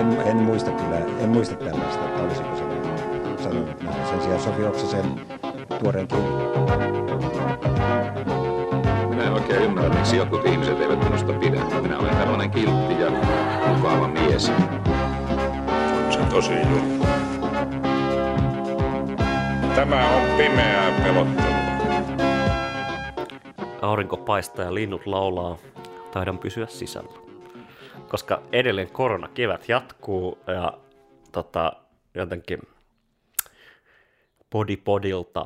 en, 0.00 0.18
en 0.26 0.36
muista 0.36 0.70
kyllä, 0.70 0.96
en 1.20 1.28
muista 1.28 1.54
tällaista, 1.54 2.04
että 2.04 2.22
olisiko 2.22 2.56
se 2.56 2.62
sanonut 3.42 3.82
näin. 3.82 4.06
Sen 4.08 4.22
sijaan 4.22 4.40
Sofi 4.40 4.64
Oksasen 4.64 5.04
tuoreen 5.80 6.08
Minä 9.08 9.24
en 9.24 9.32
oikein 9.32 9.62
ymmärrä, 9.62 9.94
miksi 9.94 10.16
jotkut 10.16 10.46
ihmiset 10.46 10.80
eivät 10.80 11.04
minusta 11.04 11.32
pidä. 11.32 11.60
Minä 11.82 11.98
olen 11.98 12.16
tällainen 12.16 12.50
kiltti 12.50 13.00
ja 13.00 13.10
mukava 13.66 14.08
mies. 14.08 14.46
Se 16.10 16.20
on 16.20 16.26
tosi 16.30 16.52
juttu. 16.52 17.19
Tämä 19.80 20.16
on 20.16 20.36
pimeää 20.36 21.02
pelottelua. 21.02 21.60
Aurinko 23.82 24.16
paistaa 24.16 24.64
ja 24.64 24.74
linnut 24.74 25.06
laulaa. 25.06 25.58
Taidan 26.12 26.38
pysyä 26.38 26.66
sisällä. 26.66 27.18
Koska 28.08 28.42
edelleen 28.52 28.90
korona 28.90 29.28
kevät 29.28 29.68
jatkuu 29.68 30.38
ja 30.46 30.78
tota, 31.32 31.72
jotenkin 32.14 32.58
Podipodilta 34.50 35.44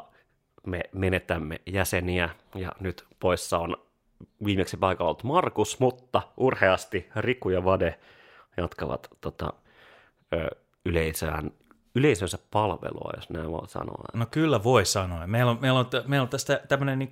me 0.66 0.80
menetämme 0.92 1.60
jäseniä 1.66 2.28
ja 2.54 2.72
nyt 2.80 3.04
poissa 3.20 3.58
on 3.58 3.76
viimeksi 4.44 4.76
paikalla 4.76 5.10
ollut 5.10 5.24
Markus, 5.24 5.80
mutta 5.80 6.22
urheasti 6.36 7.08
Riku 7.16 7.50
ja 7.50 7.64
Vade 7.64 7.98
jatkavat 8.56 9.08
tota, 9.20 9.52
ö, 10.32 10.50
yleisöään, 10.84 11.50
yleisönsä 11.95 12.39
palvelua, 12.50 13.12
jos 13.17 13.31
näin 13.31 13.50
voi 13.50 13.69
sanoa. 13.69 14.05
No 14.12 14.27
kyllä 14.31 14.64
voi 14.64 14.84
sanoa. 14.84 15.27
Meillä 15.27 15.50
on, 15.50 15.59
meillä 15.61 15.78
on, 15.78 15.87
meillä 16.06 16.23
on 16.23 16.28
tästä 16.28 16.61
tämmöinen 16.69 16.98
niin 16.98 17.11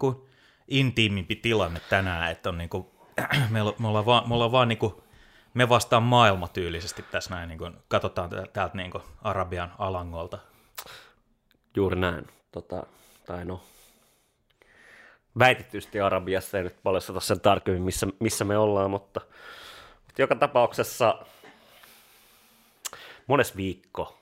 intiimimpi 0.69 1.37
tilanne 1.37 1.81
tänään, 1.91 2.31
että 2.31 2.49
on 2.49 2.59
niin 2.59 2.69
kuin, 2.69 2.87
meillä, 3.51 3.73
me 3.79 3.89
ollaan 3.89 4.07
vaan, 4.07 4.29
me, 4.29 4.35
ollaan 4.35 4.53
vaan 4.53 4.69
niin 4.69 4.79
kuin, 4.79 4.95
me 5.55 5.69
vastaan 5.69 6.03
maailmatyylisesti 6.03 7.03
tässä 7.03 7.35
näin, 7.35 7.49
niin 7.49 7.59
kuin, 7.59 7.77
katsotaan 7.89 8.31
tä- 8.31 8.47
täältä 8.53 8.77
niin 8.77 8.91
kuin 8.91 9.03
Arabian 9.23 9.73
alangolta. 9.79 10.39
Juuri 11.77 12.01
näin. 12.01 12.27
Tota, 12.53 12.87
tai 13.27 13.45
no, 13.45 13.61
väitetysti 15.39 16.01
Arabiassa 16.01 16.59
ei 16.59 16.65
nyt 16.65 16.83
paljasteta 16.83 17.21
sen 17.21 17.41
tarkemmin, 17.41 17.83
missä, 17.83 18.07
missä 18.19 18.45
me 18.45 18.59
ollaan, 18.59 18.91
mutta, 18.91 19.21
mutta 20.07 20.23
joka 20.23 20.35
tapauksessa 20.35 21.27
mones 23.27 23.57
viikko, 23.57 24.22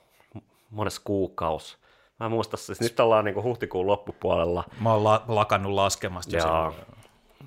mones 0.71 0.99
kuukaus. 0.99 1.77
Mä 2.19 2.25
en 2.25 2.31
muista, 2.31 2.57
siis 2.57 2.81
nyt 2.81 2.99
ollaan 2.99 3.25
niin 3.25 3.43
huhtikuun 3.43 3.87
loppupuolella. 3.87 4.63
Mä 4.79 4.93
oon 4.93 5.03
la, 5.03 5.23
lakannut 5.27 5.71
laskemasta. 5.71 6.35
Ja 6.35 6.41
silloin. 6.41 6.73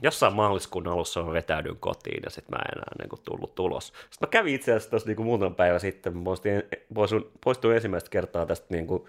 jossain 0.03 0.35
maaliskuun 0.35 0.89
alussa 0.89 1.23
mä 1.23 1.33
vetäydyn 1.33 1.77
kotiin 1.77 2.23
ja 2.25 2.31
sitten 2.31 2.59
mä 2.59 2.63
en 2.63 2.79
enää 2.79 2.95
niin 2.99 3.09
kuin, 3.09 3.21
tullut 3.25 3.55
tulos. 3.55 3.87
Sitten 3.87 4.19
mä 4.21 4.27
kävin 4.27 4.55
itse 4.55 4.73
asiassa 4.73 4.91
tuossa 4.91 5.09
niin 5.09 5.23
muutaman 5.23 5.55
päivän 5.55 5.81
sitten, 5.81 6.17
mä 6.17 6.25
poistuin, 6.25 6.63
poistuin, 6.95 7.31
poistuin 7.45 7.77
ensimmäistä 7.77 8.11
kertaa 8.11 8.47
tästä 8.47 8.67
niin 8.71 8.87
kuin, 8.87 9.05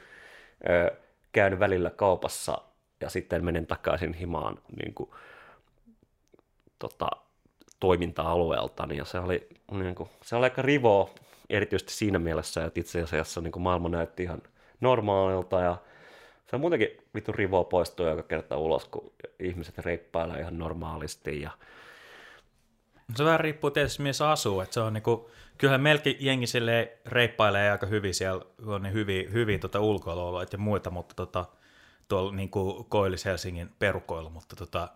ö, 0.70 0.92
käyn 1.32 1.60
välillä 1.60 1.90
kaupassa 1.90 2.62
ja 3.02 3.10
sitten 3.10 3.46
menen 3.46 3.68
takaisin 3.68 4.14
himaan 4.14 4.58
niin 4.82 4.94
kuin, 4.94 5.10
tota, 6.80 7.10
toiminta-alueeltani 7.80 8.98
ja 8.98 9.06
se 9.06 9.20
oli, 9.20 9.48
niin 9.72 9.96
kuin, 9.96 10.10
se 10.24 10.36
oli 10.36 10.44
aika 10.44 10.62
rivo 10.62 11.10
erityisesti 11.50 11.94
siinä 11.94 12.20
mielessä, 12.20 12.66
että 12.66 12.80
itse 12.80 13.02
asiassa 13.02 13.42
niin 13.42 13.62
maailma 13.62 13.90
näytti 13.90 14.24
ihan 14.24 14.42
normaalilta 14.82 15.62
ja 15.62 15.78
se 16.50 16.56
on 16.56 16.60
muutenkin 16.60 16.90
vittu 17.16 17.32
rivoa 17.32 17.64
poistua 17.64 18.10
joka 18.10 18.24
kerta 18.24 18.58
ulos, 18.58 18.86
kun 18.86 19.12
ihmiset 19.40 19.78
reippailee 19.78 20.40
ihan 20.40 20.58
normaalisti 20.58 21.42
ja 21.42 21.52
Se 23.16 23.24
vähän 23.26 23.40
riippuu 23.40 23.72
tietysti, 23.72 24.04
missä 24.04 24.32
asuu. 24.32 24.62
Että 24.62 24.74
se 24.74 24.80
on 24.80 24.94
niinku, 24.94 25.32
kyllähän 25.58 25.82
melkein 25.82 26.18
jengi 26.20 26.46
reippailee 27.06 27.72
aika 27.72 27.86
hyvin 27.86 28.14
siellä, 28.14 28.46
on 28.66 28.84
niin 28.84 28.94
hyvin, 28.94 29.34
hyvin 29.34 29.60
tota 29.60 29.80
ulkoilualueita 29.80 30.56
ja 30.56 30.60
muita, 30.60 30.92
mutta 30.92 31.16
tota, 31.16 31.46
tuolla 32.08 32.32
niinku 32.32 32.88
Koillis-Helsingin 32.90 33.70
perukoilla, 33.80 34.30
mutta 34.30 34.56
tota, 34.56 34.90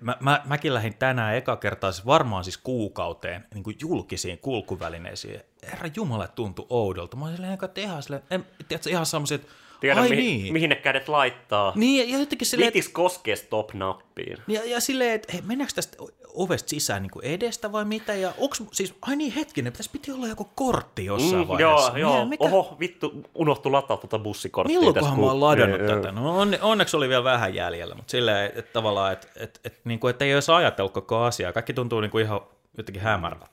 mä, 0.00 0.16
mä, 0.20 0.42
mäkin 0.44 0.74
lähdin 0.74 0.94
tänään 0.94 1.36
eka 1.36 1.56
kertaa, 1.56 1.92
siis 1.92 2.06
varmaan 2.06 2.44
siis 2.44 2.58
kuukauteen, 2.58 3.46
niin 3.54 3.64
kuin 3.64 3.76
julkisiin 3.80 4.38
kulkuvälineisiin. 4.38 5.40
Herra 5.62 5.90
Jumala, 5.96 6.28
tuntui 6.28 6.66
oudolta. 6.70 7.16
Mä 7.16 7.24
olin 7.24 7.36
silleen, 7.36 7.58
että 7.62 7.80
ihan 7.80 8.02
silleen, 8.02 8.22
en, 8.30 8.46
tiedätkö, 8.68 8.90
ihan 8.90 9.06
semmoiset, 9.06 9.40
että 9.42 9.54
tiedä 9.84 10.00
ai 10.00 10.08
mihin, 10.08 10.42
niin. 10.42 10.52
mihin 10.52 10.70
ne 10.70 10.76
kädet 10.76 11.08
laittaa. 11.08 11.72
Niin, 11.76 12.10
ja 12.10 12.18
jotenkin 12.18 12.46
silleen, 12.46 12.68
että 12.68 12.76
Litis 12.78 12.92
koskee 12.92 13.36
stop-nappiin. 13.36 14.36
ja, 14.48 14.60
ja 14.64 14.80
silleen, 14.80 15.12
että 15.12 15.32
hei, 15.32 15.42
mennäänkö 15.46 15.74
tästä 15.74 15.96
ovesta 16.34 16.68
sisään 16.68 17.02
niin 17.02 17.10
kuin 17.10 17.24
edestä 17.24 17.72
vai 17.72 17.84
mitä? 17.84 18.14
Ja 18.14 18.32
onks, 18.38 18.62
siis, 18.72 18.94
ai 19.02 19.16
niin 19.16 19.32
hetkinen, 19.32 19.72
pitäisi 19.72 19.90
piti 19.90 20.12
olla 20.12 20.28
joku 20.28 20.48
kortti 20.54 21.04
jossain 21.04 21.42
Mm, 21.42 21.48
vaiheessa. 21.48 21.98
joo, 21.98 22.10
joo. 22.10 22.18
Niin, 22.18 22.28
mikä, 22.28 22.44
Oho, 22.44 22.76
vittu, 22.80 23.12
unohtu 23.34 23.72
lataa 23.72 23.96
tuota 23.96 24.18
bussikorttia. 24.18 24.78
Milloinkohan 24.78 25.04
tässä, 25.04 25.16
mä 25.16 25.20
kun- 25.20 25.28
oon 25.30 25.40
ladannut 25.40 25.80
Joo, 25.80 25.88
joo. 25.88 25.96
tätä? 25.96 26.12
No 26.12 26.38
onne, 26.40 26.58
onneksi 26.62 26.96
oli 26.96 27.08
vielä 27.08 27.24
vähän 27.24 27.54
jäljellä, 27.54 27.94
mutta 27.94 28.10
silleen, 28.10 28.46
että, 28.46 28.58
että 28.58 28.72
tavallaan, 28.72 29.12
että, 29.12 29.26
että, 29.36 29.60
että, 29.64 29.78
niin 29.84 30.00
kuin, 30.00 30.10
että 30.10 30.24
ei 30.24 30.34
olisi 30.34 30.52
ajatellut 30.52 30.92
koko 30.92 31.18
asiaa. 31.22 31.52
Kaikki 31.52 31.72
tuntuu 31.74 32.00
niin 32.00 32.10
kuin 32.10 32.24
ihan 32.24 32.40
jotenkin 32.76 33.02
hämärältä. 33.02 33.46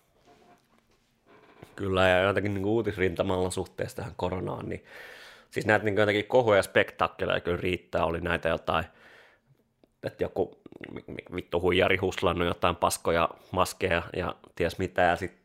Kyllä, 1.76 2.08
ja 2.08 2.22
jotenkin 2.24 2.54
niin 2.54 2.66
uutisrintamalla 2.66 3.52
suhteessa 3.52 3.96
tähän 3.98 4.14
koronaan, 4.16 4.70
niin 4.70 4.84
siis 5.52 5.66
näitä 5.66 5.86
niin 5.86 5.98
jotenkin 5.98 6.28
kohuja 6.28 6.58
ja 6.58 6.64
spektaakkeleja 6.64 7.40
kyllä 7.40 7.62
riittää, 7.62 8.06
oli 8.06 8.22
näitä 8.22 8.50
jotain, 8.50 8.86
että 10.04 10.24
joku 10.24 10.62
vittu 11.36 11.62
huijari 11.62 11.98
huslannut 11.98 12.48
jotain 12.48 12.76
paskoja, 12.76 13.30
maskeja 13.52 14.02
ja 14.16 14.36
ties 14.56 14.78
mitä, 14.78 15.02
ja 15.02 15.16
sitten 15.16 15.42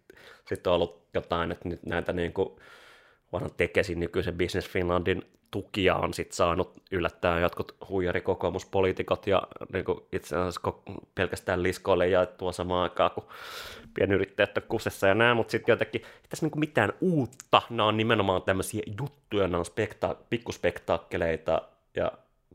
sit 0.48 0.66
on 0.66 0.74
ollut 0.74 1.06
jotain, 1.14 1.52
että 1.52 1.68
nyt 1.68 1.86
näitä 1.86 2.12
niin 2.12 2.32
kuin 2.32 2.48
vanhan 3.32 3.50
Tekesin 3.56 4.00
nykyisen 4.00 4.38
Business 4.38 4.68
Finlandin 4.68 5.35
tukia 5.50 5.94
on 5.94 6.14
sit 6.14 6.32
saanut 6.32 6.72
yllättäen 6.90 7.42
jotkut 7.42 7.76
huijarikokoomuspoliitikot 7.88 9.26
ja 9.26 9.42
niin 9.72 9.84
kuin 9.84 10.00
itse 10.12 10.36
asiassa 10.36 10.72
pelkästään 11.14 11.62
liskoille 11.62 12.08
jaettua 12.08 12.52
samaan 12.52 12.82
aikaan, 12.82 13.10
kun 13.10 13.24
pienyrittäjät 13.94 14.56
on 14.56 14.62
kusessa 14.68 15.06
ja 15.06 15.14
nää, 15.14 15.34
mutta 15.34 15.50
sitten 15.50 15.72
jotenkin 15.72 16.02
ei 16.04 16.28
tässä 16.28 16.46
niinku 16.46 16.58
mitään 16.58 16.92
uutta, 17.00 17.62
nämä 17.70 17.88
on 17.88 17.96
nimenomaan 17.96 18.42
tämmöisiä 18.42 18.82
juttuja, 19.00 19.48
nämä 19.48 19.58
on 19.58 19.64
spekta- 19.66 20.16
pikkuspektaakkeleita 20.30 21.62
ja 21.96 22.12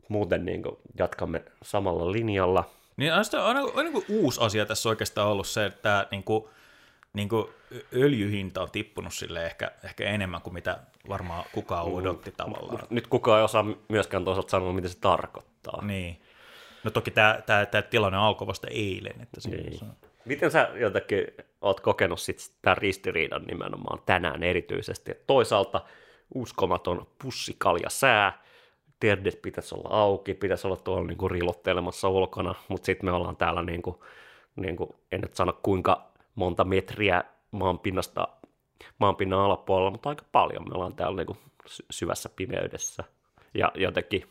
muuten 0.08 0.44
niinku 0.44 0.78
jatkamme 0.98 1.42
samalla 1.62 2.12
linjalla. 2.12 2.64
Niin 2.96 3.14
on, 3.14 3.24
sitä, 3.24 3.44
on, 3.44 3.56
on 3.56 3.84
niin 3.84 3.92
kuin 3.92 4.04
uusi 4.08 4.40
asia 4.40 4.66
tässä 4.66 4.88
oikeastaan 4.88 5.28
ollut 5.28 5.46
se, 5.46 5.66
että 5.66 6.06
niin 6.10 6.24
kuin, 6.24 6.44
niin 7.12 7.28
kuin 7.28 7.46
öljyhinta 7.94 8.62
on 8.62 8.70
tippunut 8.70 9.14
sille 9.14 9.46
ehkä, 9.46 9.70
ehkä 9.84 10.04
enemmän 10.04 10.42
kuin 10.42 10.54
mitä 10.54 10.78
varmaan 11.08 11.44
kukaan 11.52 11.86
odotti 11.86 12.32
tavallaan. 12.36 12.86
Nyt 12.90 13.06
kukaan 13.06 13.38
ei 13.38 13.44
osaa 13.44 13.64
myöskään 13.88 14.24
toisaalta 14.24 14.50
sanoa, 14.50 14.72
mitä 14.72 14.88
se 14.88 14.98
tarkoittaa. 15.00 15.84
Niin. 15.84 16.22
No 16.84 16.90
toki 16.90 17.10
tämä, 17.10 17.38
tämä, 17.46 17.66
tämä 17.66 17.82
tilanne 17.82 18.18
alkoi 18.18 18.46
vasta 18.46 18.66
eilen. 18.70 19.20
Että 19.22 19.40
se, 19.40 19.48
Niin. 19.50 19.78
se, 19.78 19.84
Miten 20.24 20.50
sä 20.50 20.70
jotenkin 20.74 21.26
oot 21.60 21.80
kokenut 21.80 22.20
sit 22.20 22.50
tämän 22.62 22.78
ristiriidan 22.78 23.42
nimenomaan 23.42 24.02
tänään 24.06 24.42
erityisesti? 24.42 25.10
Et 25.10 25.26
toisaalta 25.26 25.80
uskomaton 26.34 27.06
pussikalja 27.22 27.90
sää, 27.90 28.42
terdet 29.00 29.42
pitäisi 29.42 29.74
olla 29.74 29.88
auki, 29.88 30.34
pitäisi 30.34 30.66
olla 30.66 30.76
tuolla 30.76 31.06
niinku 31.06 31.28
rilottelemassa 31.28 32.08
ulkona, 32.08 32.54
mutta 32.68 32.86
sitten 32.86 33.06
me 33.10 33.12
ollaan 33.12 33.36
täällä, 33.36 33.62
niinku, 33.62 34.04
niinku, 34.56 34.96
en 35.12 35.20
nyt 35.20 35.34
sano 35.34 35.58
kuinka 35.62 36.11
monta 36.34 36.64
metriä 36.64 37.24
maanpinnasta, 37.50 38.28
maanpinnan 38.98 39.40
alapuolella, 39.40 39.90
mutta 39.90 40.08
aika 40.08 40.24
paljon 40.32 40.68
me 40.68 40.74
ollaan 40.74 40.94
täällä 40.94 41.16
niinku 41.16 41.36
sy- 41.66 41.86
syvässä 41.90 42.28
pimeydessä. 42.36 43.04
Ja 43.54 43.72
jotenkin 43.74 44.28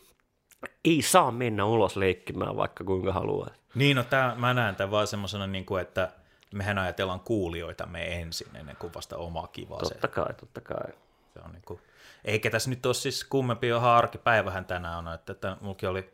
ei 0.86 1.02
saa 1.02 1.32
mennä 1.32 1.66
ulos 1.66 1.98
leikkimään 1.98 2.58
vaikka 2.58 2.84
kuinka 2.84 3.14
haluaa. 3.14 3.50
Niin, 3.76 3.98
no 3.98 4.04
tää, 4.04 4.36
mä 4.36 4.54
näen 4.54 4.76
tämän 4.76 4.92
vaan 4.92 5.08
semmoisena, 5.08 5.48
niin 5.48 5.66
kuin, 5.66 5.82
että 5.82 6.12
mehän 6.54 6.78
ajatellaan 6.78 7.20
kuulijoitamme 7.20 8.22
ensin 8.22 8.48
ennen 8.56 8.76
kuin 8.76 8.94
vasta 8.94 9.18
omaa 9.18 9.48
kivaa. 9.48 9.86
Se, 9.86 9.94
Totta 9.94 10.08
kai, 10.08 10.34
totta 10.34 10.62
kai. 10.62 10.92
se 11.34 11.40
on 11.46 11.52
niin 11.52 11.62
kuin, 11.66 11.80
eikä 12.26 12.50
tässä 12.50 12.70
nyt 12.70 12.86
ole 12.86 12.94
siis 12.94 13.24
kummempi 13.24 13.68
ihan 13.68 13.84
arkipäivähän 13.92 14.66
tänään 14.66 15.08
on, 15.08 15.14
että, 15.14 15.32
että 15.32 15.58
mullakin 15.62 15.90
oli 15.90 16.14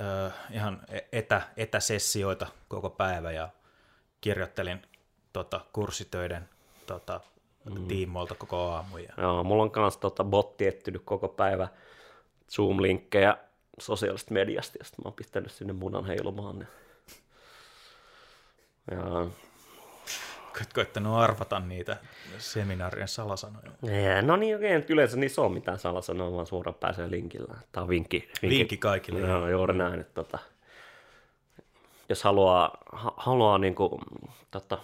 ö, 0.00 0.30
ihan 0.50 0.80
etä, 1.12 1.42
etäsessioita 1.56 2.46
koko 2.68 2.90
päivä 2.90 3.32
ja 3.32 3.48
kirjoittelin 4.20 4.82
tota, 5.32 5.60
kurssitöiden 5.72 6.48
tota, 6.86 7.20
mm. 7.64 7.86
tiimoilta 7.88 8.34
koko 8.34 8.56
aamu. 8.56 8.96
Ja, 8.98 9.12
Joo, 9.16 9.44
mulla 9.44 9.62
on 9.62 9.70
kans 9.70 9.96
tota 9.96 10.24
botti 10.24 10.66
etsinyt 10.66 11.02
koko 11.04 11.28
päivä 11.28 11.68
Zoom-linkkejä 12.50 13.36
sosiaalisesta 13.78 14.34
mediasta, 14.34 14.78
ja 14.78 14.84
sitten 14.84 15.02
mä 15.04 15.08
oon 15.08 15.14
pistänyt 15.14 15.52
sinne 15.52 15.72
munan 15.72 16.04
heilumaan. 16.04 16.58
Ja, 18.90 18.96
ja 18.96 19.26
koittanut 20.74 21.18
arvata 21.18 21.60
niitä 21.60 21.96
seminaarien 22.38 23.08
salasanoja? 23.08 23.70
Ee, 23.88 24.22
No 24.22 24.36
niin, 24.36 24.56
okei, 24.56 24.84
yleensä 24.88 25.16
niissä 25.16 25.42
on 25.42 25.52
mitään 25.52 25.78
salasanoa, 25.78 26.32
vaan 26.32 26.46
suoraan 26.46 26.74
pääsee 26.74 27.10
linkillä. 27.10 27.54
Tämä 27.72 27.82
on 27.82 27.88
vinkki. 27.88 28.28
Vinkki 28.42 28.76
kaikille. 28.76 29.20
Joo, 29.20 29.48
juuri 29.48 29.78
näin. 29.78 30.00
Että, 30.00 30.14
tota, 30.14 30.38
jos 32.10 32.22
haluaa, 32.24 32.78
ha, 32.92 33.14
haluaa 33.16 33.58
niin 33.58 33.74
kuin, 33.74 33.92
tota, 34.50 34.78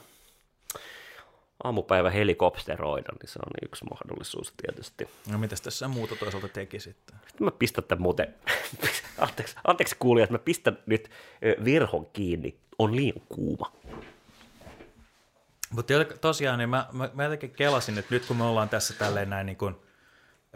aamupäivä 1.64 2.11
helikopteroida, 2.11 3.12
niin 3.20 3.28
se 3.28 3.38
on 3.46 3.52
yksi 3.62 3.84
mahdollisuus 3.90 4.52
tietysti. 4.56 5.08
No 5.31 5.38
mitäs 5.38 5.61
tässä 5.61 5.88
muuta 5.88 6.17
toisaalta 6.17 6.49
teki 6.49 6.81
sitten? 6.81 7.17
Sitten 7.28 7.44
mä 7.44 7.50
pistän 7.50 7.84
tämän 7.84 8.02
muuten, 8.02 8.34
anteeksi, 9.19 9.56
anteeksi 9.64 9.96
kuulijat, 9.99 10.31
mä 10.31 10.38
pistän 10.38 10.78
nyt 10.87 11.11
virhon 11.64 12.06
kiinni, 12.12 12.56
on 12.78 12.96
liian 12.96 13.20
kuuma. 13.29 13.72
Mutta 15.70 15.94
tosiaan, 16.20 16.58
niin 16.58 16.69
mä, 16.69 16.87
mä, 16.93 17.11
mä 17.14 17.25
jotenkin 17.25 17.50
kelasin, 17.50 17.99
että 17.99 18.14
nyt 18.14 18.26
kun 18.26 18.37
me 18.37 18.44
ollaan 18.44 18.69
tässä 18.69 18.94
tälleen 18.94 19.31
näin 19.31 19.46
niin 19.46 19.56
kuin, 19.56 19.75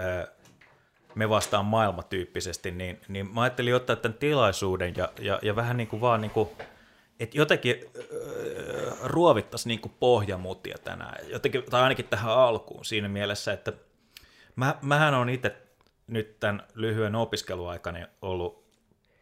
ö, 0.00 0.32
me 1.14 1.28
vastaan 1.28 1.64
maailmatyyppisesti, 1.64 2.70
niin, 2.70 3.00
niin 3.08 3.34
mä 3.34 3.42
ajattelin 3.42 3.74
ottaa 3.74 3.96
tämän 3.96 4.18
tilaisuuden 4.18 4.94
ja, 4.96 5.08
ja, 5.18 5.38
ja 5.42 5.56
vähän 5.56 5.76
niin 5.76 5.88
kuin 5.88 6.00
vaan 6.00 6.20
niin 6.20 6.30
kuin, 6.30 6.48
että 7.20 7.38
jotenkin 7.38 7.84
öö, 8.12 8.92
ruovittaisi 9.04 9.68
niin 9.68 9.80
kuin 9.80 9.92
pohjamutia 10.00 10.76
tänään, 10.84 11.30
jotenkin, 11.30 11.62
tai 11.70 11.82
ainakin 11.82 12.04
tähän 12.04 12.32
alkuun 12.32 12.84
siinä 12.84 13.08
mielessä, 13.08 13.52
että 13.52 13.72
mä, 14.56 14.74
mähän 14.82 15.14
on 15.14 15.28
itse 15.28 15.56
nyt 16.06 16.40
tämän 16.40 16.62
lyhyen 16.74 17.14
opiskeluaikani 17.14 18.06
ollut 18.22 18.64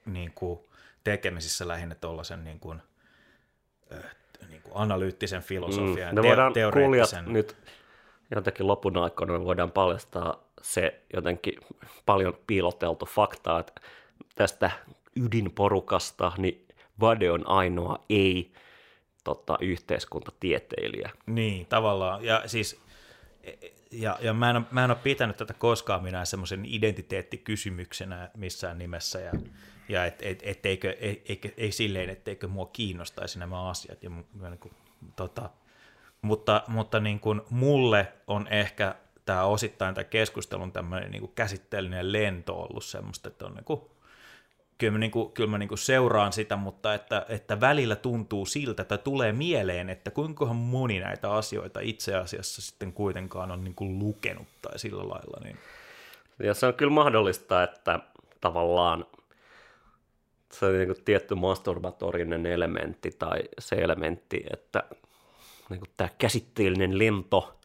niin 0.07 0.33
kuin 0.35 0.61
tekemisissä 1.05 1.69
lähinnä 1.69 1.95
tuollaisen 1.95 2.45
niin 2.45 2.61
kuin, 2.61 2.83
ö, 3.93 4.03
niin 4.49 4.63
kuin 4.63 4.73
analyyttisen 4.75 5.43
filosofian, 5.43 6.15
me 6.15 6.23
te- 6.23 6.29
voidaan 6.29 6.53
teoreettisen. 6.53 7.33
nyt 7.33 7.57
jotenkin 8.35 8.67
lopun 8.67 8.97
aikoina 8.97 9.33
me 9.33 9.45
voidaan 9.45 9.71
paljastaa 9.71 10.48
se 10.63 11.03
jotenkin 11.15 11.55
paljon 12.07 12.39
piiloteltu 12.47 13.07
fakta, 13.07 13.59
että 13.59 13.81
tästä 14.35 14.71
ydinporukasta 15.17 16.33
niin 16.39 16.67
Vade 17.01 17.31
on 17.31 17.49
ainoa 17.49 18.05
ei 18.11 18.53
tota, 19.25 19.59
yhteiskuntatieteilijä. 19.61 21.11
Niin, 21.27 21.67
tavallaan. 21.67 22.25
Ja 22.25 22.43
siis 22.47 22.81
ja, 23.93 24.19
ja 24.21 24.35
mä, 24.35 24.51
en 24.51 24.67
mä 24.71 24.85
en 24.85 24.91
ole 24.91 24.99
pitänyt 25.03 25.37
tätä 25.37 25.55
koskaan 25.55 26.03
minä 26.03 26.25
semmoisen 26.25 26.65
identiteettikysymyksenä 26.65 28.31
missään 28.37 28.79
nimessä, 28.79 29.21
ja, 29.21 29.33
ja 29.89 30.05
et, 30.05 30.23
et, 30.23 30.43
etteikö, 30.43 30.97
ei, 31.01 31.23
ei, 31.29 31.41
ei 31.57 31.73
silleen, 31.73 32.11
etteikö 32.11 32.49
mua 32.49 32.71
kiinnostaisi 32.73 33.39
nämä 33.39 33.69
asiat. 33.69 34.03
Ja, 34.03 34.11
niin 34.11 34.59
kuin, 34.59 34.75
tota, 35.17 35.51
mutta 36.23 36.63
mutta 36.69 37.01
niin 37.01 37.21
kuin 37.21 37.41
mulle 37.51 38.13
on 38.27 38.49
ehkä 38.51 38.95
tämä 39.29 39.45
osittain 39.45 39.95
tämä 39.95 40.05
keskustelun 40.05 40.73
tämmöinen 40.73 41.11
niin 41.11 41.33
käsitteellinen 41.35 42.13
lento 42.13 42.63
ollut 42.63 42.85
semmoista, 42.85 43.29
että 43.29 43.47
on 43.47 43.55
niin 43.55 43.65
kuin, 43.65 43.81
kyllä 44.79 44.93
mä, 44.93 44.99
niin 44.99 45.11
kuin, 45.11 45.33
kyllä 45.33 45.51
mä 45.51 45.59
niin 45.59 45.69
kuin 45.69 45.79
seuraan 45.79 46.33
sitä, 46.33 46.57
mutta 46.57 46.95
että, 46.95 47.27
että 47.29 47.61
välillä 47.61 47.97
tuntuu 47.97 48.47
siltä, 48.47 48.83
että 48.83 48.99
tulee 48.99 49.33
mieleen, 49.33 49.91
että 49.91 50.11
kuinka 50.11 50.45
moni 50.47 51.01
näitä 51.01 51.33
asioita 51.33 51.81
itse 51.81 52.15
asiassa 52.15 52.63
sitten 52.63 52.93
kuitenkaan 52.93 53.51
on 53.51 53.65
niin 53.65 53.75
kuin 53.75 53.99
lukenut 53.99 54.47
tai 54.63 54.79
sillä 54.79 55.09
lailla. 55.09 55.41
Niin. 55.45 55.59
Ja 56.43 56.55
se 56.55 56.67
on 56.67 56.75
kyllä 56.75 56.93
mahdollista, 56.93 57.63
että 57.63 58.01
tavallaan 58.41 59.07
se 60.53 60.67
on 60.67 60.73
niin 60.73 60.89
kuin 60.89 61.05
tietty 61.05 61.35
masturbatorinen 61.35 62.47
elementti 62.47 63.11
tai 63.19 63.41
se 63.59 63.77
elementti, 63.77 64.45
että 64.53 64.83
niin 65.71 65.81
kuin 65.81 65.91
tämä 65.97 66.11
käsitteellinen 66.19 66.99
lento 66.99 67.58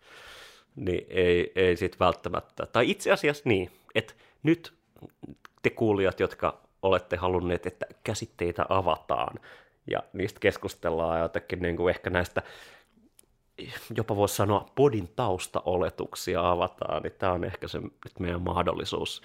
niin 0.75 1.05
ei, 1.09 1.51
ei 1.55 1.77
sit 1.77 1.99
välttämättä, 1.99 2.65
tai 2.65 2.89
itse 2.89 3.11
asiassa 3.11 3.43
niin, 3.45 3.71
että 3.95 4.13
nyt 4.43 4.73
te 5.61 5.69
kuulijat, 5.69 6.19
jotka 6.19 6.61
olette 6.81 7.15
halunneet, 7.15 7.65
että 7.65 7.85
käsitteitä 8.03 8.65
avataan 8.69 9.39
ja 9.91 10.03
niistä 10.13 10.39
keskustellaan 10.39 11.19
jotenkin 11.19 11.61
niin 11.61 11.77
kuin 11.77 11.89
ehkä 11.89 12.09
näistä 12.09 12.41
jopa 13.97 14.15
voisi 14.15 14.35
sanoa 14.35 14.69
podin 14.75 15.09
taustaoletuksia 15.15 16.51
avataan, 16.51 17.03
niin 17.03 17.13
tämä 17.17 17.31
on 17.31 17.43
ehkä 17.43 17.67
se 17.67 17.79
nyt 17.79 18.19
meidän 18.19 18.41
mahdollisuus 18.41 19.21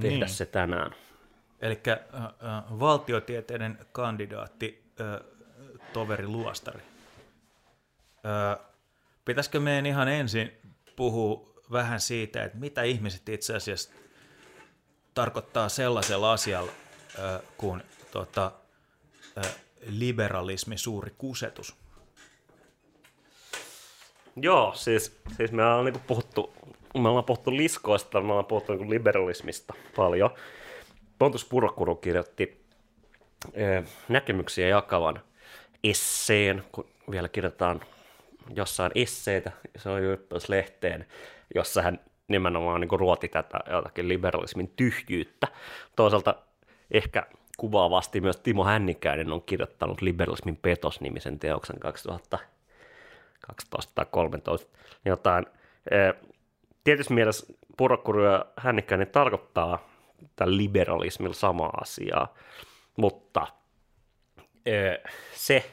tehdä 0.00 0.16
Niin. 0.16 0.28
se 0.28 0.46
tänään. 0.46 0.94
Eli 1.60 1.80
äh, 1.88 1.98
äh, 2.24 2.30
valtiotieteiden 2.80 3.78
kandidaatti 3.92 4.84
äh, 5.00 5.20
Toveri 5.92 6.26
Luostari. 6.26 6.80
Äh, 8.26 8.66
pitäisikö 9.24 9.60
meidän 9.60 9.86
ihan 9.86 10.08
ensin 10.08 10.52
puhua 10.96 11.54
vähän 11.72 12.00
siitä, 12.00 12.44
että 12.44 12.58
mitä 12.58 12.82
ihmiset 12.82 13.28
itse 13.28 13.56
asiassa 13.56 13.90
tarkoittaa 15.14 15.68
sellaisella 15.68 16.32
asialla 16.32 16.72
kuin 17.56 17.82
tota, 18.10 18.52
liberalismin 19.86 20.78
suuri 20.78 21.14
kusetus? 21.18 21.76
Joo, 24.36 24.72
siis, 24.74 25.20
siis 25.36 25.52
me 25.52 25.64
ollaan 25.64 25.84
niinku 25.84 26.00
puhuttu, 26.06 26.54
me 26.98 27.08
ollaan 27.08 27.24
puhuttu 27.24 27.56
liskoista, 27.56 28.20
me 28.20 28.30
ollaan 28.30 28.44
puhuttu 28.44 28.72
niinku 28.72 28.90
liberalismista 28.90 29.74
paljon. 29.96 30.30
Pontus 31.18 31.44
Purokuru 31.44 31.94
kirjoitti 31.94 32.64
näkemyksiä 34.08 34.68
jakavan 34.68 35.22
esseen, 35.84 36.64
kun 36.72 36.86
vielä 37.10 37.28
kirjoitetaan 37.28 37.80
jossain 38.56 38.92
esseitä, 38.94 39.52
se 39.76 39.88
on 39.88 40.02
lehteen, 40.48 41.06
jossa 41.54 41.82
hän 41.82 42.00
nimenomaan 42.28 42.80
niin 42.80 43.00
ruoti 43.00 43.28
tätä 43.28 43.58
jotakin 43.70 44.08
liberalismin 44.08 44.72
tyhjyyttä. 44.76 45.48
Toisaalta 45.96 46.34
ehkä 46.90 47.26
kuvaavasti 47.56 48.20
myös 48.20 48.36
Timo 48.36 48.64
Hännikäinen 48.64 49.32
on 49.32 49.42
kirjoittanut 49.42 50.02
liberalismin 50.02 50.56
petos-nimisen 50.56 51.38
teoksen 51.38 51.80
2000 51.80 52.38
12 53.46 53.92
tai 53.94 54.06
13, 54.10 54.78
jotain. 55.04 55.46
eh, 55.90 56.14
Tietysti 56.84 57.14
mielessä 57.14 57.46
Purokuru 57.76 58.24
ja 58.24 58.46
Hännikäinen 58.56 59.06
tarkoittaa 59.06 59.88
tällä 60.36 60.56
liberalismilla 60.56 61.34
samaa 61.34 61.72
asiaa, 61.80 62.34
mutta 62.96 63.46
eh, 64.66 64.98
se, 65.34 65.70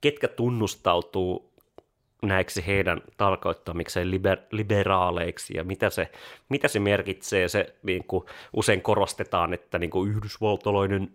ketkä 0.00 0.28
tunnustautuu 0.28 1.53
näiksi 2.28 2.66
heidän 2.66 3.02
tarkoittamikseen 3.16 4.10
liber, 4.10 4.38
liberaaleiksi 4.50 5.56
ja 5.56 5.64
mitä 5.64 5.90
se, 5.90 6.10
mitä 6.48 6.68
se 6.68 6.80
merkitsee, 6.80 7.48
se 7.48 7.74
niin 7.82 8.04
kuin 8.04 8.24
usein 8.52 8.82
korostetaan, 8.82 9.54
että 9.54 9.78
niin 9.78 9.90
kuin 9.90 10.10
yhdysvaltalainen 10.10 11.10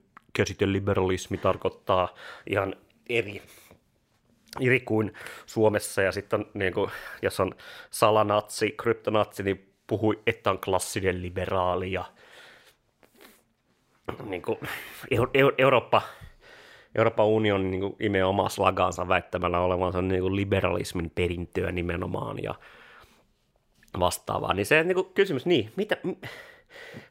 liberalismi 0.66 1.38
tarkoittaa 1.38 2.16
ihan 2.48 2.76
eri 3.10 3.42
eri 4.60 4.80
kuin 4.80 5.14
Suomessa, 5.46 6.02
ja 6.02 6.12
sitten 6.12 6.46
niin 6.54 6.74
kuin, 6.74 6.92
jos 7.22 7.40
on 7.40 7.56
salanatsi, 7.90 8.72
kryptonatsi, 8.72 9.44
niin 9.44 9.74
puhui, 9.88 10.20
että 10.28 10.52
on 10.52 10.60
klassinen 10.60 11.22
liberaali, 11.22 11.92
ja 11.92 12.06
niin 14.24 14.42
kuin, 14.42 14.60
Euro- 15.12 15.54
Eurooppa, 15.58 16.02
Euroopan 16.96 17.26
unioni 17.26 17.70
niin 17.70 17.82
kuin, 17.82 17.96
imee 18.00 18.24
omaa 18.24 18.50
slagaansa 18.50 19.08
väittämällä 19.08 19.60
olevansa 19.60 20.02
niin 20.02 20.22
kuin 20.22 20.36
liberalismin 20.36 21.10
perintöä 21.10 21.72
nimenomaan, 21.72 22.44
ja 22.44 22.56
vastaavaa, 24.00 24.54
niin 24.54 24.66
se 24.66 24.84
niin 24.84 24.96
kuin, 24.96 25.14
kysymys, 25.14 25.46
niin, 25.46 25.74
mitä, 25.76 25.98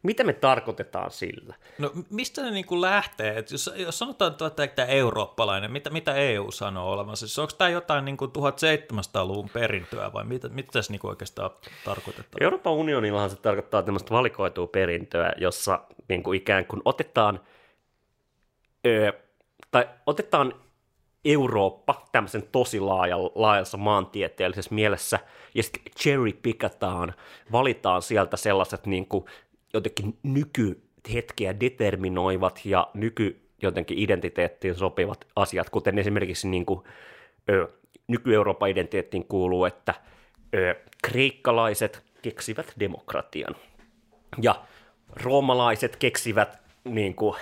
mitä 0.03 0.25
me 0.25 0.33
tarkoitetaan 0.33 1.11
sillä? 1.11 1.55
No 1.79 1.93
mistä 2.11 2.43
ne 2.43 2.51
niin 2.51 2.67
kuin 2.67 2.81
lähtee? 2.81 3.39
Et 3.39 3.51
jos, 3.51 3.71
jos 3.77 3.99
sanotaan, 3.99 4.37
että 4.65 4.85
eurooppalainen, 4.85 5.73
mitä, 5.73 5.91
mitä 5.91 6.15
EU 6.15 6.51
sanoo 6.51 6.93
olevansa? 6.93 7.27
Siis 7.27 7.39
onko 7.39 7.53
tämä 7.59 7.71
jotain 7.71 8.05
niin 8.05 8.17
kuin 8.17 8.31
1700-luvun 8.31 9.51
perintöä 9.51 10.13
vai 10.13 10.25
mitä, 10.25 10.49
mitä 10.49 10.71
tässä 10.73 10.93
niin 10.93 11.01
kuin 11.01 11.09
oikeastaan 11.09 11.51
tarkoitetaan? 11.85 12.43
Euroopan 12.43 12.73
unionillahan 12.73 13.31
se 13.31 13.37
tarkoittaa 13.37 13.83
tämmöistä 13.83 14.11
valikoitua 14.11 14.67
perintöä, 14.67 15.33
jossa 15.37 15.81
niin 16.09 16.23
kuin 16.23 16.37
ikään 16.37 16.67
kuin 16.67 16.83
otetaan, 16.85 17.41
ö, 18.87 19.13
tai 19.71 19.89
otetaan 20.07 20.55
Eurooppa 21.25 22.09
tämmöisen 22.13 22.43
tosi 22.53 22.81
laajalla, 22.81 23.33
laajassa 23.35 23.77
maantieteellisessä 23.77 24.75
mielessä, 24.75 25.19
ja 25.55 25.63
sitten 25.63 25.83
cherry 25.99 26.33
pickataan, 26.33 27.15
valitaan 27.53 28.03
sieltä 28.03 28.37
sellaiset 28.37 28.87
niin 28.87 29.07
kuin 29.07 29.25
jotenkin 29.75 30.19
nykyhetkeä 30.23 31.61
determinoivat 31.61 32.61
ja 32.65 32.91
nyky 32.95 33.41
jotenkin 33.63 33.99
identiteettiin 33.99 34.75
sopivat 34.75 35.27
asiat, 35.37 35.71
kuten 35.71 35.99
esimerkiksi 35.99 36.49
niin 36.49 36.67
kuin, 36.67 36.81
ö, 37.51 37.69
nyky-Euroopan 38.09 38.71
identiteettiin 38.71 39.25
kuuluu, 39.25 39.65
että 39.65 39.95
ö, 40.55 40.75
kreikkalaiset 41.03 42.05
keksivät 42.23 42.73
demokratian. 42.81 43.57
Ja 44.43 44.65
roomalaiset 45.23 45.97
keksivät 45.97 46.59
niin 46.85 47.15
kuin, 47.15 47.37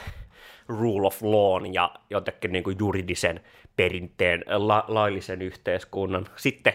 rule 0.68 1.06
of 1.06 1.22
lawn 1.22 1.74
ja 1.74 1.94
jotenkin 2.10 2.52
niin 2.52 2.64
kuin 2.64 2.76
juridisen 2.78 3.40
perinteen 3.76 4.44
la, 4.46 4.84
laillisen 4.88 5.42
yhteiskunnan. 5.42 6.26
Sitten, 6.36 6.72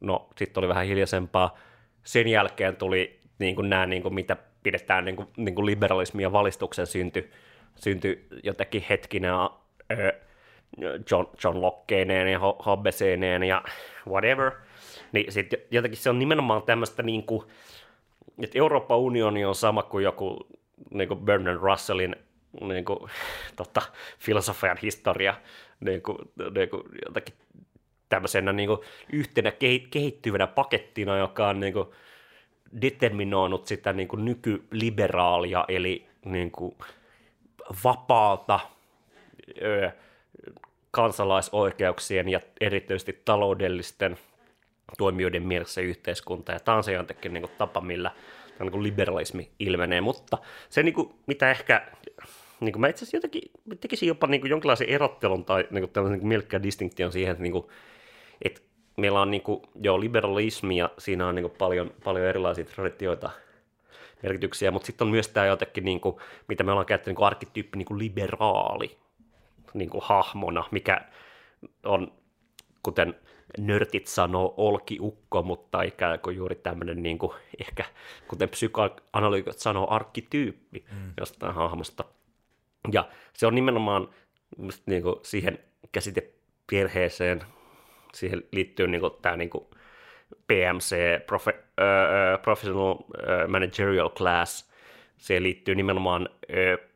no 0.00 0.28
sitten 0.36 0.60
oli 0.60 0.68
vähän 0.68 0.86
hiljaisempaa. 0.86 1.58
Sen 2.04 2.28
jälkeen 2.28 2.76
tuli 2.76 3.20
niin 3.38 3.56
kuin 3.56 3.70
nämä, 3.70 3.86
niin 3.86 4.02
kuin 4.02 4.14
mitä 4.14 4.36
pidetään 4.62 5.04
niin 5.04 5.16
kuin, 5.16 5.28
niin 5.36 5.54
kuin 5.54 5.66
liberalismin 5.66 6.22
ja 6.22 6.32
valistuksen 6.32 6.86
synty, 6.86 7.30
synty 7.74 8.26
jotenkin 8.42 8.84
hetkinen 8.88 9.32
ö, 9.90 10.12
John, 11.10 11.26
John 11.44 11.62
Lockeineen 11.62 12.28
ja 12.28 12.38
Ho- 12.38 12.64
Hobbeseineen 12.66 13.42
ja 13.42 13.62
whatever. 14.08 14.52
Niin 15.12 15.32
sitten 15.32 15.58
jotenkin 15.70 16.00
se 16.00 16.10
on 16.10 16.18
nimenomaan 16.18 16.62
tämmöistä 16.62 17.02
niin 17.02 17.22
kuin, 17.22 17.42
että 18.42 18.58
Euroopan 18.58 18.98
unioni 18.98 19.44
on 19.44 19.54
sama 19.54 19.82
kuin 19.82 20.04
joku 20.04 20.46
niin 20.90 21.08
kuin 21.08 21.20
Bernard 21.20 21.58
Russellin 21.60 22.16
niin 22.60 22.84
kuin, 22.84 22.98
tota, 23.56 23.82
filosofian 24.18 24.76
historia 24.82 25.34
niin 25.80 26.02
kuin, 26.02 26.18
niin 26.54 26.70
kuin, 26.70 26.82
jotenkin 27.06 27.34
tämmöisenä 28.08 28.52
niin 28.52 28.68
kuin, 28.68 28.78
yhtenä 29.12 29.50
kehi- 29.50 29.88
kehittyvänä 29.90 30.46
pakettina, 30.46 31.18
joka 31.18 31.48
on 31.48 31.60
niin 31.60 31.72
kuin, 31.72 31.88
determinoinut 32.82 33.66
sitä 33.66 33.92
niin 33.92 34.08
kuin, 34.08 34.24
nykyliberaalia, 34.24 35.64
eli 35.68 36.06
niin 36.24 36.50
kuin, 36.50 36.74
vapaata 37.84 38.60
ö, 39.62 39.90
kansalaisoikeuksien 40.90 42.28
ja 42.28 42.40
erityisesti 42.60 43.22
taloudellisten 43.24 44.18
toimijoiden 44.98 45.42
mielessä 45.42 45.80
yhteiskunta, 45.80 46.52
ja 46.52 46.60
tämä 46.60 46.76
on 46.76 46.84
se 46.84 46.92
jotenkin 46.92 47.32
niin 47.32 47.42
kuin, 47.42 47.52
tapa, 47.58 47.80
millä 47.80 48.10
tämä 48.58 48.70
niin 48.70 48.82
liberalismi 48.82 49.50
ilmenee, 49.58 50.00
mutta 50.00 50.38
se 50.68 50.82
niin 50.82 50.94
kuin, 50.94 51.14
mitä 51.26 51.50
ehkä, 51.50 51.86
niin 52.60 52.72
kuin 52.72 52.80
mä 52.80 52.88
itse 52.88 53.04
asiassa 53.04 53.16
jotenkin 53.16 53.42
tekisin 53.80 54.06
jopa 54.06 54.26
niin 54.26 54.40
kuin 54.40 54.50
jonkinlaisen 54.50 54.88
erottelun 54.88 55.44
tai 55.44 55.64
niin 55.70 55.82
kuin 55.82 55.92
tällaisen 55.92 56.18
niin 56.18 56.28
mielkkään 56.28 56.62
distinktion 56.62 57.12
siihen, 57.12 57.32
että, 57.32 57.42
niin 57.42 57.52
kuin, 57.52 57.66
että 58.42 58.60
meillä 58.96 59.20
on 59.20 59.30
niin 59.30 59.42
kuin, 59.42 59.62
jo 59.82 60.00
liberalismi 60.00 60.76
ja 60.76 60.90
siinä 60.98 61.26
on 61.26 61.34
niin 61.34 61.42
kuin, 61.42 61.54
paljon, 61.58 61.90
paljon 62.04 62.26
erilaisia 62.26 62.64
traditioita, 62.64 63.30
merkityksiä, 64.22 64.70
mutta 64.70 64.86
sitten 64.86 65.04
on 65.04 65.10
myös 65.10 65.28
tämä 65.28 65.46
jotenkin, 65.46 65.84
niin 65.84 66.00
kuin, 66.00 66.16
mitä 66.48 66.64
me 66.64 66.70
ollaan 66.70 66.86
käyttänyt 66.86 67.06
niin 67.06 67.16
kuin 67.16 67.26
arkkityyppi 67.26 67.78
niin 67.78 67.86
kuin 67.86 67.98
liberaali 67.98 68.98
niin 69.74 69.90
kuin 69.90 70.02
hahmona, 70.04 70.64
mikä 70.70 71.00
on, 71.84 72.12
kuten 72.82 73.14
nörtit 73.58 74.06
sanoo, 74.06 74.54
olkiukko, 74.56 75.42
mutta 75.42 75.82
ikään 75.82 76.20
kuin 76.20 76.36
juuri 76.36 76.54
tämmöinen, 76.54 77.02
niin 77.02 77.18
kuin, 77.18 77.32
ehkä 77.60 77.84
kuten 78.28 78.48
psykoanalyytikot 78.48 79.58
sanoo, 79.58 79.90
arkkityyppi 79.90 80.84
mm. 80.92 81.12
jostain 81.20 81.54
hahmosta. 81.54 82.04
Ja 82.92 83.08
se 83.32 83.46
on 83.46 83.54
nimenomaan 83.54 84.08
niin 84.86 85.02
kuin 85.02 85.16
siihen 85.22 85.58
käsiteperheeseen, 85.92 87.42
siihen 88.14 88.42
liittyy 88.52 88.86
niin 88.86 89.00
kuin, 89.00 89.12
tämä 89.22 89.36
niin 89.36 89.50
kuin 89.50 89.64
PMC, 90.46 90.96
profe, 91.26 91.50
uh, 91.50 92.42
Professional 92.42 92.96
Managerial 93.48 94.10
Class, 94.10 94.70
se 95.16 95.42
liittyy 95.42 95.74
nimenomaan 95.74 96.28
uh, 96.32 96.88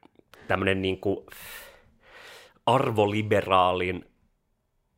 tämmöinen 0.49 0.83
niin 0.83 1.01
kuin 1.01 1.27
arvoliberaalin 2.67 4.05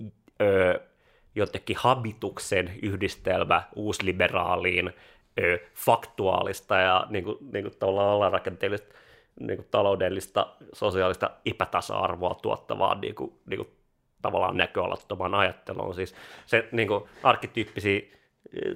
uh, 0.01 0.95
jotenkin 1.35 1.77
habituksen 1.81 2.73
yhdistelmä 2.83 3.63
uusliberaaliin 3.77 4.93
ö, 5.39 5.59
faktuaalista 5.75 6.77
ja 6.77 7.07
niin 7.11 7.25
kuin, 7.25 7.39
niin 7.53 7.65
kuin 7.65 7.79
tavallaan 7.79 8.11
alarakenteellista 8.11 8.95
niin 9.41 9.57
kuin 9.57 9.69
taloudellista, 9.71 10.47
sosiaalista 10.73 11.31
epätasa-arvoa 11.47 12.35
tuottavaan 12.35 13.01
niin 13.01 13.15
kuin, 13.15 13.33
niin 13.47 13.59
kuin, 13.59 13.69
tavallaan 14.23 14.57
näköalattomaan 14.57 15.35
ajatteluun. 15.35 15.95
Siis 15.95 16.15
se 16.47 16.69
niin 16.73 16.89
kuin, 16.89 17.05
arkkityyppisiä 17.23 18.01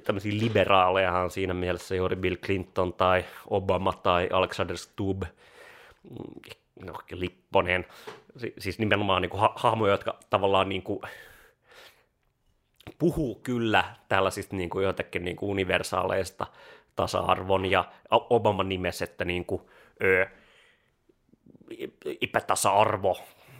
tämmöisiä 0.03 0.39
liberaalejahan 0.39 1.31
siinä 1.31 1.53
mielessä 1.53 1.95
juuri 1.95 2.15
Bill 2.15 2.35
Clinton 2.35 2.93
tai 2.93 3.25
Obama 3.49 3.93
tai 3.93 4.29
Alexander 4.31 4.77
Stubb, 4.77 5.23
no, 6.85 6.93
Lipponen, 7.11 7.85
siis 8.59 8.79
nimenomaan 8.79 9.21
niin 9.21 9.29
kuin, 9.29 9.41
ha- 9.41 9.53
hahmoja, 9.55 9.93
jotka 9.93 10.19
tavallaan 10.29 10.69
niin 10.69 10.83
kuin, 10.83 10.99
puhuu 12.99 13.35
kyllä 13.35 13.83
tällaisista 14.09 14.55
niin 14.55 14.69
kuin 14.69 14.85
jotenkin 14.85 15.25
niin 15.25 15.35
kuin 15.35 15.49
universaaleista 15.49 16.47
tasa-arvon 16.95 17.65
ja 17.65 17.85
Obaman 18.11 18.69
nimessä, 18.69 19.05
että 19.05 19.25
niin 19.25 19.45
kuin, 19.45 19.61
ö, 20.03 20.27
epätasa-arvo, 22.21 23.17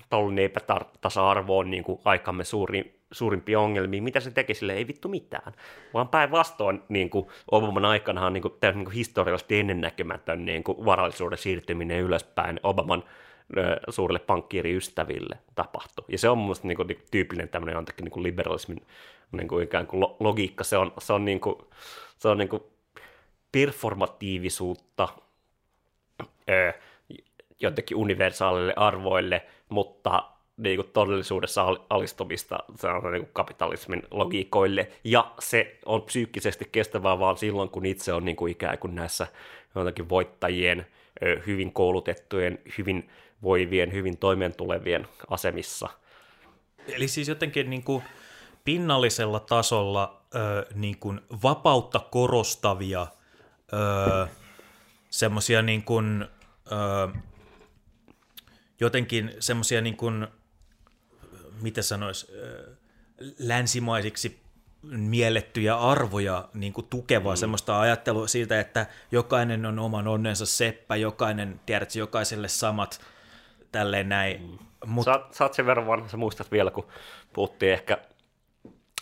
taloudellinen 0.10 0.46
epätasa-arvo 0.46 1.58
on 1.58 1.72
niin 1.72 1.84
kuin 1.84 2.00
aikamme 2.06 2.44
suuri, 2.44 3.00
suurimpia 3.12 3.60
ongelmia. 3.60 4.02
Mitä 4.02 4.20
se 4.20 4.32
teki 4.32 4.54
sille? 4.54 4.74
Ei 4.74 4.88
vittu 4.88 5.08
mitään. 5.08 5.54
Vaan 5.94 6.08
päinvastoin 6.08 6.82
niin 6.90 7.10
kuin 7.10 7.28
Obaman 7.52 7.86
aikana 7.86 8.26
on 8.26 8.34
niin 8.34 8.42
kuin, 8.42 8.54
niin 8.62 8.86
kuin 8.86 8.96
historiallisesti 8.96 9.60
ennennäkemätön 9.60 10.46
niin 10.46 10.64
kuin 10.64 10.86
varallisuuden 10.86 11.38
siirtyminen 11.38 12.00
ylöspäin 12.00 12.60
Obaman 12.64 13.04
suurille 13.90 14.20
pankkiiriystäville 14.20 15.38
tapahtui. 15.56 16.06
Ja 16.08 16.18
se 16.18 16.30
on 16.30 16.38
mun 16.38 16.48
mielestä 16.48 16.68
niin 16.68 16.76
kuin, 16.76 16.88
tyypillinen 17.12 17.50
tämmöinen 17.50 17.76
jotenkin 17.76 18.04
niin 18.04 18.12
kuin 18.12 18.24
liberalismin 18.24 18.82
niin 19.32 19.48
kuin 19.48 19.64
ikään 19.64 19.88
kuin 19.88 20.06
logiikka. 20.20 20.64
Se 20.64 20.78
on, 20.78 20.94
se 20.98 21.14
on, 21.14 21.26
niin 21.26 21.40
kuin, 21.40 21.56
se 22.18 22.28
on 22.28 22.38
niin 22.38 22.50
kuin 22.50 22.64
performatiivisuutta 23.52 25.08
ö, 26.50 26.74
jotenkin 27.60 27.98
universaalille 27.98 28.74
arvoille, 28.76 29.46
mutta 29.70 30.24
niin 30.58 30.76
kuin 30.76 30.90
todellisuudessa 30.94 31.66
alistumista 31.90 32.60
niin 33.12 33.22
kuin 33.22 33.34
kapitalismin 33.34 34.04
logiikoille, 34.12 34.92
ja 35.04 35.32
se 35.40 35.80
on 35.86 36.02
psyykkisesti 36.02 36.70
kestävää 36.72 37.20
vaan 37.20 37.38
silloin, 37.38 37.70
kun 37.70 37.86
itse 37.86 38.14
on 38.14 38.26
niin 38.26 38.36
kuin 38.36 38.52
ikään 38.52 38.78
kuin 38.78 38.96
näissä 38.96 39.28
jotenkin 39.76 40.10
voittajien, 40.10 40.88
hyvin 41.48 41.74
koulutettujen, 41.74 42.60
hyvin 42.78 43.10
voivien, 43.44 43.94
hyvin 43.94 44.18
toimeentulevien 44.18 45.08
asemissa. 45.30 45.90
Eli 46.88 47.08
siis 47.08 47.28
jotenkin 47.28 47.70
niin 47.70 47.84
kuin 47.84 48.04
pinnallisella 48.66 49.40
tasolla 49.40 50.22
niin 50.76 51.00
kuin 51.00 51.22
vapautta 51.44 52.00
korostavia 52.00 53.08
semmoisia 55.10 55.62
niin 55.62 55.84
kuin, 55.84 56.28
jotenkin 58.80 59.32
semmoisia 59.40 59.82
niin 59.82 59.98
kuin, 59.98 60.28
mitä 61.62 61.82
sanois, 61.82 62.32
ö, 62.34 62.76
länsimaisiksi 63.40 64.42
miellettyjä 64.84 65.76
arvoja 65.76 66.50
niin 66.54 66.74
kuin 66.74 66.88
tukevaa 66.90 67.34
mm. 67.34 67.38
semmoista 67.38 67.82
ajattelua 67.82 68.28
siitä, 68.28 68.60
että 68.60 68.86
jokainen 69.12 69.66
on 69.66 69.80
oman 69.80 70.08
onnensa 70.08 70.46
seppä, 70.46 70.96
jokainen, 70.96 71.62
tiedät, 71.66 71.96
jokaiselle 71.96 72.48
samat, 72.48 73.02
tälleen 73.72 74.10
näin. 74.10 74.42
Mm. 74.42 74.58
Mut... 74.86 75.06
Sä, 75.06 75.20
sä 75.32 75.44
oot 75.44 75.54
sen 75.54 75.66
verran 75.66 75.88
vanha, 75.88 76.10
sä 76.10 76.18
muistat 76.18 76.52
vielä, 76.52 76.72
kun 76.72 76.88
puhuttiin 77.34 77.74
ehkä 77.74 77.98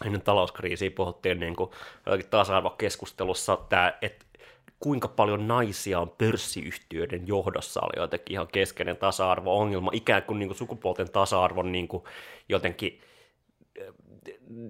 ennen 0.06 0.22
talouskriisiä 0.22 0.92
puhuttiin 0.92 1.40
niin 1.40 1.56
kuin 1.56 1.72
tasa-arvokeskustelussa, 2.30 3.58
tämä, 3.70 3.94
että 4.02 4.26
kuinka 4.80 5.08
paljon 5.08 5.48
naisia 5.48 6.00
on 6.00 6.10
pörssiyhtiöiden 6.10 7.28
johdossa 7.28 7.82
oli 7.82 8.02
jotenkin 8.02 8.34
ihan 8.34 8.48
keskeinen 8.48 8.98
tasa-arvo-ongelma, 8.98 9.92
ikään 9.94 10.24
kuin, 10.24 10.40
niin 10.40 10.50
kuin 10.50 10.58
sukupuolten 10.58 11.12
tasa-arvon 11.12 11.72
niin 11.72 11.88
kuin 11.88 12.04
jotenkin 12.50 13.02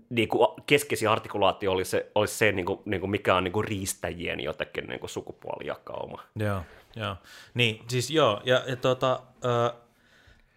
niin 0.10 0.28
kuin 0.28 0.48
keskeisin 0.66 1.10
artikulaatio 1.10 1.72
oli 1.72 1.86
se, 1.86 2.12
oli 2.16 2.28
se 2.28 2.52
niin 2.52 2.66
kuin, 2.66 2.80
niin 2.86 3.02
kuin 3.02 3.12
mikä 3.12 3.36
on 3.36 3.44
niin 3.44 3.52
kuin 3.52 3.68
riistäjien 3.68 4.40
jotenkin 4.40 4.88
niin 4.88 5.00
kuin 5.00 5.10
sukupuolijakauma. 5.10 6.24
Joo, 6.36 6.62
joo. 6.96 7.16
Niin, 7.54 7.84
siis 7.88 8.12
joo, 8.12 8.42
ja, 8.44 8.64
ja 8.68 8.76
tuota, 8.76 9.20
äh, 9.46 9.82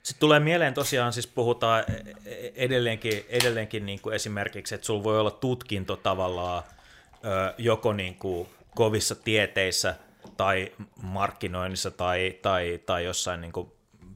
sitten 0.03 0.21
tulee 0.21 0.41
mieleen 0.41 0.75
tosiaan, 0.75 1.13
siis 1.13 1.27
puhutaan 1.27 1.85
edelleenkin, 2.55 3.25
edelleenkin 3.29 3.87
niin 3.87 4.01
kuin 4.01 4.15
esimerkiksi, 4.15 4.75
että 4.75 4.87
sulla 4.87 5.05
voi 5.05 5.21
olla 5.21 5.31
tutkinto 5.31 5.97
tavallaan 5.97 6.63
joko 7.59 7.93
niin 7.93 8.15
kuin 8.15 8.49
kovissa 8.75 9.15
tieteissä 9.15 9.95
tai 10.37 10.73
markkinoinnissa 11.03 11.91
tai, 11.91 12.39
tai, 12.43 12.81
tai 12.87 13.05
jossain 13.05 13.41
niin 13.41 13.53
kuin 13.53 13.73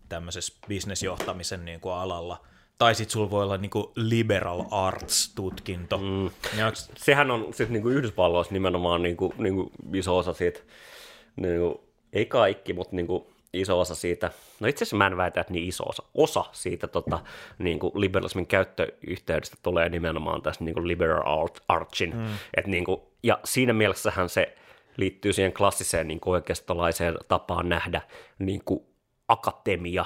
tämmöisessä 0.08 0.54
bisnesjohtamisen 0.68 1.64
niin 1.64 1.80
kuin 1.80 1.94
alalla. 1.94 2.44
Tai 2.78 2.94
sitten 2.94 3.12
sulla 3.12 3.30
voi 3.30 3.42
olla 3.42 3.56
niin 3.56 3.70
kuin 3.70 3.86
liberal 3.96 4.64
arts-tutkinto. 4.70 5.98
Mm. 5.98 6.30
onks... 6.66 6.90
Sehän 6.96 7.30
on 7.30 7.54
siis 7.54 7.68
niin 7.68 7.82
kuin 7.82 7.96
Yhdysvalloissa 7.96 8.52
nimenomaan 8.52 9.02
niin 9.02 9.16
kuin, 9.16 9.32
niin 9.38 9.54
kuin 9.54 9.70
iso 9.94 10.18
osa 10.18 10.32
siitä, 10.32 10.60
niin 11.36 11.60
kuin, 11.60 11.78
ei 12.12 12.26
kaikki, 12.26 12.72
mutta 12.72 12.96
niin 12.96 13.06
kuin 13.06 13.24
iso 13.54 13.80
osa 13.80 13.94
siitä, 13.94 14.30
no 14.60 14.68
itse 14.68 14.82
asiassa 14.82 14.96
mä 14.96 15.06
en 15.06 15.16
väitä, 15.16 15.40
että 15.40 15.52
niin 15.52 15.68
iso 15.68 15.84
osa, 15.84 16.02
osa 16.14 16.44
siitä 16.52 16.88
tota, 16.88 17.20
niin 17.58 17.78
kuin 17.78 17.92
liberalismin 17.94 18.46
käyttöyhteydestä 18.46 19.56
tulee 19.62 19.88
nimenomaan 19.88 20.42
tässä 20.42 20.64
niin 20.64 20.74
kuin 20.74 20.88
liberal 20.88 21.42
art, 21.42 21.60
archin, 21.68 22.16
mm. 22.16 22.26
Et 22.56 22.66
niin 22.66 22.84
kuin, 22.84 23.00
ja 23.22 23.38
siinä 23.44 23.72
mielessähän 23.72 24.28
se 24.28 24.56
liittyy 24.96 25.32
siihen 25.32 25.52
klassiseen 25.52 26.08
niin 26.08 26.20
kuin 26.20 26.34
oikeistolaiseen 26.34 27.14
tapaan 27.28 27.68
nähdä 27.68 28.00
niin 28.38 28.62
kuin 28.64 28.84
akatemia 29.28 30.04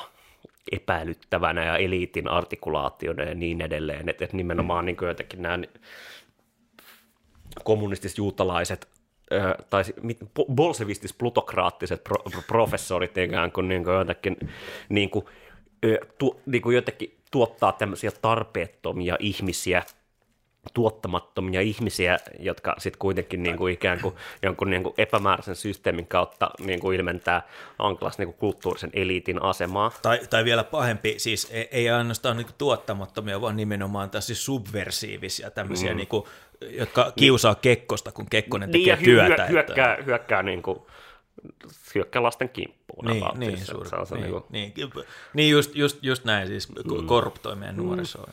epäilyttävänä 0.72 1.64
ja 1.64 1.76
eliitin 1.76 2.28
artikulaationa 2.28 3.22
ja 3.22 3.34
niin 3.34 3.60
edelleen, 3.60 4.08
että, 4.08 4.24
että 4.24 4.36
nimenomaan 4.36 4.86
niin 4.86 4.96
kuin 4.96 5.08
jotenkin 5.08 5.42
nämä 5.42 5.58
kommunistiset 7.64 8.18
juutalaiset 8.18 8.88
tai 9.70 9.84
si- 9.84 9.94
mit- 10.02 10.22
po- 10.22 10.54
bolsevistis 10.54 11.14
plutokraattiset 11.14 12.04
pro- 12.04 12.22
pro- 12.32 12.42
professorit 12.46 13.18
ikään 13.18 13.52
kuin, 13.52 13.68
niin 13.68 13.84
kuin 13.84 13.94
jotenkin 13.94 14.36
niin 14.88 15.10
kuin, 15.10 15.24
tu- 16.18 16.40
niin 16.46 16.62
kuin 16.62 16.74
jotenkin 16.74 17.18
tuottaa 17.30 17.72
tämmöisiä 17.72 18.10
tarpeettomia 18.22 19.16
ihmisiä 19.20 19.82
tuottamattomia 20.74 21.60
ihmisiä, 21.60 22.18
jotka 22.38 22.74
sitten 22.78 22.98
kuitenkin 22.98 23.42
niin 23.42 23.56
kuin 23.56 23.74
ikään 23.74 24.00
kuin 24.00 24.14
jonkun 24.42 24.70
niin 24.70 24.82
kuin 24.82 24.94
epämääräisen 24.98 25.56
systeemin 25.56 26.06
kautta 26.06 26.50
niin 26.58 26.80
kuin 26.80 26.96
ilmentää 26.96 27.42
jonkinlaista 27.78 28.22
niin 28.22 28.28
kuin 28.28 28.38
kulttuurisen 28.38 28.90
eliitin 28.92 29.42
asemaa. 29.42 29.92
Tai, 30.02 30.20
tai 30.30 30.44
vielä 30.44 30.64
pahempi, 30.64 31.14
siis 31.18 31.48
ei, 31.50 31.68
ei 31.70 31.90
ainoastaan 31.90 32.36
niin 32.36 32.46
tuottamattomia, 32.58 33.40
vaan 33.40 33.56
nimenomaan 33.56 34.10
tässä 34.10 34.34
subversiivisia 34.34 35.50
tämmöisiä, 35.50 35.90
mm. 35.90 35.96
niin 35.96 36.08
kuin, 36.08 36.24
jotka 36.60 37.12
kiusaa 37.16 37.54
Kekkosta, 37.54 38.12
kun 38.12 38.26
Kekkonen 38.30 38.70
tekee 38.70 38.80
Niin, 38.80 38.88
ja 38.90 38.96
hy- 38.96 39.04
työtä. 39.28 39.42
hyö- 39.46 39.48
hyökkää, 39.52 39.96
hyökkää, 40.06 40.42
niin 40.42 40.62
kuin, 40.62 40.78
hyökkää 41.94 42.22
lasten 42.22 42.48
kimppuun. 42.48 43.04
Niin, 43.04 43.22
about 43.22 43.38
niin, 43.38 43.50
siis, 43.50 43.60
että 43.60 43.72
suuri, 43.72 43.88
se 43.88 43.96
on 43.96 44.06
se 44.06 44.14
niin, 44.14 44.22
niin 44.24 44.32
kuin- 44.32 44.44
niin, 44.50 44.72
niin 45.34 45.50
just, 45.50 45.74
just, 45.74 45.98
just 46.02 46.24
näin, 46.24 46.48
siis 46.48 46.68
mm. 46.74 47.06
korruptoi 47.06 47.56
meidän 47.56 47.76
nuorisoa. 47.76 48.30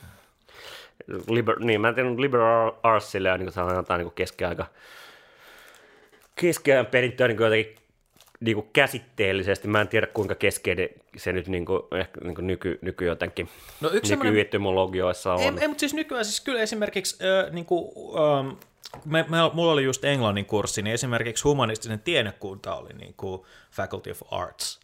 liber, 1.30 1.60
niin, 1.60 1.82
mä 1.82 1.88
en 1.90 1.96
tiedä, 1.96 2.10
liberal 2.18 2.72
artsille 2.84 3.30
ja 3.30 3.38
niin 3.38 3.54
kuin 3.54 3.76
jotain 3.76 4.00
niin 4.00 4.06
kuin 4.06 4.16
keskiaika, 4.16 4.66
keskiajan 6.36 6.86
perintöä 6.86 7.28
niin 7.28 7.38
kuin 7.38 7.46
jotenkin 7.46 7.76
niin 8.40 8.56
kuin 8.56 8.68
käsitteellisesti. 8.74 9.68
Mä 9.68 9.82
en 9.82 9.88
tiedä, 9.88 10.08
kuinka 10.08 10.36
keskeinen 10.36 10.90
se 11.18 11.34
nyt 11.34 11.48
niin 11.48 11.66
kuin, 11.66 11.82
ehkä 12.00 12.22
niin 12.24 12.36
kuin 12.36 12.48
nyky, 12.48 12.80
nyky 12.82 13.06
jotenkin 13.06 13.50
No 13.82 13.90
yksi 13.94 14.16
nykyetymologioissa 14.16 15.34
on. 15.34 15.40
Ei, 15.40 15.52
ei 15.62 15.68
mutta 15.68 15.80
siis 15.80 15.94
nykyään 15.94 16.26
siis 16.26 16.42
kyllä 16.42 16.62
esimerkiksi, 16.62 17.18
äh, 17.46 17.52
niin 17.54 17.66
kuin, 17.66 17.92
ähm, 18.40 18.48
me, 19.06 19.26
me, 19.30 19.38
mulla 19.54 19.72
oli 19.72 19.84
just 19.84 20.06
englannin 20.06 20.46
kurssi, 20.46 20.82
niin 20.82 20.94
esimerkiksi 20.94 21.44
humanistinen 21.44 22.00
tiedekunta 22.00 22.76
oli 22.76 22.94
niin 22.94 23.14
kuin 23.18 23.42
Faculty 23.72 24.12
of 24.12 24.22
Arts. 24.32 24.80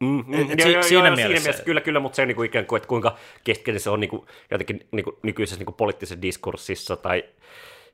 Mm, 0.00 0.24
mm, 0.26 0.34
Et- 0.34 0.50
et 0.50 0.58
joo, 0.58 0.66
si- 0.68 0.72
joo, 0.72 0.82
siinä 0.82 1.06
joo, 1.08 1.16
mielessä- 1.16 1.42
mielessä 1.42 1.64
kyllä, 1.64 1.80
kyllä, 1.80 2.00
mutta 2.00 2.16
se 2.16 2.22
on 2.22 2.28
niin 2.28 2.36
kuin 2.36 2.46
ikään 2.46 2.66
kuin, 2.66 2.76
että 2.76 2.88
kuinka 2.88 3.16
keskeinen 3.44 3.80
se 3.80 3.90
on 3.90 4.00
niin 4.00 4.10
kuin, 4.10 4.26
jotenkin 4.50 4.86
niin 4.92 5.04
kuin 5.04 5.16
nykyisessä 5.22 5.58
niin 5.58 5.66
kuin 5.66 5.74
poliittisessa 5.76 6.22
diskurssissa 6.22 6.96
tai 6.96 7.24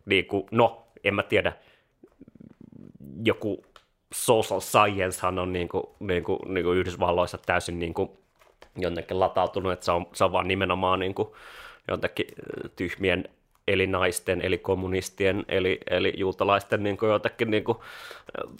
niin 0.06 0.26
kuin, 0.26 0.44
no, 0.50 0.86
en 1.04 1.14
mä 1.14 1.22
tiedä, 1.22 1.52
joku 3.24 3.64
social 4.12 4.60
sciencehan 4.60 5.38
on 5.38 5.52
niin 5.52 5.68
kuin, 5.68 5.84
niin 6.00 6.24
kuin, 6.24 6.38
niin 6.46 6.64
kuin 6.64 6.78
Yhdysvalloissa 6.78 7.38
täysin 7.38 7.78
niin 7.78 7.94
kuin 7.94 8.10
jonnekin 8.76 9.20
latautunut, 9.20 9.72
että 9.72 9.84
se 9.84 9.92
on, 9.92 10.06
se 10.12 10.24
on 10.24 10.32
vaan 10.32 10.48
nimenomaan 10.48 11.00
niin 11.00 11.14
kuin 11.14 11.28
jonnekin 11.88 12.26
tyhmien 12.76 13.28
eli 13.68 13.86
naisten, 13.86 14.42
eli 14.42 14.58
kommunistien, 14.58 15.44
eli, 15.48 15.80
eli 15.90 16.14
juutalaisten 16.16 16.82
niin 16.82 16.98
kuin 16.98 17.10
jotakin 17.12 17.50
niin 17.50 17.64
kuin, 17.64 17.78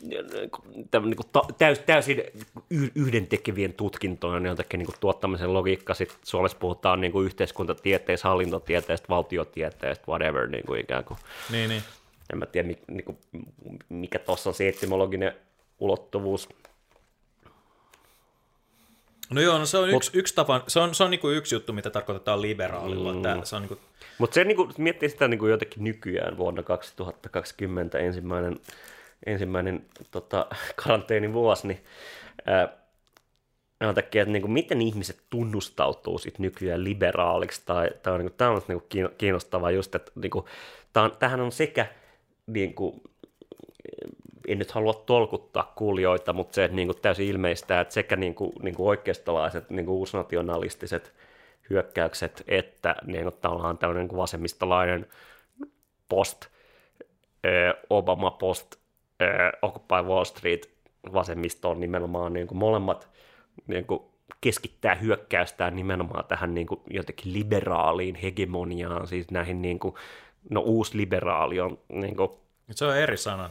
niin 0.02 0.50
kuin, 0.50 1.10
niin 1.10 1.16
ta, 1.32 1.42
täys, 1.58 1.78
täysin 1.78 2.22
yhdentekevien 2.94 3.72
tutkintojen 3.72 4.46
jotakin 4.46 4.78
niin 4.78 4.86
kuin 4.86 4.96
tuottamisen 5.00 5.54
logiikka. 5.54 5.94
Sitten 5.94 6.18
Suomessa 6.22 6.58
puhutaan 6.58 7.00
niin 7.00 7.12
kuin 7.12 7.26
yhteiskuntatieteistä, 7.26 8.28
hallintotieteistä, 8.28 9.08
valtiotieteistä, 9.08 10.04
whatever, 10.08 10.46
niin 10.46 10.66
kuin 10.66 10.80
ikään 10.80 11.04
kuin. 11.04 11.18
Niin, 11.50 11.68
niin. 11.68 11.82
En 12.32 12.38
mä 12.38 12.46
tiedä, 12.46 12.66
mi, 12.68 12.78
niin 12.88 13.04
kuin, 13.04 13.18
mikä 13.88 14.18
tuossa 14.18 14.50
on 14.50 14.54
se 14.54 14.68
etymologinen 14.68 15.32
ulottuvuus. 15.78 16.48
No 19.30 19.40
joo, 19.40 19.58
no 19.58 19.66
se 19.66 19.78
on 19.78 19.90
yksi, 19.90 20.10
yksi 20.14 20.34
tapa, 20.34 20.64
se 20.68 20.80
on, 20.80 20.94
se 20.94 21.04
on 21.04 21.10
niin 21.10 21.20
kuin 21.20 21.36
yksi 21.36 21.54
juttu, 21.54 21.72
mitä 21.72 21.90
tarkoitetaan 21.90 22.42
liberaalilla. 22.42 23.12
Mm. 23.12 23.24
Että 23.24 23.46
se 23.46 23.56
on 23.56 23.62
niin 23.62 23.68
kuin, 23.68 23.80
Mutta 24.18 24.34
se 24.34 24.44
niinku, 24.44 24.68
miettii 24.78 25.08
sitä 25.08 25.28
niinku 25.28 25.46
jotenkin 25.46 25.84
nykyään 25.84 26.36
vuonna 26.36 26.62
2020 26.62 27.98
ensimmäinen, 27.98 28.56
ensimmäinen 29.26 29.84
tota, 30.10 30.46
karanteenivuosi, 30.84 31.68
niin 31.68 31.84
ää, 32.46 32.82
takia, 33.94 34.22
että 34.22 34.32
niinku, 34.32 34.48
miten 34.48 34.82
ihmiset 34.82 35.22
tunnustautuu 35.30 36.18
sit 36.18 36.38
nykyään 36.38 36.84
liberaaliksi, 36.84 37.62
tai 37.66 37.90
tämä 38.02 38.14
on, 38.14 38.20
niinku, 38.20 38.34
tää 38.36 38.50
on 38.50 38.62
niinku 38.68 38.86
kiinno- 38.88 39.14
kiinnostavaa 39.18 39.70
just, 39.70 39.94
että 39.94 40.12
niinku, 40.14 40.48
tää 40.92 41.02
on, 41.02 41.16
tämähän 41.18 41.40
on 41.40 41.52
sekä 41.52 41.86
niinku, 42.46 43.02
en 44.48 44.58
nyt 44.58 44.70
halua 44.70 44.94
tolkuttaa 44.94 45.72
kuulijoita, 45.76 46.32
mutta 46.32 46.54
se 46.54 46.68
niin 46.68 46.88
kuin 46.88 46.98
täysin 47.02 47.26
ilmeistä, 47.26 47.80
että 47.80 47.94
sekä 47.94 48.16
niin 48.16 48.34
kuin, 48.34 48.52
niin 48.62 48.74
kuin 48.74 48.88
oikeistolaiset, 48.88 49.70
niin 49.70 49.86
kuin 49.86 49.96
uusnationalistiset 49.96 51.12
hyökkäykset, 51.70 52.44
että 52.48 52.96
niin 53.06 53.22
kuin 53.22 53.34
tavallaan 53.40 53.78
tämmöinen 53.78 54.00
niin 54.00 54.08
kuin 54.08 54.18
vasemmistolainen 54.18 55.06
post, 56.08 56.46
Obama 57.90 58.30
post, 58.30 58.76
Occupy 59.62 60.08
Wall 60.08 60.24
Street 60.24 60.70
vasemmisto 61.12 61.70
on 61.70 61.80
nimenomaan 61.80 62.32
niin 62.32 62.46
kuin 62.46 62.58
molemmat 62.58 63.08
niin 63.66 63.86
kuin 63.86 64.02
keskittää 64.40 64.94
hyökkäystään 64.94 65.76
nimenomaan 65.76 66.24
tähän 66.24 66.54
niin 66.54 66.66
kuin 66.66 66.80
jotenkin 66.90 67.32
liberaaliin 67.32 68.14
hegemoniaan, 68.14 69.06
siis 69.06 69.30
näihin 69.30 69.62
niin 69.62 69.78
kuin, 69.78 69.94
no 70.50 70.60
uusliberaali 70.60 71.60
on 71.60 71.78
niin 71.88 72.16
kuin, 72.16 72.30
se 72.70 72.84
on 72.84 72.96
eri 72.96 73.16
sana. 73.16 73.50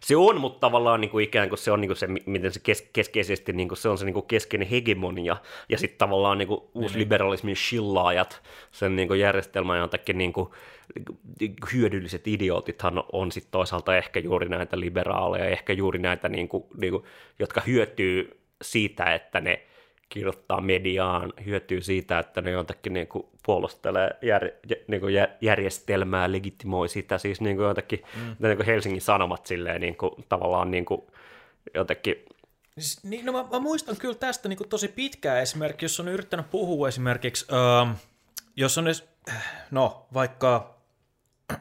se 0.00 0.16
on, 0.16 0.40
mutta 0.40 0.60
tavallaan 0.60 1.00
niin 1.00 1.10
kuin 1.10 1.24
ikään 1.24 1.48
kuin 1.48 1.58
se 1.58 1.70
on 1.70 1.80
niin 1.80 1.88
kuin 1.88 1.96
se, 1.96 2.06
mi- 2.06 2.22
miten 2.26 2.52
se 2.52 2.60
kes, 2.60 2.88
keskeisesti 2.92 3.52
niin 3.52 3.68
kuin 3.68 3.78
se 3.78 3.88
on 3.88 3.98
se 3.98 4.04
niin 4.04 4.14
kuin 4.14 4.26
keskeinen 4.26 4.68
hegemonia, 4.68 5.36
ja 5.68 5.78
sitten 5.78 5.98
tavallaan 5.98 6.38
niin 6.38 6.48
kuin 6.48 6.60
uusliberalismin 6.74 7.56
shillaajat, 7.56 8.42
sen 8.70 8.96
niin 8.96 9.08
kuin 9.08 9.20
järjestelmän 9.20 9.78
jotakin 9.78 10.18
niin 10.18 10.32
kuin, 10.32 10.50
niin 11.40 11.56
kuin 11.60 11.72
hyödylliset 11.72 12.28
idiootithan 12.28 13.04
on 13.12 13.32
sitten 13.32 13.50
toisaalta 13.50 13.96
ehkä 13.96 14.20
juuri 14.20 14.48
näitä 14.48 14.80
liberaaleja, 14.80 15.44
ehkä 15.44 15.72
juuri 15.72 15.98
näitä, 15.98 16.28
niin 16.28 16.48
kuin, 16.48 16.64
niin 16.76 16.90
kuin, 16.92 17.04
jotka 17.38 17.60
hyötyy 17.66 18.40
siitä, 18.62 19.14
että 19.14 19.40
ne 19.40 19.66
kirjoittaa 20.12 20.60
mediaan, 20.60 21.32
hyötyy 21.44 21.80
siitä, 21.80 22.18
että 22.18 22.40
ne 22.40 22.50
jotakin 22.50 22.92
niin 22.92 23.06
kuin 23.06 23.26
puolustelee 23.46 24.10
jär, 24.22 24.44
jä- 24.44 24.84
niin 24.88 25.00
kuin 25.00 25.14
jär, 25.14 25.28
järjestelmää, 25.40 26.32
legitimoi 26.32 26.88
sitä, 26.88 27.18
siis 27.18 27.40
niin 27.40 27.56
kuin 27.56 27.66
jotakin, 27.66 28.02
mm. 28.16 28.36
niin 28.38 28.56
kuin 28.56 28.66
Helsingin 28.66 29.00
Sanomat 29.00 29.46
silleen 29.46 29.80
niin 29.80 29.96
kuin, 29.96 30.10
tavallaan 30.28 30.70
niin 30.70 30.84
kuin, 30.84 31.02
jotenkin, 31.74 32.14
Siis, 32.78 33.04
niin, 33.04 33.26
no 33.26 33.32
mä, 33.32 33.44
mä 33.50 33.60
muistan 33.60 33.96
kyllä 33.96 34.14
tästä 34.14 34.48
niin 34.48 34.68
tosi 34.68 34.88
pitkää 34.88 35.40
esimerkiksi, 35.40 35.84
jos 35.84 36.00
on 36.00 36.08
yrittänyt 36.08 36.50
puhua 36.50 36.88
esimerkiksi, 36.88 37.46
ähm, 37.52 37.90
jos 38.56 38.78
on 38.78 38.86
edes, 38.86 39.08
no 39.70 40.06
vaikka, 40.14 40.78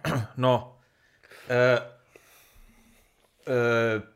no, 0.37 0.77
äh, 1.51 1.87
äh, 3.47 4.10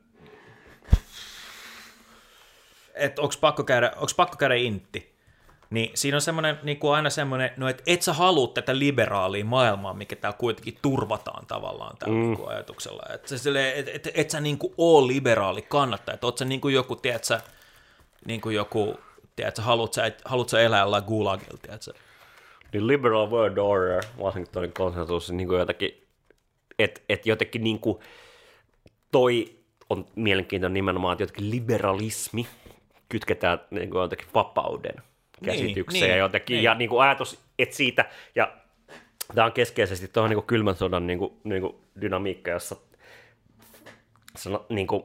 että 2.96 3.22
onko 3.22 3.34
pakko 3.42 3.64
käydä, 3.64 3.92
onks 3.98 4.14
pakko 4.14 4.38
käydä 4.38 4.56
intti, 4.56 5.16
niin 5.70 5.92
siinä 5.94 6.18
on 6.18 6.22
semmoinen, 6.22 6.60
niin 6.64 6.80
kuin 6.80 6.94
aina 6.94 7.10
semmoinen, 7.10 7.52
no 7.58 7.68
että 7.68 7.84
et 7.88 8.02
sä 8.02 8.14
halua 8.14 8.48
tätä 8.48 8.80
liberaalia 8.80 9.46
maailmaa, 9.46 9.94
mikä 9.94 10.16
täällä 10.16 10.38
kuitenkin 10.38 10.78
turvataan 10.82 11.46
tavallaan 11.46 11.98
tällä 11.98 12.14
mm. 12.16 12.22
niin 12.22 12.38
kuin 12.38 12.50
ajatuksella. 12.50 13.04
Että 13.14 13.36
et, 13.76 13.88
et, 13.88 14.08
et 14.14 14.30
sä 14.30 14.42
niin 14.42 14.58
kuin 14.58 14.74
oo 14.78 15.08
liberaali 15.08 15.62
kannattaja, 15.62 16.14
että 16.14 16.28
oot 16.28 16.38
sä 16.38 16.46
niin 16.46 16.62
kuin 16.62 16.76
joku, 16.76 16.96
tiedät 16.96 17.24
sä, 17.24 17.42
niin 18.26 18.42
kuin 18.42 18.56
joku, 18.56 18.98
tiedät 19.36 19.56
sä, 19.56 19.62
haluat 19.62 19.94
sä, 19.94 20.06
et- 20.06 20.22
haluat 20.26 20.50
sä 20.50 20.60
elää 20.60 20.82
jollain 20.82 21.04
gulagilla, 21.08 21.58
tiedät 21.62 21.82
sä. 21.82 21.94
niin 22.74 22.88
liberal 22.88 23.30
world 23.30 23.58
order, 23.58 24.04
Washingtonin 24.20 24.74
konsensus, 24.74 25.32
niin 25.32 25.48
kuin 25.48 25.60
jotakin, 25.60 26.08
että 26.80 27.02
et 27.10 27.26
jotenkin 27.26 27.64
niin 27.64 27.80
kuin, 27.80 28.00
toi 29.12 29.56
on 29.90 30.06
mielenkiintoinen 30.16 30.74
nimenomaan, 30.74 31.14
että 31.14 31.24
jotenkin 31.24 31.52
liberalismi 31.52 32.48
kytketään 33.10 33.62
niin 33.72 33.90
kuin 33.90 34.02
jotenkin 34.02 34.28
vapauden 34.34 34.96
käsitykseen 35.46 36.02
niin, 36.02 36.12
ja 36.12 36.18
jotenkin, 36.18 36.56
niin. 36.56 36.64
ja 36.64 36.74
niin 36.74 36.90
kuin 36.90 37.02
ajatus, 37.02 37.40
että 37.60 37.76
siitä, 37.76 38.06
ja 38.36 38.54
tämä 39.36 39.46
on 39.46 39.54
keskeisesti 39.54 40.08
tuohon 40.08 40.30
niin 40.30 40.38
kuin 40.38 40.48
kylmän 40.48 40.76
sodan 40.76 41.08
niin 41.08 41.20
kuin, 41.20 41.34
niin 41.44 41.62
kuin 41.62 41.76
dynamiikka, 42.02 42.52
jossa 42.52 42.76
sano, 44.36 44.66
niin 44.70 44.88
kuin, 44.88 45.04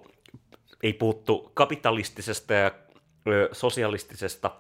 ei 0.82 0.92
puhuttu 0.92 1.50
kapitalistisesta 1.54 2.54
ja 2.54 2.70
ö, 3.28 3.48
sosialistisesta 3.52 4.50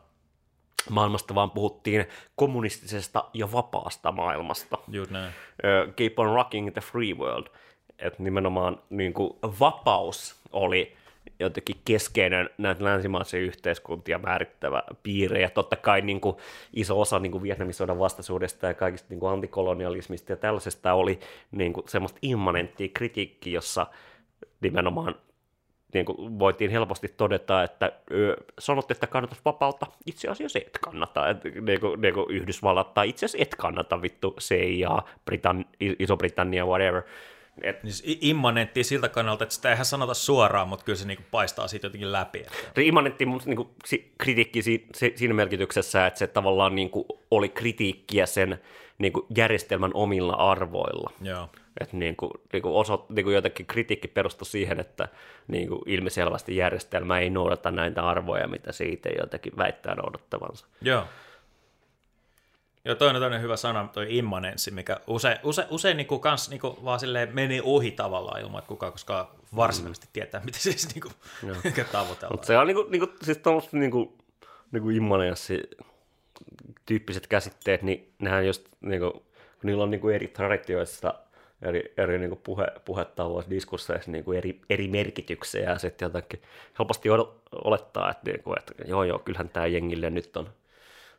maailmasta, 0.90 1.34
vaan 1.34 1.50
puhuttiin 1.50 2.06
kommunistisesta 2.36 3.24
ja 3.34 3.52
vapaasta 3.52 4.12
maailmasta. 4.12 4.78
Just 4.88 5.10
näin. 5.10 5.32
Ö, 5.64 5.92
Keep 5.96 6.18
on 6.18 6.26
rocking 6.26 6.72
the 6.72 6.80
free 6.80 7.14
world. 7.14 7.46
Et 7.98 8.18
nimenomaan 8.18 8.82
niin 8.90 9.12
kuin, 9.12 9.38
vapaus 9.60 10.40
oli 10.52 10.96
jotenkin 11.40 11.76
keskeinen 11.84 12.50
näitä 12.58 12.84
länsimaisia 12.84 13.40
yhteiskuntia 13.40 14.18
määrittävä 14.18 14.82
piirre, 15.02 15.40
ja 15.40 15.50
totta 15.50 15.76
kai 15.76 16.00
niin 16.00 16.20
kuin, 16.20 16.36
iso 16.72 17.00
osa 17.00 17.18
niin 17.18 17.32
kuin 17.32 17.42
Vietnamin 17.42 17.74
sodan 17.74 17.98
vastaisuudesta 17.98 18.66
ja 18.66 18.74
kaikista 18.74 19.06
niin 19.10 19.20
kuin 19.20 19.32
antikolonialismista 19.32 20.32
ja 20.32 20.36
tällaisesta 20.36 20.92
oli 20.92 21.20
niin 21.50 21.72
kuin, 21.72 21.88
semmoista 21.88 22.18
immanenttia 22.22 22.88
kritiikkiä, 22.94 23.54
jossa 23.54 23.86
nimenomaan 24.60 25.14
niin 25.94 26.06
kuin 26.06 26.38
voitiin 26.38 26.70
helposti 26.70 27.08
todeta, 27.08 27.62
että 27.62 27.92
ö, 28.10 28.36
sanot, 28.58 28.90
että 28.90 29.06
kannatat 29.06 29.40
vapautta, 29.44 29.86
itse 30.06 30.28
asiassa 30.28 30.58
et 30.58 30.78
kannata. 30.84 31.28
Et, 31.28 31.44
niin 31.44 31.80
kuin, 31.80 32.00
niin 32.00 32.14
kuin 32.14 32.30
Yhdysvallat 32.30 32.94
tai 32.94 33.08
itse 33.08 33.26
asiassa 33.26 33.42
et 33.42 33.54
kannata 33.54 34.02
vittu 34.02 34.36
CIA, 34.40 35.02
Britann- 35.30 35.64
Iso-Britannia, 35.80 36.66
whatever. 36.66 37.02
Et, 37.62 37.82
Niin 37.82 38.18
immanentti 38.20 38.84
siltä 38.84 39.08
kannalta, 39.08 39.44
että 39.44 39.54
sitä 39.54 39.70
eihän 39.70 39.86
sanota 39.86 40.14
suoraan, 40.14 40.68
mutta 40.68 40.84
kyllä 40.84 40.98
se 40.98 41.06
niinku 41.06 41.24
paistaa 41.30 41.68
siitä 41.68 41.86
jotenkin 41.86 42.12
läpi. 42.12 42.38
Että. 42.38 42.52
se 42.76 42.82
immanentti 42.82 43.26
mun 43.26 43.40
niin 43.44 43.56
kuin, 43.56 43.68
kritiikki 44.18 44.62
si, 44.62 44.86
si, 44.94 45.12
siinä 45.16 45.34
merkityksessä, 45.34 46.06
että 46.06 46.18
se 46.18 46.26
tavallaan 46.26 46.74
niin 46.74 46.90
kuin, 46.90 47.04
oli 47.30 47.48
kritiikkiä 47.48 48.26
sen 48.26 48.60
niin 48.98 49.12
kuin, 49.12 49.26
järjestelmän 49.36 49.90
omilla 49.94 50.32
arvoilla. 50.32 51.10
Joo. 51.22 51.48
Että 51.80 51.96
niin 51.96 52.16
kuin, 52.16 52.30
niin 52.52 52.62
kuin 52.62 52.74
oso, 52.74 53.06
niin 53.08 53.24
kuin 53.24 53.34
jotenkin 53.34 53.66
kritiikki 53.66 54.08
perustui 54.08 54.46
siihen, 54.46 54.80
että 54.80 55.08
niin 55.48 55.68
kuin 55.68 55.82
ilmiselvästi 55.86 56.56
järjestelmä 56.56 57.18
ei 57.18 57.30
noudata 57.30 57.70
näitä 57.70 58.08
arvoja, 58.08 58.48
mitä 58.48 58.72
siitä 58.72 59.08
jotenkin 59.18 59.52
väittää 59.56 59.94
noudattavansa. 59.94 60.66
Joo. 60.82 61.04
Joo, 62.84 62.94
toinen, 62.94 63.22
toinen 63.22 63.42
hyvä 63.42 63.56
sana, 63.56 63.88
toi 63.92 64.06
immanenssi, 64.18 64.70
mikä 64.70 65.00
usein, 65.06 65.38
usein, 65.42 65.68
usein 65.70 65.96
niinku 65.96 66.18
kans 66.18 66.50
niinku 66.50 66.78
vaan 66.84 67.00
silleen 67.00 67.34
meni 67.34 67.60
ohi 67.64 67.90
tavallaan 67.90 68.40
ilman, 68.40 68.58
että 68.58 68.68
kukaan 68.68 68.92
koskaan 68.92 69.26
varsinaisesti 69.56 70.08
tietää, 70.12 70.40
mitä 70.44 70.58
siis 70.58 70.94
niinku, 70.94 71.10
tavoitellaan. 71.92 72.32
Mutta 72.32 72.46
se 72.46 72.58
on 72.58 72.66
niinku, 72.66 72.82
niinku, 72.82 73.08
siis 73.22 73.38
tommoset 73.38 73.72
niinku, 73.72 74.18
niinku 74.72 74.90
immaneassi 74.90 75.70
tyyppiset 76.86 77.26
käsitteet, 77.26 77.82
niin 77.82 78.12
nehän 78.18 78.46
just 78.46 78.68
niinku, 78.80 79.12
kun 79.12 79.22
niillä 79.62 79.82
on 79.82 79.90
niinku 79.90 80.08
eri 80.08 80.28
traditioissa 80.28 81.14
eri, 81.62 81.92
eri 81.96 82.18
niinku 82.18 82.36
puhe, 82.36 82.66
puhetavoissa, 82.84 83.50
diskursseissa 83.50 84.10
niinku 84.10 84.32
eri, 84.32 84.60
eri 84.70 84.88
merkityksiä 84.88 85.70
ja 85.70 85.78
sitten 85.78 86.06
jotenkin 86.06 86.42
helposti 86.78 87.08
olettaa, 87.64 88.10
että, 88.10 88.30
niinku, 88.30 88.54
että 88.58 88.74
joo 88.84 89.04
joo, 89.04 89.18
kyllähän 89.18 89.48
tämä 89.48 89.66
jengille 89.66 90.10
nyt 90.10 90.36
on 90.36 90.48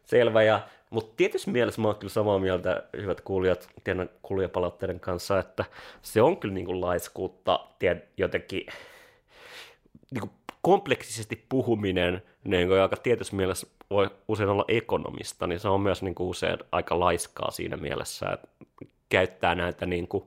selvä. 0.06 0.44
Ja, 0.44 0.62
mutta 0.90 1.14
tietysti 1.18 1.52
mielessä 1.52 1.82
mä 1.82 1.88
oon 1.88 1.96
kyllä 1.96 2.14
samaa 2.14 2.40
mieltä, 2.40 2.84
hyvät 2.98 3.22
kuulijat, 3.22 3.70
teidän 3.84 4.10
kuulijapalautteiden 4.22 5.00
kanssa, 5.00 5.40
että 5.40 5.66
se 6.02 6.22
on 6.22 6.38
kyllä 6.38 6.54
niinku 6.54 6.82
laiskuutta 6.82 7.60
tied, 7.80 8.02
jotenkin 8.18 8.66
niin 10.12 10.22
kuin 10.22 10.32
kompleksisesti 10.62 11.46
puhuminen 11.50 12.22
niin 12.44 12.68
kuin, 12.68 12.82
aika 12.82 12.98
tietyssä 12.98 13.36
mielessä 13.36 13.68
voi 13.90 14.10
usein 14.28 14.50
olla 14.50 14.66
ekonomista, 14.68 15.48
niin 15.48 15.60
se 15.60 15.68
on 15.68 15.82
myös 15.82 16.04
niin 16.04 16.16
kuin, 16.16 16.28
usein 16.28 16.58
aika 16.72 17.00
laiskaa 17.00 17.52
siinä 17.52 17.78
mielessä, 17.78 18.30
että 18.30 18.48
käyttää 19.10 19.56
näitä 19.56 19.86
niin 19.86 20.08
kuin, 20.08 20.24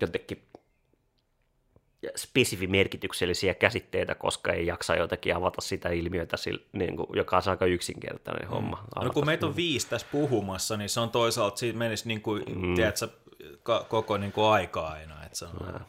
jotenkin 0.00 0.42
spesifimerkityksellisiä 2.16 3.54
käsitteitä, 3.54 4.14
koska 4.14 4.52
ei 4.52 4.66
jaksa 4.66 4.96
jotenkin 4.96 5.36
avata 5.36 5.60
sitä 5.60 5.88
ilmiötä, 5.88 6.36
niin 6.72 6.96
kuin, 6.96 7.06
joka 7.12 7.36
on 7.36 7.42
aika 7.46 7.66
yksinkertainen 7.66 8.48
homma. 8.48 8.76
No, 8.76 8.86
avata. 8.94 9.14
kun 9.14 9.26
meitä 9.26 9.46
on 9.46 9.56
viisi 9.56 9.88
tässä 9.88 10.06
puhumassa, 10.12 10.76
niin 10.76 10.88
se 10.88 11.00
on 11.00 11.10
toisaalta, 11.10 11.56
siitä 11.56 11.78
menisi 11.78 12.08
niin 12.08 12.22
kuin, 12.22 12.44
mm. 12.56 12.74
tiedätkö, 12.74 13.08
koko 13.88 14.16
niin 14.16 14.32
kuin 14.32 14.46
aika 14.46 14.88
aina. 14.88 15.24
Että 15.24 15.38
se 15.38 15.44
on... 15.44 15.80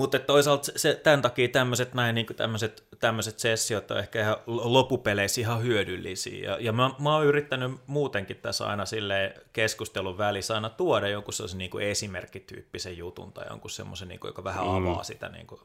Mutta 0.00 0.18
toisaalta 0.18 0.72
se- 0.76 0.94
tämän 0.94 1.22
takia 1.22 1.48
tämmöiset 1.48 1.94
näin 1.94 2.14
niin 2.14 2.26
tämmöiset, 2.36 2.84
tämmöiset 3.00 3.38
sessiot 3.38 3.90
on 3.90 3.98
ehkä 3.98 4.20
ihan 4.20 4.36
loppupeleissä 4.46 5.40
ihan 5.40 5.62
hyödyllisiä. 5.62 6.50
Ja, 6.50 6.56
ja 6.60 6.72
mä, 6.72 6.90
mä 6.98 7.14
oon 7.14 7.26
yrittänyt 7.26 7.72
muutenkin 7.86 8.36
tässä 8.36 8.66
aina 8.66 8.86
sille 8.86 9.34
keskustelun 9.52 10.18
välissä 10.18 10.54
aina 10.54 10.70
tuoda 10.70 11.08
jonkun 11.08 11.34
sellaisen 11.34 11.58
niin 11.58 11.70
kuin 11.70 11.86
esimerkkityyppisen 11.86 12.98
jutun 12.98 13.32
tai 13.32 13.46
jonkun 13.50 13.70
semmoisen, 13.70 14.08
niin 14.08 14.20
kuin, 14.20 14.28
joka 14.28 14.44
vähän 14.44 14.68
avaa 14.68 15.04
sitä. 15.04 15.28
Niin 15.28 15.46
kuin. 15.46 15.60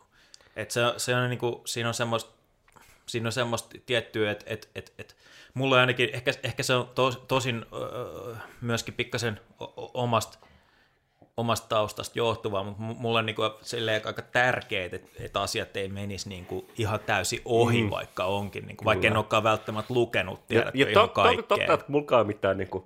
Et 0.56 0.72
se, 0.72 0.82
se 0.98 1.16
on, 1.16 1.30
niin 1.30 1.40
kuin, 1.40 1.62
siinä 1.66 1.88
on 1.90 1.94
semmoista 1.94 2.32
siinä 3.06 3.28
on 3.28 3.32
semmoista 3.32 3.78
tiettyä, 3.86 4.32
että 4.32 4.46
et, 4.48 4.70
et, 4.76 4.94
et, 4.98 5.16
mulla 5.54 5.80
ainakin, 5.80 6.10
ehkä, 6.14 6.32
ehkä 6.44 6.64
se 6.64 6.74
on 6.74 6.90
tos, 6.96 7.24
tosin 7.28 7.66
öö, 7.74 8.36
myöskin 8.62 8.94
pikkasen 8.94 9.40
o- 9.60 9.64
o- 9.64 9.92
omasta 9.94 10.38
omasta 11.38 11.68
taustasta 11.68 12.20
johtuvaa, 12.20 12.64
mutta 12.64 12.84
mu- 12.84 12.96
mulla 13.00 13.20
on 13.20 13.26
niinku 13.26 13.42
silleen 13.62 14.02
aika 14.06 14.22
tärkeää, 14.22 14.90
että, 14.92 15.08
että 15.20 15.42
asiat 15.42 15.78
ei 15.78 15.90
menisi 15.90 16.30
niinku 16.30 16.70
ihan 16.78 17.00
täysin 17.00 17.42
ohi, 17.46 17.84
mm. 17.84 17.90
vaikka 17.90 18.26
onkin, 18.26 18.68
niinku, 18.68 18.86
vaikka 18.86 19.08
en 19.08 19.18
olekaan 19.18 19.44
välttämättä 19.44 19.94
lukenut, 19.94 20.48
tiedätkö, 20.48 20.78
ja, 20.78 20.86
ja 20.86 20.92
ihan 20.92 21.04
to, 21.04 21.08
to, 21.08 21.14
kaikkea. 21.14 21.44
totta, 21.44 21.74
että 21.74 21.86
mulla 21.88 22.06
ei 22.12 22.18
ole 22.18 22.28
mitään 22.28 22.58
niin 22.58 22.70
kuin, 22.70 22.84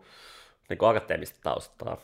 niin 0.69 0.77
kuin 0.77 0.89
akateemista 0.89 1.39
taustaa 1.43 1.97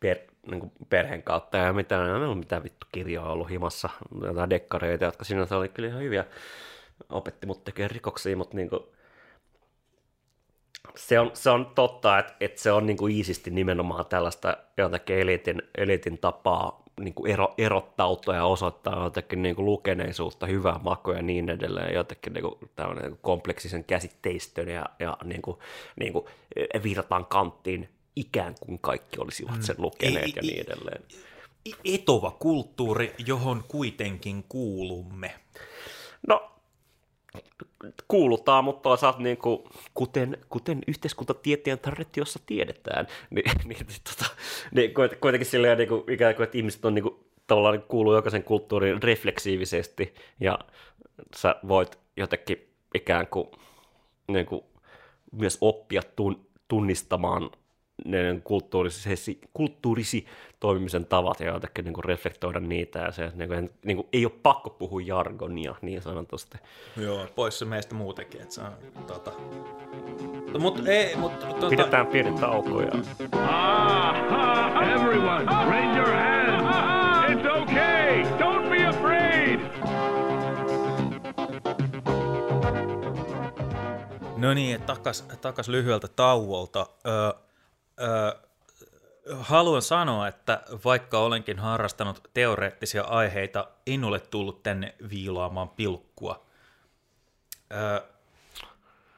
per, 0.00 0.18
niin 0.50 0.60
kuin 0.60 0.72
perheen 0.88 1.22
kautta 1.22 1.56
ja 1.56 1.72
mitään, 1.72 2.08
ei 2.08 2.26
ole 2.26 2.34
mitään 2.34 2.64
vittu 2.64 2.86
kirjoa 2.92 3.32
ollut 3.32 3.50
himassa, 3.50 3.88
jotain 4.22 4.50
dekkareita, 4.50 5.04
jotka 5.04 5.24
sinänsä 5.24 5.56
oli 5.56 5.68
kyllä 5.68 5.88
ihan 5.88 6.02
hyviä, 6.02 6.24
opetti 7.10 7.46
mut 7.46 7.64
tekemään 7.64 7.90
rikoksia, 7.90 8.36
mutta 8.36 8.56
niin 8.56 8.70
kuin, 8.70 8.82
se 10.96 11.20
on, 11.20 11.30
se 11.34 11.50
on 11.50 11.72
totta, 11.74 12.18
että, 12.18 12.34
että 12.40 12.60
se 12.62 12.72
on 12.72 12.86
niin 12.86 12.96
kuin 12.96 13.16
iisisti 13.16 13.50
nimenomaan 13.50 14.06
tällaista 14.06 14.56
jotakin 14.76 15.18
elitin, 15.18 15.62
elitin 15.78 16.18
tapaa 16.18 16.84
niin 17.00 17.14
kuin 17.14 17.32
ero, 17.32 17.54
erottautua 17.58 18.34
ja 18.34 18.44
osoittaa 18.44 19.04
jotakin 19.04 19.42
niin 19.42 19.56
kuin 19.56 19.66
lukeneisuutta, 19.66 20.46
hyvää 20.46 20.80
makua 20.82 21.14
ja 21.14 21.22
niin 21.22 21.50
edelleen, 21.50 21.94
jotenkin 21.94 22.32
niin 22.32 22.42
kuin, 22.42 22.58
niin 22.78 23.08
kuin 23.08 23.18
kompleksisen 23.22 23.84
käsitteistön 23.84 24.68
ja, 24.68 24.86
ja 24.98 25.16
niin 25.24 25.42
kuin, 25.42 25.56
niin 25.96 26.12
kuin 26.12 26.24
virtaan 26.82 27.26
kanttiin 27.26 27.88
ikään 28.16 28.54
kuin 28.60 28.78
kaikki 28.78 29.20
olisivat 29.20 29.62
sen 29.62 29.76
lukeneet 29.78 30.26
I- 30.26 30.32
ja 30.36 30.42
niin 30.42 30.60
edelleen. 30.60 31.02
Etova 31.84 32.30
kulttuuri, 32.30 33.14
johon 33.26 33.64
kuitenkin 33.68 34.44
kuulumme. 34.48 35.34
No, 36.28 36.50
kuulutaan, 38.08 38.64
mutta 38.64 38.82
toisaalta 38.82 39.18
niin 39.18 39.36
kuin, 39.36 39.62
kuten, 39.94 40.38
kuten 40.48 40.78
yhteiskuntatieteen 40.86 41.78
traditiossa 41.78 42.38
tiedetään, 42.46 43.06
niin, 43.30 43.50
niin, 43.64 43.86
tota, 44.04 44.30
niin 44.74 44.90
kuit- 44.90 45.16
kuitenkin 45.20 45.50
silleen 45.50 45.78
niin 45.78 45.88
kuin, 45.88 46.10
ikään 46.10 46.34
kuin, 46.34 46.44
että 46.44 46.58
ihmiset 46.58 46.84
on 46.84 46.94
niin 46.94 47.02
kuin, 47.02 47.14
tavallaan 47.46 47.74
niin 47.74 47.88
kuuluu 47.88 48.14
jokaisen 48.14 48.44
kulttuuriin 48.44 49.02
refleksiivisesti 49.02 50.14
ja 50.40 50.58
sä 51.36 51.56
voit 51.68 51.98
jotenkin 52.16 52.68
ikään 52.94 53.26
kuin, 53.26 53.48
niin 54.28 54.46
kuin 54.46 54.62
myös 55.32 55.58
oppia 55.60 56.02
tun, 56.16 56.46
tunnistamaan 56.68 57.50
ne 58.04 58.40
kulttuurisi, 58.44 59.40
kulttuurisi 59.54 60.26
toimimisen 60.60 61.06
tavat 61.06 61.40
ja 61.40 61.46
jotenkin 61.46 61.84
niin 61.84 61.94
kuin 61.94 62.04
reflektoida 62.04 62.60
niitä 62.60 62.98
ja 62.98 63.12
se, 63.12 63.24
että 63.24 63.38
niin 63.38 63.48
kuin, 63.48 63.70
niin 63.84 63.96
kuin, 63.96 64.08
ei 64.12 64.24
ole 64.24 64.32
pakko 64.42 64.70
puhua 64.70 65.00
jargonia 65.00 65.74
niin 65.82 66.02
sanotusti. 66.02 66.58
Joo, 66.96 67.26
pois 67.34 67.58
se 67.58 67.64
meistä 67.64 67.94
muutenkin, 67.94 68.42
että 68.42 68.54
se 68.54 68.60
on, 68.60 68.72
tota... 69.06 69.32
Mutta 70.58 70.82
ei, 70.86 71.16
mutta... 71.16 71.46
Tota... 71.46 71.68
Pidetään 71.68 72.06
pieni 72.06 72.40
tauko 72.40 72.80
ja 72.80 72.92
Ah, 73.32 74.88
everyone, 74.88 75.44
raise 75.44 75.98
your 75.98 76.10
hands. 76.10 76.44
It's 77.28 77.62
okay. 77.62 78.22
Don't 78.38 78.70
be 78.70 78.86
afraid. 78.86 79.60
No 84.36 84.54
niin, 84.54 84.82
takas, 84.82 85.24
takas 85.40 85.68
lyhyeltä 85.68 86.08
tauolta. 86.08 86.86
Öö, 87.06 87.44
haluan 89.40 89.82
sanoa, 89.82 90.28
että 90.28 90.62
vaikka 90.84 91.18
olenkin 91.18 91.58
harrastanut 91.58 92.30
teoreettisia 92.34 93.02
aiheita, 93.02 93.68
en 93.86 94.04
ole 94.04 94.20
tullut 94.20 94.62
tänne 94.62 94.94
viilaamaan 95.10 95.68
pilkkua. 95.68 96.46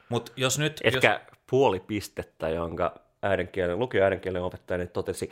Mutta 0.09 0.31
jos 0.35 0.59
nyt... 0.59 0.81
Ehkä 0.83 1.13
jos, 1.13 1.37
puoli 1.49 1.79
pistettä, 1.79 2.49
jonka 2.49 2.99
äidinkielen, 3.21 3.79
lukio 3.79 4.03
äidinkielen 4.03 4.41
opettajani 4.41 4.87
totesi, 4.87 5.31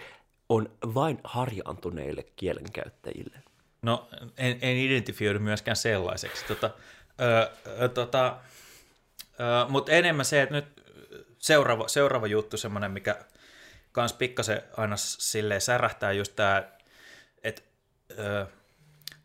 on 0.49 0.69
vain 0.93 1.19
harjaantuneille 1.23 2.23
kielenkäyttäjille. 2.35 3.37
No, 3.81 4.09
en, 4.37 4.57
en 4.61 4.77
identifioidu 4.77 5.39
myöskään 5.39 5.75
sellaiseksi. 5.75 6.45
Tota, 6.45 6.69
ö, 7.81 7.89
tota, 7.89 8.37
Mutta 9.69 9.91
enemmän 9.91 10.25
se, 10.25 10.41
että 10.41 10.55
nyt 10.55 10.65
seuraava, 11.37 11.87
seuraava 11.87 12.27
juttu, 12.27 12.57
semmoinen, 12.57 12.91
mikä 12.91 13.15
kans 13.95 14.13
pikkasen 14.13 14.61
aina 14.77 14.97
silleen 14.97 15.61
särähtää 15.61 16.11
just 16.11 16.35
tämä, 16.35 16.63
että 17.43 17.61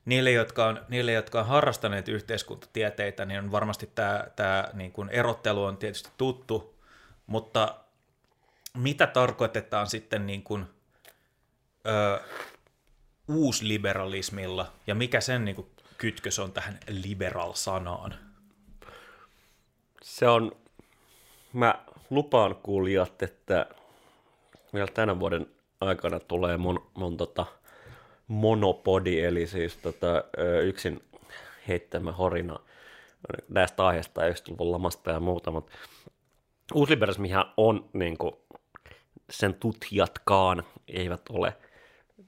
niille, 0.05 0.33
jotka 0.33 0.67
on, 0.67 0.81
niille, 0.89 1.13
jotka 1.13 1.41
on 1.41 1.47
harrastaneet 1.47 2.09
yhteiskuntatieteitä, 2.09 3.25
niin 3.25 3.41
on 3.41 3.53
varmasti 3.53 3.91
tämä, 3.95 4.27
tämä 4.37 4.69
niin 4.73 4.93
kuin 4.93 5.09
erottelu 5.09 5.65
on 5.65 5.77
tietysti 5.77 6.11
tuttu, 6.19 6.75
mutta 7.27 7.75
mitä 8.77 9.07
tarkoitetaan 9.07 9.87
sitten 9.87 10.27
niin 10.27 10.43
kuin, 10.43 10.67
ö, 11.87 12.21
uusliberalismilla 13.29 14.73
ja 14.87 14.95
mikä 14.95 15.21
sen 15.21 15.45
niin 15.45 15.57
kuin, 15.57 15.71
kytkös 15.99 16.39
on 16.39 16.53
tähän 16.53 16.79
liberal-sanaan? 16.89 18.15
Se 20.03 20.29
on, 20.29 20.53
mä 21.53 21.75
lupaan 22.11 22.57
kuulijat, 22.57 23.23
että 23.23 23.67
vielä 24.75 24.91
tänä 24.95 25.21
vuoden 25.21 25.47
aikana 25.81 26.21
tulee 26.21 26.57
mun, 26.57 26.91
mun 26.95 27.17
tota, 27.17 27.47
monopodi, 28.29 29.21
eli 29.21 29.47
siis 29.47 29.77
tota, 29.77 30.25
yksin 30.63 31.03
heittämä 31.69 32.13
horina 32.13 32.59
näistä 33.49 33.87
aiheista 33.87 34.21
90-luvun 34.21 34.73
lamasta 34.73 35.11
ja 35.11 35.21
muuta, 35.21 35.51
mutta 35.51 35.73
uusliberalismihan 36.75 37.53
on 37.57 37.89
niin 37.93 38.19
kuin, 38.19 38.35
sen 39.31 39.55
tutkijatkaan 39.55 40.63
eivät 40.89 41.21
ole 41.29 41.57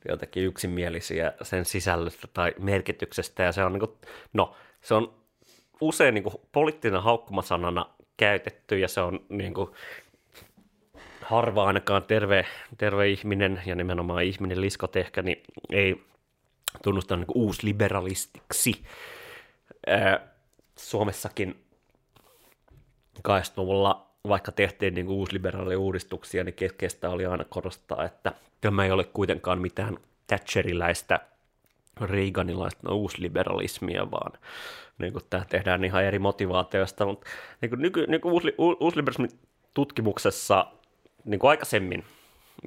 jotenkin 0.09 0.43
yksimielisiä 0.43 1.33
sen 1.43 1.65
sisällöstä 1.65 2.29
tai 2.35 2.55
merkityksestä, 2.59 3.43
ja 3.43 3.53
se 3.53 3.65
on, 3.65 3.73
niin 3.73 3.81
kuin, 3.81 3.93
no, 4.33 4.55
se 4.81 4.95
on 4.95 5.15
usein 5.81 6.15
niin 6.15 6.25
kuin, 6.25 6.35
poliittinen 6.53 7.03
haukkumasanana 7.03 7.87
käytetty, 8.17 8.79
ja 8.79 8.89
se 8.89 9.01
on 9.01 9.21
niin 9.29 9.55
kuin, 9.55 9.71
harva 11.33 11.65
ainakaan 11.65 12.03
terve, 12.03 12.47
terve 12.79 13.09
ihminen, 13.09 13.63
ja 13.67 13.75
nimenomaan 13.75 14.23
ihminen 14.23 14.61
liskotehkä, 14.61 15.23
niin 15.23 15.43
ei 15.71 16.03
tunnusta 16.83 17.17
niin 17.17 17.27
uusliberalistiksi. 17.35 18.83
Suomessakin 20.77 21.57
80-luvulla, 23.19 24.07
vaikka 24.29 24.53
tehtiin 24.53 24.95
niin 24.95 25.09
uusliberaaleja 25.09 25.79
uudistuksia, 25.79 26.45
niin 26.45 26.55
keskeistä 26.55 27.11
oli 27.11 27.27
aina 27.27 27.45
korostaa, 27.45 28.05
että 28.05 28.33
tämä 28.61 28.85
ei 28.85 28.91
ole 28.91 29.05
kuitenkaan 29.05 29.59
mitään 29.59 29.97
Thatcheriläistä, 30.27 31.21
Reaganilaista 32.01 32.93
uusliberalismia, 32.93 34.11
vaan 34.11 34.33
niin 34.99 35.13
kuin 35.13 35.25
tämä 35.31 35.45
tehdään 35.49 35.85
ihan 35.85 36.05
eri 36.05 36.19
motivaatioista, 36.19 37.07
mutta 37.07 37.27
niin 37.61 37.71
kuin 37.71 37.83
nyky, 37.83 38.07
niin 38.07 38.21
kuin 38.21 38.33
uusli, 38.33 38.55
uusliberalismin 38.59 39.31
tutkimuksessa 39.75 40.67
niin 41.25 41.39
kuin 41.39 41.51
aikaisemmin 41.51 42.05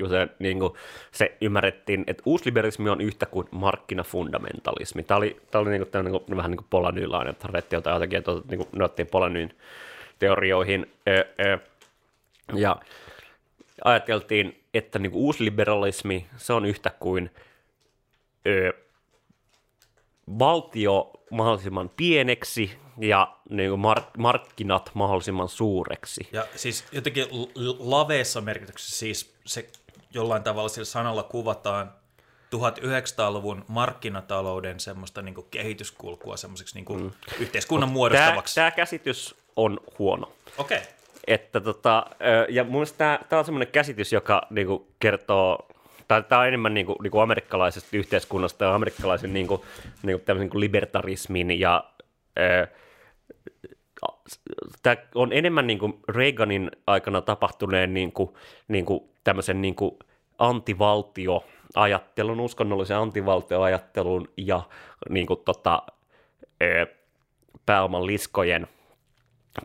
se, 0.10 0.28
niin 0.40 0.60
kuin, 0.60 0.74
se 1.12 1.38
ymmärrettiin, 1.42 2.04
että 2.08 2.24
uusliberalismi 2.26 2.90
on 2.90 3.02
yhtä 3.02 3.26
kuin 3.26 3.48
markkinafundamentalismi. 3.52 5.04
Tämä 5.04 5.18
oli, 5.18 5.42
tämä 5.52 5.62
oli 5.62 5.70
niin 5.70 5.88
kuin, 5.92 6.04
niin 6.04 6.12
kuin, 6.12 6.38
vähän 6.38 6.52
niin 6.52 6.58
kuin 6.58 6.68
Polanylainen, 6.70 7.36
harvettiin 7.40 7.78
jotain 7.78 7.94
jotakin, 7.94 8.20
että 8.20 8.32
niin 8.32 8.58
kuin, 8.58 8.70
ne 8.76 8.84
otettiin 8.84 9.08
Polanyin 9.08 9.56
teorioihin. 10.20 10.92
Ja 12.54 12.76
ajateltiin, 13.84 14.62
että 14.74 15.00
niin 15.00 15.12
kuin, 15.12 15.22
uusliberalismi, 15.22 16.26
se 16.38 16.54
on 16.54 16.66
yhtä 16.66 16.92
kuin 17.00 17.32
ö, 18.48 18.74
valtio 20.40 21.12
mahdollisimman 21.32 21.92
pieneksi 21.98 22.78
ja 22.98 23.36
niin 23.50 23.70
kuin 23.70 23.82
mark- 23.82 24.18
markkinat 24.18 24.92
mahdollisimman 24.94 25.50
suureksi. 25.50 26.28
Ja 26.32 26.48
siis 26.56 26.86
jotenkin 26.92 27.26
laveessa 27.80 28.42
merkityksessä 28.42 28.98
siis 28.98 29.36
se 29.46 29.70
jollain 30.14 30.44
tavalla 30.44 30.70
sillä 30.70 30.86
sanalla 30.86 31.24
kuvataan 31.24 31.94
1900-luvun 32.56 33.66
markkinatalouden 33.68 34.80
semmoista 34.80 35.22
niin 35.22 35.36
kuin 35.36 35.48
kehityskulkua 35.52 36.38
semmoiseksi 36.38 36.76
niin 36.76 36.86
kuin 36.86 37.04
mm. 37.04 37.12
yhteiskunnan 37.40 37.90
muodostavaksi. 37.90 38.56
Tämä, 38.56 38.72
tämä 38.72 38.76
käsitys 38.76 39.36
on 39.56 39.80
huono. 40.00 40.32
Okei. 40.58 40.78
Okay. 40.78 40.90
Että 41.28 41.62
tota, 41.62 42.06
ja 42.50 42.64
mun 42.64 42.74
mielestä 42.74 42.98
tämä, 42.98 43.20
tämä 43.30 43.40
on 43.40 43.46
semmoinen 43.46 43.72
käsitys, 43.72 44.14
joka 44.14 44.48
niin 44.50 44.68
kuin 44.68 44.88
kertoo 45.00 45.68
tai 46.08 46.24
tämä 46.24 46.42
on 46.42 46.48
enemmän 46.48 46.74
niin 46.74 46.86
kuin, 46.86 46.96
niin 47.04 47.12
kuin 47.12 47.22
amerikkalaisesta 47.22 47.98
yhteiskunnasta 47.98 48.66
ja 48.66 48.76
amerikkalaisen 48.76 49.34
niin 49.34 49.48
kuin, 49.48 49.62
niin 50.04 50.22
kuin, 50.26 50.40
niin 50.40 50.50
kuin 50.50 50.62
libertarismin 50.62 51.60
ja 51.60 51.84
ää, 52.36 52.68
tämä 54.84 54.96
on 55.16 55.34
enemmän 55.34 55.68
niin 55.68 55.80
kuin 55.80 56.00
Reaganin 56.10 56.72
aikana 56.88 57.22
tapahtuneen 57.22 57.94
niin 57.94 58.12
kuin, 58.12 58.34
niin 58.68 58.86
kuin 58.86 59.04
tämmöisen 59.24 59.62
niin 59.62 59.76
kuin 59.76 59.92
antivaltioajattelun, 60.38 62.40
uskonnollisen 62.40 62.98
antivaltioajattelun 62.98 64.28
ja 64.38 64.62
niin 65.10 65.28
kuin, 65.28 65.40
tota, 65.46 65.84
pääoman 67.66 68.08
liskojen 68.08 68.68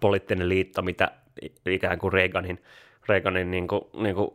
poliittinen 0.00 0.48
liitto, 0.48 0.82
mitä 0.82 1.10
ikään 1.66 1.98
kuin 1.98 2.12
Reaganin, 2.12 2.62
Reaganin 3.10 3.50
niin, 3.50 3.68
kuin, 3.68 3.80
niin, 3.92 4.14
kuin, 4.14 4.30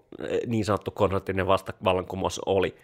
niin 0.47 0.65
sanottu 0.65 0.91
konservatiivinen 0.91 1.47
vastavallankumous 1.47 2.41
oli. 2.45 2.75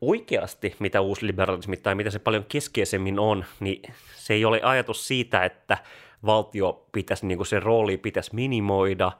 Oikeasti, 0.00 0.76
mitä 0.78 1.00
uusliberalismi 1.00 1.76
tai 1.76 1.94
mitä 1.94 2.10
se 2.10 2.18
paljon 2.18 2.44
keskeisemmin 2.48 3.18
on, 3.18 3.44
niin 3.60 3.82
se 4.16 4.34
ei 4.34 4.44
ole 4.44 4.60
ajatus 4.62 5.08
siitä, 5.08 5.44
että 5.44 5.78
valtio 6.26 6.86
pitäisi, 6.92 7.26
niin 7.26 7.38
kuin 7.38 7.46
sen 7.46 7.62
rooli 7.62 7.96
pitäisi 7.96 8.34
minimoida 8.34 9.12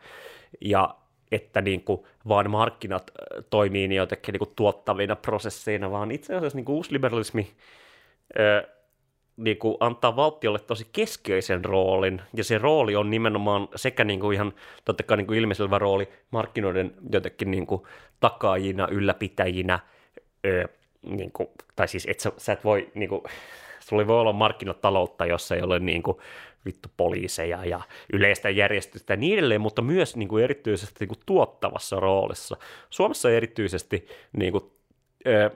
ja 0.61 0.95
että 1.33 1.61
niin 1.61 1.85
kuin 1.85 2.03
vaan 2.29 2.51
markkinat 2.51 3.11
toimii 3.51 3.89
niin 3.89 3.97
jotenkin 3.97 4.33
niin 4.33 4.39
kuin 4.39 4.53
tuottavina 4.57 5.17
prosesseina, 5.17 5.91
vaan 5.91 6.11
itse 6.11 6.35
asiassa 6.35 6.57
niin 6.57 6.65
kuin 6.65 6.77
uusliberalismi 6.77 7.51
ö, 8.39 8.69
niin 9.39 9.59
kuin 9.59 9.77
antaa 9.81 10.17
valtiolle 10.17 10.59
tosi 10.59 10.87
keskeisen 10.93 11.65
roolin, 11.65 12.23
ja 12.35 12.45
se 12.45 12.59
rooli 12.59 12.97
on 12.97 13.11
nimenomaan 13.11 13.69
sekä 13.77 14.05
niin 14.05 14.21
kuin 14.21 14.35
ihan 14.35 14.53
totta 14.85 15.03
kai 15.03 15.17
niin 15.17 15.27
kuin 15.27 15.39
ilmiselvä 15.39 15.79
rooli 15.79 16.09
markkinoiden 16.31 16.95
jotenkin 17.13 17.51
niin 17.51 17.67
kuin 17.67 17.83
takaajina, 18.21 18.89
ylläpitäjinä, 18.91 19.79
ö, 20.47 20.69
niin 21.03 21.33
kuin, 21.33 21.49
tai 21.77 21.89
siis 21.89 22.07
et 22.11 22.21
sä, 22.21 22.33
sä 22.37 22.53
et 22.53 22.65
voi, 22.65 22.91
niin 22.95 23.09
kuin, 23.09 23.23
sulla 23.81 24.07
voi 24.07 24.21
olla 24.21 24.33
markkinataloutta, 24.33 25.27
jossa 25.27 25.55
ei 25.55 25.63
ole 25.63 25.79
niin 25.79 26.03
kuin, 26.03 26.17
vittu 26.65 26.89
poliiseja 26.97 27.65
ja 27.65 27.81
yleistä 28.13 28.51
järjestystä 28.51 29.13
ja 29.13 29.17
niin 29.17 29.39
edelleen, 29.39 29.61
mutta 29.61 29.83
myös 29.83 30.17
niin 30.17 30.29
kuin 30.29 30.45
erityisesti 30.45 30.97
niin 31.01 31.09
kuin 31.09 31.19
tuottavassa 31.27 32.01
roolissa. 32.01 32.57
Suomessa 32.91 33.31
erityisesti, 33.31 34.07
niin 34.33 34.53
kuin, 34.53 34.65
ö, 35.27 35.51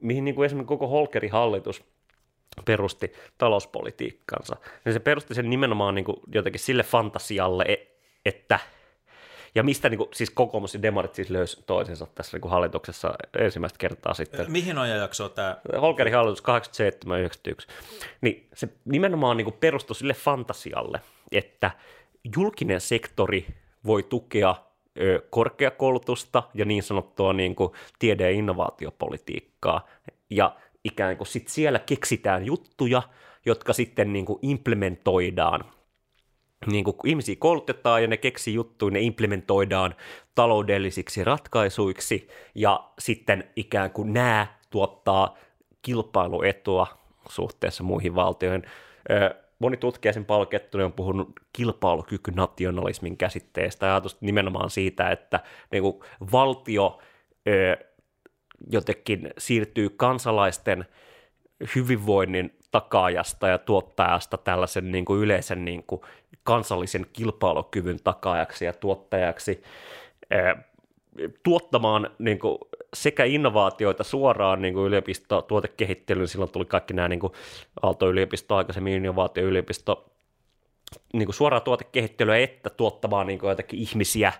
mihin 0.00 0.24
niin 0.24 0.34
kuin 0.34 0.46
esimerkiksi 0.46 0.68
koko 0.68 0.86
Holkerin 0.86 1.32
hallitus 1.32 1.84
perusti 2.64 3.12
talouspolitiikkansa, 3.38 4.56
niin 4.84 4.92
se 4.92 5.00
perusti 5.00 5.34
sen 5.34 5.50
nimenomaan 5.50 5.94
niin 5.94 6.04
kuin 6.04 6.16
jotenkin 6.34 6.60
sille 6.60 6.82
fantasialle, 6.82 7.64
e, 7.68 7.76
että– 8.24 8.58
ja 9.56 9.62
mistä 9.62 9.88
niin 9.88 9.98
kuin, 9.98 10.08
siis 10.12 10.30
kokoomus 10.30 10.74
ja 10.74 10.82
demarit 10.82 11.14
siis 11.14 11.30
löysi 11.30 11.62
toisensa 11.66 12.06
tässä 12.14 12.36
niin 12.36 12.40
kuin 12.40 12.52
hallituksessa 12.52 13.14
ensimmäistä 13.38 13.78
kertaa 13.78 14.14
sitten. 14.14 14.52
Mihin 14.52 14.78
ajanjakso 14.78 15.28
tämä? 15.28 15.56
Holkerin 15.80 16.14
hallitus 16.14 16.42
87-91. 17.64 17.68
Niin 18.20 18.48
se 18.54 18.68
nimenomaan 18.84 19.36
niin 19.36 19.44
kuin 19.44 19.56
perustui 19.60 19.96
sille 19.96 20.14
fantasialle, 20.14 21.00
että 21.32 21.70
julkinen 22.36 22.80
sektori 22.80 23.46
voi 23.86 24.02
tukea 24.02 24.56
ö, 25.00 25.22
korkeakoulutusta 25.30 26.42
ja 26.54 26.64
niin 26.64 26.82
sanottua 26.82 27.32
niin 27.32 27.54
kuin 27.54 27.72
tiede- 27.98 28.24
ja 28.24 28.30
innovaatiopolitiikkaa. 28.30 29.86
Ja 30.30 30.56
ikään 30.86 31.16
kuin 31.16 31.26
sit 31.26 31.48
siellä 31.48 31.78
keksitään 31.78 32.46
juttuja, 32.46 33.02
jotka 33.46 33.72
sitten 33.72 34.12
niin 34.12 34.26
kuin 34.26 34.38
implementoidaan 34.42 35.64
niin 36.66 36.84
kuin 36.84 36.96
ihmisiä 37.04 37.36
koulutetaan 37.38 38.02
ja 38.02 38.08
ne 38.08 38.16
keksii 38.16 38.54
juttuja, 38.54 38.90
ne 38.90 39.00
implementoidaan 39.00 39.94
taloudellisiksi 40.34 41.24
ratkaisuiksi 41.24 42.28
ja 42.54 42.90
sitten 42.98 43.50
ikään 43.56 43.90
kuin 43.90 44.12
nämä 44.12 44.46
tuottaa 44.70 45.36
kilpailuetua 45.82 46.86
suhteessa 47.28 47.82
muihin 47.82 48.14
valtioihin. 48.14 48.62
Moni 49.58 49.76
tutkija 49.76 50.12
sen 50.12 50.24
palkettu 50.24 50.78
on 50.78 50.92
puhunut 50.92 51.30
kilpailukykynationalismin 51.52 53.16
käsitteestä 53.16 53.86
ja 53.86 53.92
ajatus 53.94 54.20
nimenomaan 54.20 54.70
siitä, 54.70 55.10
että 55.10 55.40
niin 55.72 55.82
kuin 55.82 56.00
valtio 56.32 56.98
jotenkin 58.70 59.30
siirtyy 59.38 59.90
kansalaisten 59.90 60.86
hyvinvoinnin 61.74 62.54
takaajasta 62.70 63.48
ja 63.48 63.58
tuottajasta 63.58 64.38
tällaisen 64.38 64.92
niin 64.92 65.04
kuin 65.04 65.20
yleisen 65.20 65.64
niin 65.64 65.84
kuin 65.86 66.00
kansallisen 66.44 67.06
kilpailukyvyn 67.12 67.98
takaajaksi 68.04 68.64
ja 68.64 68.72
tuottajaksi 68.72 69.62
tuottamaan 71.42 72.10
niin 72.18 72.38
kuin, 72.38 72.58
sekä 72.94 73.24
innovaatioita 73.24 74.04
suoraan 74.04 74.62
niin 74.62 74.74
kuin 74.74 74.86
yliopisto 74.86 75.42
tuotekehittelyyn, 75.42 76.28
silloin 76.28 76.50
tuli 76.50 76.64
kaikki 76.64 76.94
nämä 76.94 77.08
niin 77.08 77.20
kuin 77.20 77.32
Aalto-yliopisto, 77.82 78.56
aikaisemmin 78.56 78.92
innovaatioyliopisto, 78.92 80.10
niin 81.12 81.26
kuin 81.26 81.34
suoraa 81.34 81.60
tuotekehittelyä, 81.60 82.36
että 82.36 82.70
tuottamaan 82.70 83.26
niin 83.26 83.38
kuin 83.38 83.50
jotakin 83.50 83.78
ihmisiä, 83.78 84.32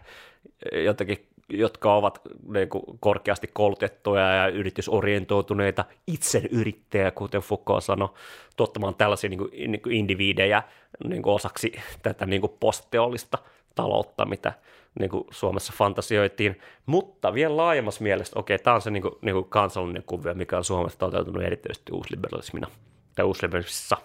jotakin 0.85 1.29
jotka 1.49 1.95
ovat 1.95 2.21
niin 2.49 2.69
kuin, 2.69 2.83
korkeasti 3.01 3.51
koulutettuja 3.53 4.35
ja 4.35 4.49
yritysorientoituneita, 4.49 5.85
itse 6.07 6.43
yrittäjä, 6.51 7.11
kuten 7.11 7.41
Foucault 7.41 7.85
sanoi, 7.85 8.09
tuottamaan 8.57 8.95
tällaisia 8.95 9.31
niin 9.31 9.39
kuin, 9.39 9.51
niin 9.71 9.83
kuin 9.83 9.97
indiviidejä 9.97 10.63
niin 11.05 11.23
kuin 11.23 11.35
osaksi 11.35 11.73
tätä 12.03 12.27
niin 12.27 12.41
kuin 12.41 12.53
postteollista 12.61 13.39
taloutta, 13.75 14.25
mitä 14.25 14.53
niin 15.01 15.11
kuin 15.11 15.25
Suomessa 15.31 15.73
fantasioitiin, 15.77 16.61
mutta 16.87 17.35
vielä 17.35 17.57
laajemmassa 17.57 18.03
mielessä, 18.03 18.39
okei, 18.39 18.59
tämä 18.59 18.75
on 18.75 18.83
se 18.83 18.91
niin 18.91 19.03
kuin, 19.03 19.15
niin 19.23 19.35
kuin 19.35 19.49
kansallinen 19.49 20.03
kuvio, 20.07 20.35
mikä 20.35 20.57
on 20.57 20.65
Suomessa 20.65 20.99
toteutunut 20.99 21.43
erityisesti 21.43 21.93
uusliberalismina 21.93 22.69
tai 23.15 23.25
uusliberalismissa. 23.25 23.97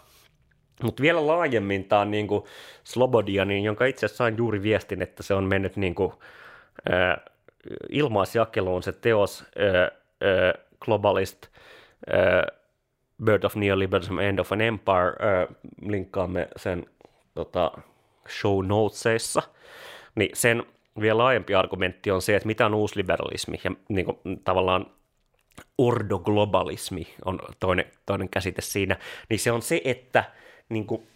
Mutta 0.83 1.01
vielä 1.01 1.27
laajemmin 1.27 1.85
tämä 1.85 2.01
on 2.01 2.11
niin 2.11 2.27
kuin 2.27 2.43
Slobodianin, 2.83 3.63
jonka 3.63 3.85
itse 3.85 4.07
sain 4.07 4.37
juuri 4.37 4.63
viestin, 4.63 5.01
että 5.01 5.23
se 5.23 5.33
on 5.33 5.43
mennyt 5.43 5.75
niin 5.75 5.95
kuin, 5.95 6.13
ilmaisjakeluun 7.89 8.83
se 8.83 8.91
teos 8.91 9.45
Globalist 10.79 11.47
Birth 13.23 13.45
of 13.45 13.55
Neoliberalism, 13.55 14.19
End 14.19 14.39
of 14.39 14.51
an 14.51 14.61
Empire, 14.61 15.15
äh, 15.21 15.47
linkkaamme 15.81 16.47
sen 16.55 16.85
tota, 17.33 17.71
show 18.29 18.65
notesissa, 18.65 19.41
niin 20.15 20.29
sen 20.33 20.63
vielä 21.01 21.17
laajempi 21.17 21.55
argumentti 21.55 22.11
on 22.11 22.21
se, 22.21 22.35
että 22.35 22.47
mitä 22.47 22.65
on 22.65 22.73
uusliberalismi 22.73 23.59
ja 23.63 23.71
niin 23.89 24.05
kuin, 24.05 24.17
tavallaan 24.43 24.85
ordoglobalismi 25.77 27.07
on 27.25 27.39
toinen, 27.59 27.85
toinen 28.05 28.29
käsite 28.29 28.61
siinä, 28.61 28.97
niin 29.29 29.39
se 29.39 29.51
on 29.51 29.61
se, 29.61 29.81
että 29.83 30.23
niin 30.69 30.87
kuin, 30.87 31.07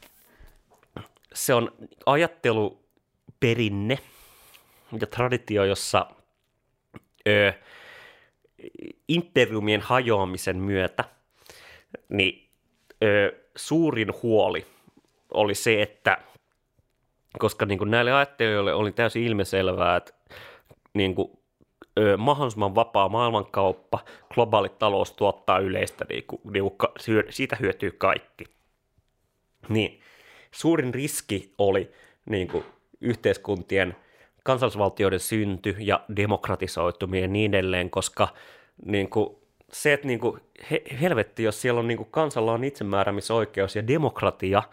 se 1.33 1.53
on 1.53 1.71
ajatteluperinne 2.05 3.99
ja 4.99 5.07
traditio, 5.07 5.63
jossa 5.63 6.05
ö, 7.27 7.53
imperiumien 9.07 9.81
hajoamisen 9.81 10.57
myötä 10.57 11.03
niin 12.09 12.49
ö, 13.03 13.35
suurin 13.55 14.07
huoli 14.23 14.65
oli 15.33 15.55
se, 15.55 15.81
että 15.81 16.17
koska 17.39 17.65
niin 17.65 17.77
kuin 17.77 17.91
näille 17.91 18.13
ajattelijoille 18.13 18.73
oli 18.73 18.91
täysin 18.91 19.23
ilmiselvää, 19.23 19.95
että 19.95 20.13
niin 20.93 21.15
kuin, 21.15 21.31
ö, 21.99 22.17
mahdollisimman 22.17 22.75
vapaa 22.75 23.09
maailmankauppa, 23.09 23.99
globaali 24.33 24.69
talous 24.69 25.11
tuottaa 25.11 25.59
yleistä, 25.59 26.05
niin 26.09 26.23
kuin, 26.27 26.41
niin 26.53 26.63
kuin, 26.63 26.91
siitä 27.29 27.57
hyötyy 27.59 27.91
kaikki. 27.91 28.45
Niin 29.69 30.01
suurin 30.51 30.93
riski 30.93 31.53
oli 31.57 31.91
niin 32.29 32.47
kuin, 32.47 32.63
yhteiskuntien 33.01 33.95
kansallisvaltioiden 34.45 35.19
synty 35.19 35.75
ja 35.79 35.99
demokratisoituminen 36.15 37.21
ja 37.21 37.27
niin 37.27 37.53
edelleen, 37.53 37.89
koska 37.89 38.27
niin 38.85 39.09
kuin, 39.09 39.35
se, 39.71 39.93
että 39.93 40.07
niin 40.07 40.19
kuin, 40.19 40.41
he, 40.71 40.81
helvetti, 41.01 41.43
jos 41.43 41.61
siellä 41.61 41.79
on 41.79 41.87
niin 41.87 41.97
kuin, 41.97 42.11
kansalla 42.11 42.51
on 42.51 42.63
itsemääräämisoikeus 42.63 43.75
ja 43.75 43.87
demokratia, 43.87 44.63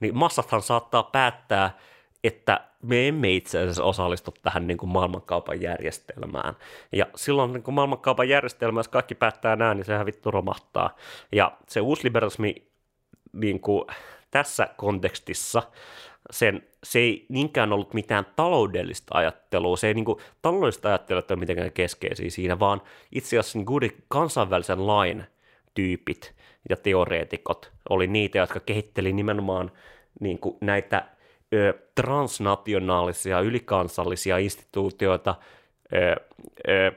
niin 0.00 0.16
massathan 0.16 0.62
saattaa 0.62 1.02
päättää, 1.02 1.78
että 2.24 2.60
me 2.82 3.08
emme 3.08 3.32
itse 3.32 3.58
asiassa 3.58 3.84
osallistu 3.84 4.34
tähän 4.42 4.66
niin 4.66 4.78
kuin 4.78 4.90
maailmankaupan 4.90 5.62
järjestelmään. 5.62 6.56
Ja 6.92 7.06
silloin 7.16 7.52
niin 7.52 7.62
kuin 7.62 7.74
maailmankaupan 7.74 8.28
järjestelmä, 8.28 8.80
jos 8.80 8.88
kaikki 8.88 9.14
päättää 9.14 9.56
näin, 9.56 9.76
niin 9.76 9.84
sehän 9.84 10.06
vittu 10.06 10.30
romahtaa. 10.30 10.96
Ja 11.32 11.52
se 11.68 11.80
uusliberalismi 11.80 12.54
niin 13.32 13.60
kuin, 13.60 13.84
tässä 14.30 14.68
kontekstissa 14.76 15.62
sen, 16.30 16.62
se 16.84 16.98
ei 16.98 17.26
niinkään 17.28 17.72
ollut 17.72 17.94
mitään 17.94 18.26
taloudellista 18.36 19.18
ajattelua, 19.18 19.76
se 19.76 19.88
ei 19.88 19.94
niin 19.94 20.04
kuin, 20.04 20.18
taloudellista 20.42 20.88
ajattelua 20.88 21.22
ole 21.30 21.38
mitenkään 21.38 21.72
keskeisiä 21.72 22.30
siinä, 22.30 22.58
vaan 22.58 22.82
itse 23.12 23.38
asiassa 23.38 23.58
niin 23.58 24.04
kansainvälisen 24.08 24.86
lain 24.86 25.24
tyypit 25.74 26.34
ja 26.68 26.76
teoreetikot 26.76 27.72
oli 27.88 28.06
niitä, 28.06 28.38
jotka 28.38 28.60
kehitteli 28.60 29.12
nimenomaan 29.12 29.72
niin 30.20 30.38
kuin 30.38 30.56
näitä 30.60 31.08
ö, 31.54 31.74
transnationaalisia, 31.94 33.40
ylikansallisia 33.40 34.38
instituutioita, 34.38 35.34
ö, 35.94 36.16
ö, 36.68 36.92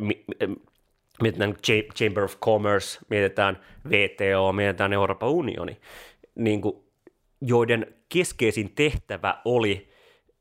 mi, 0.00 0.24
mietitään 1.22 1.54
Chamber 1.96 2.24
of 2.24 2.36
Commerce, 2.40 2.98
mietitään 3.08 3.60
VTO, 3.90 4.52
mietitään 4.52 4.92
Euroopan 4.92 5.28
unioni, 5.28 5.76
niin 6.34 6.60
kuin, 6.60 6.89
joiden 7.40 7.94
keskeisin 8.08 8.72
tehtävä 8.74 9.40
oli 9.44 9.88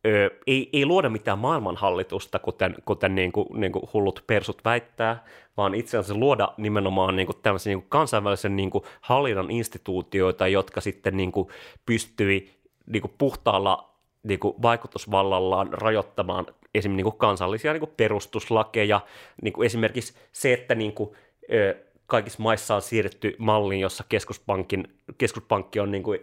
ö, 0.07 0.29
ei, 0.47 0.69
ei 0.73 0.85
luoda 0.85 1.09
mitään 1.09 1.39
maailmanhallitusta, 1.39 2.39
kuten, 2.39 2.75
kuten 2.85 3.15
niin 3.15 3.31
kuin, 3.31 3.47
niin 3.53 3.71
kuin 3.71 3.89
hullut 3.93 4.23
persut 4.27 4.61
väittää, 4.65 5.23
vaan 5.57 5.75
itse 5.75 5.97
asiassa 5.97 6.19
luoda 6.19 6.53
nimenomaan 6.57 7.15
niin 7.15 7.25
kuin 7.25 7.37
tämmöisen 7.43 7.71
niin 7.71 7.81
kuin 7.81 7.89
kansainvälisen 7.89 8.55
niin 8.55 8.69
kuin 8.69 8.83
hallinnan 9.01 9.51
instituutioita, 9.51 10.47
jotka 10.47 10.81
sitten 10.81 11.17
niin 11.17 11.31
kuin 11.31 11.47
pystyi 11.85 12.49
niin 12.85 13.01
kuin 13.01 13.13
puhtaalla 13.17 13.89
niin 14.23 14.39
kuin 14.39 14.55
vaikutusvallallaan 14.61 15.73
rajoittamaan 15.73 16.45
esimerkiksi 16.75 16.97
niin 16.97 17.11
kuin 17.11 17.17
kansallisia 17.17 17.73
niin 17.73 17.79
kuin 17.79 17.93
perustuslakeja, 17.97 19.01
niin 19.41 19.53
kuin 19.53 19.65
esimerkiksi 19.65 20.13
se, 20.31 20.53
että 20.53 20.75
niin 20.75 20.93
kuin, 20.93 21.09
ö, 21.53 21.75
kaikissa 22.09 22.43
maissa 22.43 22.75
on 22.75 22.81
siirretty 22.81 23.35
malliin, 23.37 23.81
jossa 23.81 24.03
keskuspankin, 24.09 24.87
keskuspankki 25.17 25.79
on 25.79 25.91
niin 25.91 26.03
kuin 26.03 26.19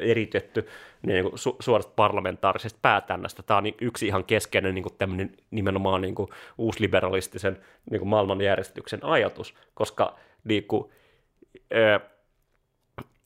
eritetty 0.00 0.66
niin 1.06 1.24
kuin 1.24 1.38
su, 1.38 1.56
suorasta 1.60 1.92
parlamentaarisesta 1.96 2.78
päätännästä. 2.82 3.42
Tämä 3.42 3.58
on 3.58 3.64
yksi 3.80 4.06
ihan 4.06 4.24
keskeinen 4.24 4.74
niin 4.74 4.82
kuin 4.82 4.94
tämmöinen 4.98 5.36
nimenomaan 5.50 6.02
niin 6.02 6.14
kuin 6.14 6.28
uusliberalistisen 6.58 7.58
niin 7.90 7.98
kuin 7.98 8.08
maailmanjärjestyksen 8.08 9.04
ajatus, 9.04 9.54
koska 9.74 10.16
niin 10.44 10.64
kuin, 10.64 10.90
ö, 11.74 12.00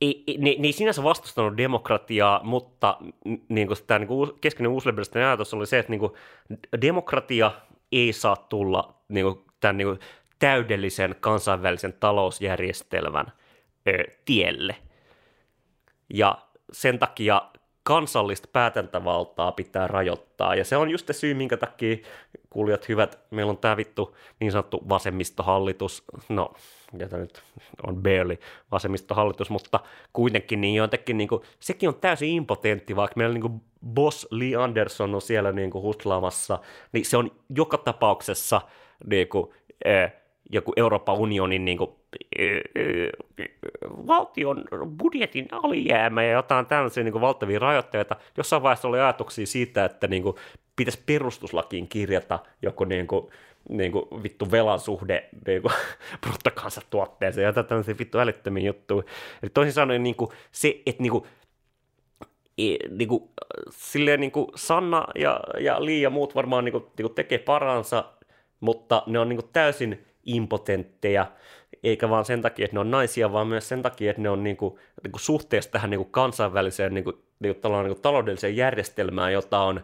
ei, 0.01 0.25
ne, 0.39 0.55
ne 0.59 0.69
ei 0.69 0.73
sinänsä 0.73 1.03
vastustanut 1.03 1.57
demokratiaa, 1.57 2.41
mutta 2.45 2.99
niin 3.49 3.67
kuin 3.67 3.79
tämä 3.87 3.99
niin 3.99 4.09
kuin 4.09 4.31
keskeinen 4.41 4.73
uusliberalistinen 4.73 5.27
ajatus 5.29 5.55
oli 5.55 5.67
se, 5.67 5.79
että 5.79 5.93
niin 5.93 6.01
kuin, 6.01 6.13
demokratia 6.81 7.51
ei 7.93 8.13
saa 8.13 8.37
tulla 8.37 8.95
niin 9.09 9.27
kuin, 9.27 9.45
tämän 9.61 9.77
niin 9.77 9.87
kuin, 9.87 9.99
täydellisen 10.43 11.15
kansainvälisen 11.21 11.95
talousjärjestelmän 12.01 13.27
ö, 13.89 14.05
tielle. 14.25 14.77
Ja 16.15 16.39
sen 16.73 16.99
takia 16.99 17.43
kansallista 17.83 18.49
päätäntävaltaa 18.53 19.53
pitää 19.53 19.87
rajoittaa. 19.87 20.55
Ja 20.55 20.65
se 20.65 20.77
on 20.77 20.91
just 20.91 21.07
se 21.07 21.13
syy, 21.13 21.35
minkä 21.35 21.57
takia 21.57 21.97
kuulijat 22.51 22.89
hyvät, 22.89 23.19
meillä 23.31 23.51
on 23.51 23.59
tämä 23.59 23.77
vittu 23.77 24.17
niin 24.41 24.53
sanottu 24.53 24.83
vasemmistohallitus, 24.89 26.05
no 26.29 26.53
mitä 26.93 27.17
nyt 27.17 27.43
on 27.87 28.03
barely 28.03 28.39
vasemmistohallitus, 28.71 29.51
mutta 29.51 29.81
kuitenkin 30.13 30.61
niin 30.61 30.75
jotenkin 30.75 31.19
niin 31.19 31.29
kuin, 31.29 31.43
sekin 31.61 31.89
on 31.89 31.95
täysin 31.95 32.29
impotentti, 32.29 32.97
vaikka 32.97 33.15
meillä 33.17 33.35
niin 33.35 33.43
kuin 33.43 33.61
boss 33.87 34.29
Lee 34.31 34.57
Anderson 34.57 35.15
on 35.15 35.23
siellä 35.23 35.53
niin 35.53 35.71
kuin 35.71 35.83
huslaamassa, 35.83 36.59
niin 36.93 37.05
se 37.05 37.17
on 37.17 37.31
joka 37.57 37.79
tapauksessa 37.79 38.61
niin 39.07 39.29
kuin, 39.29 39.55
joku 40.53 40.73
Euroopan 40.77 41.19
unionin 41.19 41.65
niin 41.65 41.79
kuin, 41.79 41.91
valtion 44.07 44.65
budjetin 44.99 45.49
alijäämä 45.53 46.23
ja 46.23 46.33
jotain 46.33 46.67
tällaisia 46.67 47.05
niin 47.05 47.13
kuin 47.13 47.23
valtavia 47.23 47.59
rajoitteita. 47.59 48.17
Jossain 48.37 48.63
vaiheessa 48.63 48.89
oli 48.89 49.01
ajatuksia 49.01 49.47
siitä, 49.47 49.85
että 49.85 50.09
niin 50.09 50.23
kuin, 50.23 50.37
pitäisi 50.77 51.03
perustuslakiin 51.07 51.89
kirjata 51.89 52.39
joku 52.63 52.85
niin 52.85 53.07
kuin, 53.07 53.31
niin 53.69 53.93
kuin, 53.93 54.23
vittu 54.23 54.51
velan 54.51 54.81
suhde 54.81 55.29
niin 55.47 55.63
kuin, 55.63 55.75
bruttokansantuotteeseen 56.27 57.45
ja 57.45 57.63
tällaisia 57.63 57.99
vittu 57.99 58.19
älyttömiä 58.19 58.67
juttuja. 58.67 59.03
Eli 59.43 59.51
toisin 59.55 59.73
sanoen 59.73 60.03
niin 60.03 60.17
kuin, 60.17 60.31
se, 60.53 60.83
että 60.87 61.03
niin 61.03 61.13
kuin, 61.13 61.25
niin 62.91 63.09
kuin, 63.09 63.31
silleen 63.71 64.21
niin 64.21 64.33
kuin 64.33 64.47
Sanna 64.55 65.05
ja, 65.15 65.41
ja 65.61 65.85
Li 65.85 66.01
ja 66.01 66.11
muut 66.11 66.35
varmaan 66.35 66.65
niin 66.65 66.73
kuin, 66.73 66.85
niin 66.85 67.07
kuin 67.07 67.15
tekee 67.15 67.39
paransa, 67.39 68.05
mutta 68.61 69.03
ne 69.07 69.19
on 69.19 69.29
niin 69.29 69.41
kuin 69.41 69.51
täysin 69.53 70.07
impotentteja, 70.27 71.27
eikä 71.83 72.09
vaan 72.09 72.25
sen 72.25 72.43
takia, 72.43 72.65
että 72.65 72.77
ne 72.77 72.81
on 72.81 72.91
naisia, 72.91 73.33
vaan 73.33 73.47
myös 73.47 73.69
sen 73.69 73.83
takia, 73.83 74.11
että 74.11 74.23
ne 74.23 74.31
on 74.31 74.45
niin 74.45 74.57
kuin, 74.57 74.75
niin 75.05 75.13
kuin 75.13 75.21
suhteessa 75.21 75.71
tähän 75.71 75.91
niin 75.91 75.99
kuin 75.99 76.11
kansainväliseen 76.11 76.95
niin 76.95 77.05
kuin, 77.05 77.17
niin 77.41 77.57
kuin, 77.63 77.73
niin 77.73 77.87
kuin 77.87 78.03
taloudelliseen 78.03 78.57
järjestelmään, 78.57 79.33
jota 79.33 79.61
on 79.61 79.81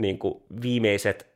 niin 0.00 0.18
kuin 0.18 0.42
viimeiset 0.62 1.32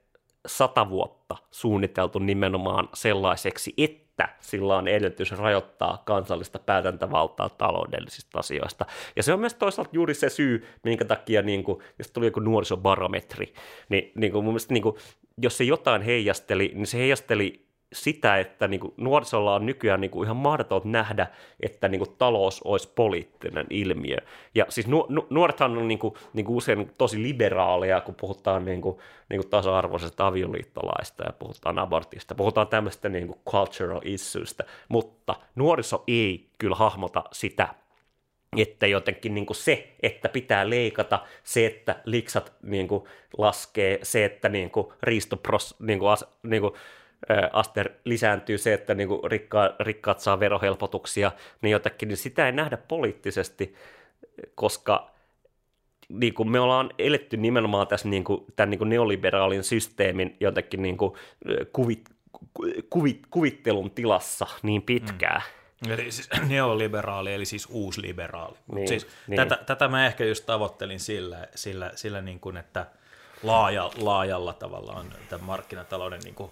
sata 0.46 0.90
vuotta 0.90 1.36
suunniteltu 1.50 2.18
nimenomaan 2.18 2.88
sellaiseksi, 2.94 3.74
että 3.78 4.28
sillä 4.40 4.76
on 4.76 4.88
edellytys 4.88 5.32
rajoittaa 5.32 6.02
kansallista 6.06 6.58
päätäntävaltaa 6.58 7.48
taloudellisista 7.48 8.38
asioista. 8.38 8.86
Ja 9.16 9.22
se 9.22 9.32
on 9.32 9.40
myös 9.40 9.54
toisaalta 9.54 9.90
juuri 9.92 10.14
se 10.14 10.28
syy, 10.28 10.66
minkä 10.84 11.04
takia, 11.04 11.42
niin 11.42 11.64
kuin, 11.64 11.78
jos 11.98 12.10
tuli 12.10 12.26
joku 12.26 12.40
nuorisobarometri, 12.40 13.54
niin, 13.88 14.12
niin 14.14 14.32
kuin 14.32 14.44
mun 14.44 14.52
mielestä, 14.52 14.74
niin 14.74 14.82
kuin, 14.82 14.96
jos 15.42 15.56
se 15.56 15.64
jotain 15.64 16.02
heijasteli, 16.02 16.72
niin 16.74 16.86
se 16.86 16.98
heijasteli 16.98 17.65
sitä, 17.92 18.38
että 18.38 18.68
niin 18.68 18.81
kuin 18.81 18.94
nuorisolla 18.96 19.55
on 19.55 19.66
nykyään 19.66 20.01
niin 20.01 20.11
kuin 20.11 20.27
ihan 20.27 20.37
mahdotonta 20.37 20.88
nähdä, 20.88 21.27
että 21.61 21.88
niin 21.88 21.99
kuin 21.99 22.16
talous 22.18 22.62
olisi 22.62 22.92
poliittinen 22.94 23.66
ilmiö. 23.70 24.16
Ja 24.55 24.66
siis 24.68 24.87
nu, 24.87 25.07
nu, 25.09 25.26
nuorethan 25.30 25.78
on 25.78 25.89
niin 25.89 25.99
kuin, 25.99 26.14
niin 26.32 26.47
kuin 26.47 26.57
usein 26.57 26.91
tosi 26.99 27.22
liberaaleja, 27.22 28.01
kun 28.01 28.14
puhutaan 28.14 28.64
niin 28.64 28.80
kuin, 28.80 28.99
niin 29.28 29.41
kuin 29.41 29.51
tasa-arvoisesta 29.51 30.26
avioliittolaista 30.26 31.24
ja 31.24 31.32
puhutaan 31.32 31.78
abortista, 31.78 32.34
puhutaan 32.34 32.68
tämmöistä 32.68 33.09
niin 33.09 33.26
kuin 33.26 33.39
cultural 33.51 34.01
issueista, 34.05 34.64
mutta 34.89 35.34
nuoriso 35.55 36.05
ei 36.07 36.49
kyllä 36.59 36.76
hahmota 36.76 37.24
sitä, 37.32 37.68
että 38.57 38.87
jotenkin 38.87 39.34
niin 39.34 39.47
kuin 39.47 39.57
se, 39.57 39.97
että 40.03 40.28
pitää 40.28 40.70
leikata, 40.70 41.18
se, 41.45 41.66
että 41.66 41.97
liksat 42.05 42.53
niin 42.62 42.89
kuin 42.89 43.05
laskee, 43.39 43.99
se, 44.03 44.24
että 44.24 44.49
niin 44.49 44.70
kuin 44.70 44.87
riistopros, 45.03 45.76
niin 45.80 45.99
kuin, 45.99 46.11
as, 46.11 46.24
niin 46.43 46.62
kuin 46.62 46.74
aste 47.52 47.84
lisääntyy 48.04 48.58
se, 48.58 48.74
että 48.74 48.94
niin 48.94 49.08
kuin 49.08 49.30
rikka, 49.30 49.76
rikkaat 49.80 50.20
saa 50.20 50.40
verohelpotuksia, 50.40 51.32
niin 51.62 51.72
jotenkin 51.72 52.08
niin 52.08 52.16
sitä 52.16 52.46
ei 52.46 52.52
nähdä 52.52 52.76
poliittisesti, 52.76 53.74
koska 54.54 55.10
niin 56.08 56.34
kuin 56.34 56.50
me 56.50 56.60
ollaan 56.60 56.90
eletty 56.98 57.36
nimenomaan 57.36 57.86
tässä 57.86 58.08
niin 58.08 58.24
kuin, 58.24 58.44
tämän 58.56 58.70
niin 58.70 58.78
kuin 58.78 58.88
neoliberaalin 58.88 59.64
systeemin 59.64 60.36
jotenkin 60.40 60.82
niin 60.82 60.96
kuin 60.96 61.12
kuvit, 61.72 62.10
kuvit, 62.90 63.22
kuvittelun 63.30 63.90
tilassa 63.90 64.46
niin 64.62 64.82
pitkään, 64.82 65.40
mm 65.40 65.56
Eli 65.90 66.12
siis 66.12 66.28
neoliberaali, 66.48 67.34
eli 67.34 67.44
siis 67.44 67.66
uusliberaali. 67.70 68.56
Niin, 68.72 68.88
siis 68.88 69.06
niin. 69.26 69.36
Tätä, 69.36 69.64
tätä 69.66 69.88
mä 69.88 70.06
ehkä 70.06 70.24
just 70.24 70.46
tavoittelin 70.46 71.00
sillä, 71.00 71.48
sillä, 71.54 71.92
sillä 71.94 72.20
niin 72.22 72.40
kuin, 72.40 72.56
että 72.56 72.86
laaja, 73.42 73.90
laajalla 73.96 74.52
tavallaan 74.52 75.06
tämän 75.28 75.46
markkinatalouden 75.46 76.20
niin 76.20 76.34
kuin 76.34 76.50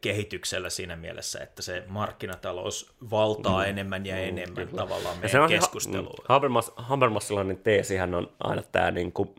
kehityksellä 0.00 0.70
siinä 0.70 0.96
mielessä, 0.96 1.40
että 1.40 1.62
se 1.62 1.84
markkinatalous 1.88 2.92
valtaa 3.10 3.62
mm. 3.62 3.68
enemmän 3.68 4.06
ja 4.06 4.16
enemmän 4.16 4.68
tavallaan 4.68 5.16
Ja 5.16 5.20
meidän 5.22 5.48
se 5.48 5.54
keskustelua. 5.54 6.14
Ha- 6.28 6.34
Habermas, 6.34 6.72
Habermasilainen 6.76 7.56
teesihän 7.58 8.14
on 8.14 8.32
aina 8.40 8.62
tämä, 8.62 8.90
niin 8.90 9.12
kuin, 9.12 9.34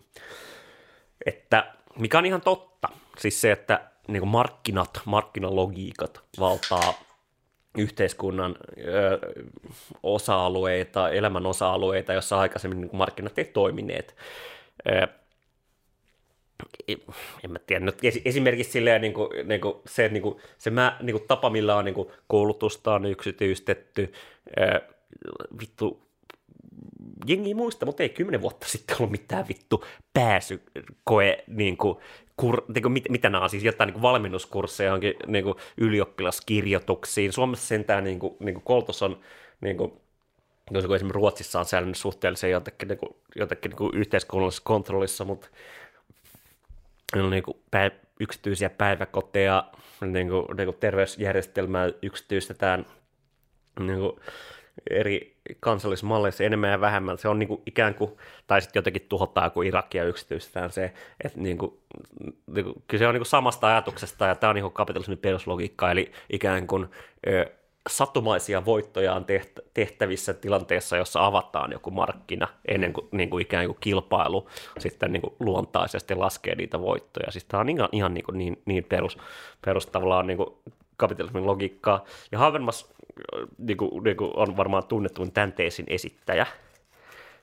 että 1.26 1.74
mikä 2.00 2.18
on 2.18 2.26
ihan 2.26 2.42
totta, 2.42 2.88
siis 3.18 3.42
se, 3.42 3.52
että 3.52 3.82
niin 4.08 4.22
kuin 4.22 4.30
markkinat, 4.30 5.02
markkinalogiikat 5.06 6.22
valtaa 6.40 6.94
yhteiskunnan 7.78 8.56
ö, 8.78 9.20
osa-alueita, 10.04 11.10
elämän 11.10 11.46
osa-alueita, 11.46 12.14
joissa 12.14 12.40
aikaisemmin 12.40 12.82
niin 12.82 12.90
markkinat 12.94 13.38
ei 13.38 13.46
toimineet. 13.46 14.16
Ö, 14.88 15.08
en 17.44 17.52
mä 17.52 17.60
tiedä, 17.60 17.92
esi- 18.04 18.22
esimerkiksi 18.26 18.72
silleen, 18.72 19.02
niin 19.02 19.14
kuin, 19.14 19.48
niin 19.48 19.62
kuin 19.62 19.76
se, 19.86 20.10
niin 20.10 20.24
kuin, 20.24 20.36
se 20.58 20.70
mä, 20.70 20.98
niin 21.02 21.14
kuin 21.18 21.28
tapa, 21.28 21.50
millä 21.50 21.76
on 21.76 21.86
niin 21.86 21.96
kuin, 21.96 22.08
koulutusta 22.28 22.94
on 22.94 23.06
yksityistetty, 23.06 24.14
ää, 24.60 24.82
vittu, 25.62 26.10
jengi 27.28 27.50
ei 27.50 27.54
muista, 27.54 27.86
mutta 27.86 28.04
ei 28.04 28.10
kymmenen 28.10 28.42
vuotta 28.42 28.68
sitten 28.70 28.96
ollut 29.00 29.12
mitään 29.12 29.48
vittu 29.48 29.86
pääsykoe, 30.14 31.44
niin 31.48 31.78
kuin, 31.78 31.98
kur, 32.38 32.64
niin 32.74 32.82
kuin, 32.82 32.92
mit, 32.92 33.10
mitä 33.10 33.30
nämä 33.30 33.44
on, 33.44 33.50
siis 33.50 33.64
jotain 33.64 33.88
niin 33.88 33.94
kuin 33.94 34.02
valmennuskursseja 34.02 34.88
johonkin 34.88 35.14
niin 35.28 35.44
kuin, 35.44 35.56
ylioppilaskirjoituksiin. 35.78 37.34
Suomessa 37.34 37.68
sentään 37.68 38.04
niin 38.04 38.20
kuin, 38.20 38.36
niin 38.40 38.54
kuin 38.54 38.64
koulutus 38.64 39.04
on 39.04 39.20
niin 39.62 39.78
kuin, 39.78 39.92
jos 40.72 40.86
kun 40.86 40.96
esimerkiksi 40.96 41.16
Ruotsissa 41.16 41.60
on 41.60 41.66
säilynyt 41.66 41.98
suhteellisen 41.98 42.52
jotenkin, 42.52 42.88
niin 42.88 42.98
kuin, 42.98 43.16
jotenkin 43.36 43.70
niin 43.70 43.78
kuin 43.78 43.96
yhteiskunnallisessa 43.96 44.64
kontrollissa, 44.66 45.26
mutta 45.26 45.48
on 47.16 47.30
niin 47.30 47.44
kuin 47.44 47.58
päiv- 47.76 48.06
yksityisiä 48.20 48.70
päiväkoteja, 48.70 49.64
niin 50.02 50.30
kuin, 50.30 50.46
niin 50.58 50.68
kuin 50.68 50.78
terveysjärjestelmää 50.80 51.90
yksityistetään 52.02 52.86
niin 53.80 54.00
kuin 54.00 54.20
eri 54.90 55.36
kansallismalleissa 55.60 56.44
enemmän 56.44 56.72
ja 56.72 56.82
vähemmän. 56.82 57.18
Se 57.18 57.28
on 57.28 57.40
niin 57.40 57.48
kuin 57.48 57.62
ikään 57.66 57.96
kuin, 57.96 58.12
tai 58.48 58.62
sitten 58.62 58.80
jotenkin 58.80 59.06
tuhotaan, 59.10 59.52
kun 59.52 59.66
Irakia 59.66 60.04
yksityistetään 60.04 60.72
se, 60.72 60.94
että 61.24 61.40
niin 61.40 61.58
kuin, 61.58 61.80
niin 62.48 62.66
kuin, 62.66 62.84
kyllä 62.88 63.00
se 63.00 63.08
on 63.08 63.14
niin 63.14 63.20
kuin 63.20 63.30
samasta 63.30 63.68
ajatuksesta, 63.68 64.26
ja 64.26 64.36
tämä 64.36 64.50
on 64.50 64.56
niin 64.56 64.64
kuin 64.64 64.74
kapitalismin 64.74 65.18
peruslogiikka, 65.18 65.92
eli 65.92 66.12
ikään 66.30 66.68
kuin 66.68 66.88
ö, 67.28 67.52
satumaisia 67.90 68.66
voittoja 68.66 69.14
on 69.14 69.26
teht- 69.26 69.64
tehtävissä 69.74 70.34
tilanteessa, 70.34 70.98
jossa 70.98 71.26
avataan 71.26 71.72
joku 71.72 71.92
markkina 71.92 72.48
ennen 72.68 72.94
kuin, 72.94 73.08
niin 73.12 73.30
kuin 73.30 73.42
ikään 73.42 73.66
kuin 73.66 73.78
kilpailu 73.80 74.50
sitten 74.80 75.14
niin 75.14 75.22
kuin 75.22 75.34
luontaisesti 75.40 76.16
laskee 76.16 76.56
niitä 76.56 76.82
voittoja. 76.82 77.32
Siis 77.32 77.46
tämä 77.46 77.62
on 77.62 77.70
ihan, 77.70 77.90
ihan 77.92 78.14
niin, 78.14 78.26
kuin 78.26 78.38
niin, 78.38 78.62
niin 78.66 78.84
perus, 78.84 79.18
perus 79.66 79.86
tavallaan 79.86 80.28
niin 80.28 80.38
kuin 80.38 80.50
kapitalismin 80.98 81.46
logiikkaa. 81.46 82.06
Ja 82.32 82.40
Habermas 82.40 82.94
niin 83.58 83.78
kuin, 83.78 84.04
niin 84.04 84.18
kuin 84.18 84.32
on 84.34 84.58
varmaan 84.58 84.84
tunnettu 84.88 85.28
tämän 85.34 85.54
teesin 85.54 85.86
esittäjä. 85.90 86.48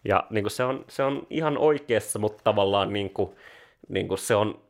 Ja 0.04 0.24
niin 0.30 0.44
kuin 0.44 0.50
se, 0.50 0.64
on, 0.64 0.84
se 0.88 1.02
on 1.02 1.26
ihan 1.30 1.58
oikeassa, 1.58 2.18
mutta 2.18 2.42
tavallaan 2.44 2.92
niin 2.92 3.10
kuin, 3.10 3.36
niin 3.88 4.08
kuin 4.08 4.18
se 4.18 4.34
on 4.34 4.65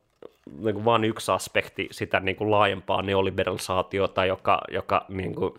niin 0.60 0.84
vain 0.84 1.04
yksi 1.04 1.32
aspekti 1.32 1.88
sitä 1.90 2.20
niin 2.20 2.36
kuin 2.36 2.50
laajempaa 2.50 3.02
neoliberalisaatiota, 3.02 4.24
joka, 4.24 4.60
joka 4.70 5.04
niin 5.08 5.34
kuin, 5.34 5.54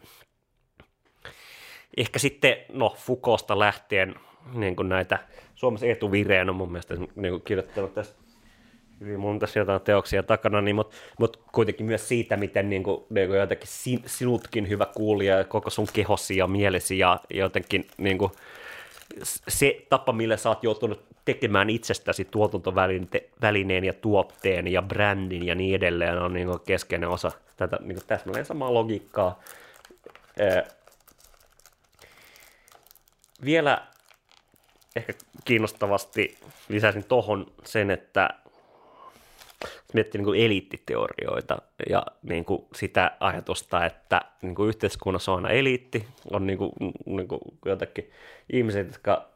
ehkä 1.97 2.19
sitten 2.19 2.57
no, 2.73 2.95
Foucaulta 2.97 3.59
lähtien 3.59 4.15
niin 4.53 4.75
kuin 4.75 4.89
näitä, 4.89 5.19
Suomessa 5.55 5.85
Eetu 5.85 6.11
Vireen 6.11 6.49
on 6.49 6.55
mun 6.55 6.71
mielestä 6.71 6.95
niin 6.95 7.31
kuin 7.31 7.41
kirjoittanut 7.41 7.93
tästä 7.93 8.27
hyvin 8.99 9.39
tässä 9.39 9.59
jotain 9.59 9.81
teoksia 9.81 10.23
takana, 10.23 10.61
niin, 10.61 10.75
mutta 10.75 10.95
mut 11.19 11.43
kuitenkin 11.51 11.85
myös 11.85 12.07
siitä, 12.07 12.37
miten 12.37 12.69
niin 12.69 12.83
kuin, 12.83 13.03
niin 13.09 13.27
kuin 13.27 13.39
jotenkin 13.39 13.67
sin, 13.67 14.01
sinutkin 14.05 14.69
hyvä 14.69 14.85
kuulija 14.95 15.37
ja 15.37 15.43
koko 15.43 15.69
sun 15.69 15.87
kehosi 15.93 16.37
ja 16.37 16.47
mielesi 16.47 16.97
ja 16.97 17.19
jotenkin 17.29 17.87
niin 17.97 18.17
kuin, 18.17 18.31
se 19.47 19.85
tapa, 19.89 20.11
millä 20.13 20.37
sä 20.37 20.49
oot 20.49 20.63
joutunut 20.63 21.05
tekemään 21.25 21.69
itsestäsi 21.69 22.25
tuotantovälineen 22.25 23.83
ja 23.83 23.93
tuotteen 23.93 24.67
ja 24.67 24.81
brändin 24.81 25.45
ja 25.45 25.55
niin 25.55 25.75
edelleen 25.75 26.17
on 26.21 26.33
niin 26.33 26.47
keskeinen 26.65 27.09
osa 27.09 27.31
tätä 27.57 27.77
niin 27.81 27.99
täsmälleen 28.07 28.45
samaa 28.45 28.73
logiikkaa. 28.73 29.39
Ee, 30.39 30.63
vielä 33.45 33.87
ehkä 34.95 35.13
kiinnostavasti 35.45 36.37
lisäisin 36.69 37.03
tuohon 37.03 37.51
sen, 37.65 37.91
että 37.91 38.29
miettii 39.93 40.19
niin 40.19 40.25
kuin 40.25 40.41
eliittiteorioita 40.41 41.57
ja 41.89 42.05
niin 42.23 42.45
kuin 42.45 42.65
sitä 42.75 43.11
ajatusta, 43.19 43.85
että 43.85 44.21
niin 44.41 44.55
kuin 44.55 44.69
yhteiskunnassa 44.69 45.31
on 45.31 45.45
aina 45.45 45.49
eliitti, 45.49 46.07
on 46.31 46.47
niin 46.47 46.57
kuin, 46.57 46.71
niin 47.05 47.27
kuin 47.27 47.41
jotakin 47.65 48.11
ihmiset, 48.53 48.87
jotka 48.87 49.27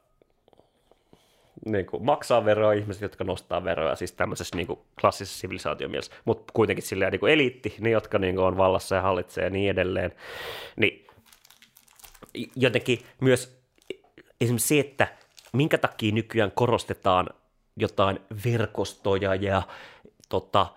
niin 1.66 1.86
kuin 1.86 2.06
maksaa 2.06 2.46
veroa, 2.46 2.74
ihmiset, 2.74 3.02
jotka 3.02 3.24
nostaa 3.24 3.64
veroa, 3.64 3.96
siis 3.96 4.12
tämmöisessä 4.12 4.56
niin 4.56 4.68
kuin 4.68 4.80
klassisessa 5.02 5.40
sivilisaatiomielessä, 5.40 6.12
mutta 6.26 6.54
kuitenkin 6.54 6.84
silleen 6.86 7.12
niin 7.12 7.20
kuin 7.20 7.34
eliitti, 7.34 7.76
ne, 7.80 7.90
jotka 7.90 8.20
niin 8.20 8.36
kuin 8.36 8.46
on 8.46 8.58
vallassa 8.58 8.96
ja 8.96 9.02
hallitsee 9.02 9.44
ja 9.44 9.50
niin 9.50 9.70
edelleen, 9.70 10.12
niin 10.76 11.08
jotenkin 12.56 13.00
myös 13.22 13.62
esimerkiksi 14.42 14.68
se, 14.68 14.80
että 14.80 15.08
minkä 15.54 15.78
takia 15.78 16.14
nykyään 16.14 16.52
korostetaan 16.52 17.28
jotain 17.78 18.20
verkostoja 18.46 19.36
ja 19.36 19.62
tota, 20.32 20.68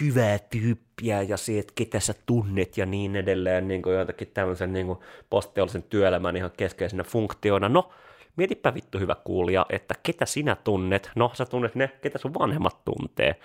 hyvää 0.00 0.38
tyyppiä 0.38 1.22
ja 1.22 1.36
se, 1.36 1.58
että 1.58 1.72
ketä 1.74 2.00
sä 2.00 2.14
tunnet 2.26 2.78
ja 2.78 2.86
niin 2.86 3.16
edelleen, 3.16 3.68
niin 3.68 3.82
kuin 3.82 3.96
jotakin 3.96 4.30
tämmöisen 4.34 4.72
niin 4.72 4.86
kuin 4.86 4.98
postteollisen 5.30 5.82
työelämän 5.82 6.36
ihan 6.36 6.50
keskeisenä 6.56 7.04
funktioina. 7.04 7.68
No, 7.68 7.90
mietipä 8.36 8.74
vittu 8.74 8.98
hyvä 8.98 9.16
kuulija, 9.24 9.66
että 9.70 9.94
ketä 10.02 10.26
sinä 10.26 10.56
tunnet, 10.56 11.10
no 11.14 11.30
sä 11.34 11.46
tunnet 11.46 11.74
ne, 11.74 11.90
ketä 12.02 12.18
sun 12.18 12.34
vanhemmat 12.34 12.84
tuntee, 12.84 13.36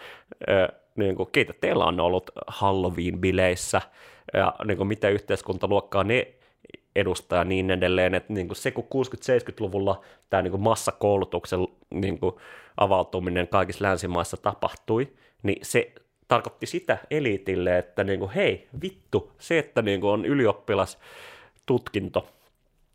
öö, 0.49 0.67
niin 0.95 1.15
kuin, 1.15 1.29
keitä 1.31 1.53
teillä 1.61 1.85
on 1.85 1.99
ollut 1.99 2.31
Halloween-bileissä? 2.47 3.81
Ja 4.33 4.53
niin 4.65 4.77
kuin, 4.77 4.87
mitä 4.87 5.09
yhteiskuntaluokkaa 5.09 6.03
ne 6.03 6.27
edustaa 6.95 7.39
ja 7.39 7.43
niin 7.43 7.71
edelleen, 7.71 8.15
että 8.15 8.33
niin 8.33 8.47
kuin 8.47 8.57
se 8.57 8.71
kun 8.71 8.83
60-70-luvulla 8.83 10.01
tämä 10.29 10.41
niin 10.41 10.51
kuin 10.51 10.63
massakoulutuksen 10.63 11.59
niin 11.89 12.19
kuin 12.19 12.35
avautuminen 12.77 13.47
kaikissa 13.47 13.85
länsimaissa 13.85 14.37
tapahtui, 14.37 15.13
niin 15.43 15.59
se 15.61 15.91
tarkoitti 16.27 16.65
sitä 16.65 16.97
eliitille, 17.11 17.77
että 17.77 18.03
niin 18.03 18.19
kuin, 18.19 18.31
hei 18.31 18.67
vittu, 18.81 19.31
se, 19.37 19.59
että 19.59 19.81
niin 19.81 20.01
kuin 20.01 20.11
on 20.11 20.25
ylioppilastutkinto 20.25 22.27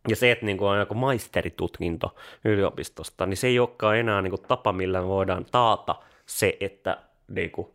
ja 0.09 0.17
se, 0.17 0.31
että 0.31 0.47
niin 0.47 0.59
kuin 0.59 0.69
on 0.69 0.79
joku 0.79 0.95
maisteritutkinto 0.95 2.15
yliopistosta, 2.45 3.27
niin 3.27 3.37
se 3.37 3.47
ei 3.47 3.59
olekaan 3.59 3.97
enää 3.97 4.23
niin 4.23 4.31
kuin 4.31 4.43
tapa, 4.49 4.73
millä 4.73 5.01
me 5.01 5.09
voidaan 5.09 5.45
taata 5.45 5.95
se, 6.27 6.57
että 6.61 6.99
niin 7.29 7.51
kuin, 7.51 7.69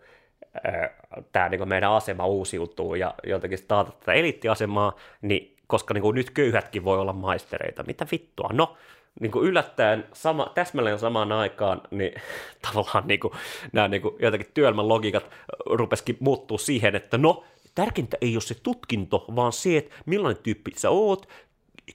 tämä 1.31 1.49
niin 1.49 1.69
meidän 1.69 1.91
asema 1.91 2.25
uusiutuu 2.25 2.95
ja 2.95 3.13
jotenkin 3.23 3.59
taata 3.67 3.91
tätä 3.91 4.13
eliittiasemaa, 4.13 4.95
niin 5.21 5.54
koska 5.67 5.93
niin 5.93 6.01
kuin 6.01 6.15
nyt 6.15 6.29
köyhätkin 6.29 6.83
voi 6.83 6.99
olla 6.99 7.13
maistereita. 7.13 7.83
Mitä 7.83 8.07
vittua? 8.11 8.49
No, 8.53 8.77
niin 9.19 9.31
kuin 9.31 9.45
yllättäen 9.47 10.05
sama, 10.13 10.51
täsmälleen 10.55 10.99
samaan 10.99 11.31
aikaan, 11.31 11.81
niin 11.91 12.13
tavallaan 12.71 13.07
niin 13.07 13.19
kuin, 13.19 13.33
nämä 13.73 13.87
niin 13.87 14.01
kuin, 14.01 14.15
jotenkin 14.19 14.51
työelämän 14.53 14.89
logiikat 14.89 15.29
rupesikin 15.65 16.17
muuttuu 16.19 16.57
siihen, 16.57 16.95
että 16.95 17.17
no, 17.17 17.43
tärkeintä 17.75 18.17
ei 18.21 18.35
ole 18.35 18.41
se 18.41 18.55
tutkinto, 18.63 19.25
vaan 19.35 19.53
se, 19.53 19.77
että 19.77 19.95
millainen 20.05 20.43
tyyppi 20.43 20.71
sä 20.75 20.89
oot, 20.89 21.29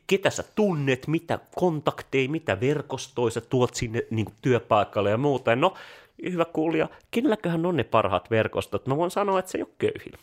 ketä 0.07 0.31
sä 0.31 0.45
tunnet, 0.55 1.07
mitä 1.07 1.39
kontakteja, 1.55 2.29
mitä 2.29 2.61
verkostoja 2.61 3.31
sä 3.31 3.41
tuot 3.41 3.75
sinne 3.75 4.03
niin 4.11 4.25
kuin 4.25 4.35
työpaikalle 4.43 5.11
ja 5.11 5.17
muuta. 5.17 5.57
No, 5.57 5.75
hyvä 6.23 6.45
kuulija, 6.45 6.89
kenelläköhän 7.11 7.67
on 7.67 7.77
ne 7.77 7.85
parhaat 7.85 8.31
verkostot? 8.31 8.87
Mä 8.87 8.97
voin 8.97 9.11
sanoa, 9.11 9.39
että 9.39 9.51
se 9.51 9.59
ei 9.59 9.63
ole 9.63 9.71
köyhillä. 9.79 10.19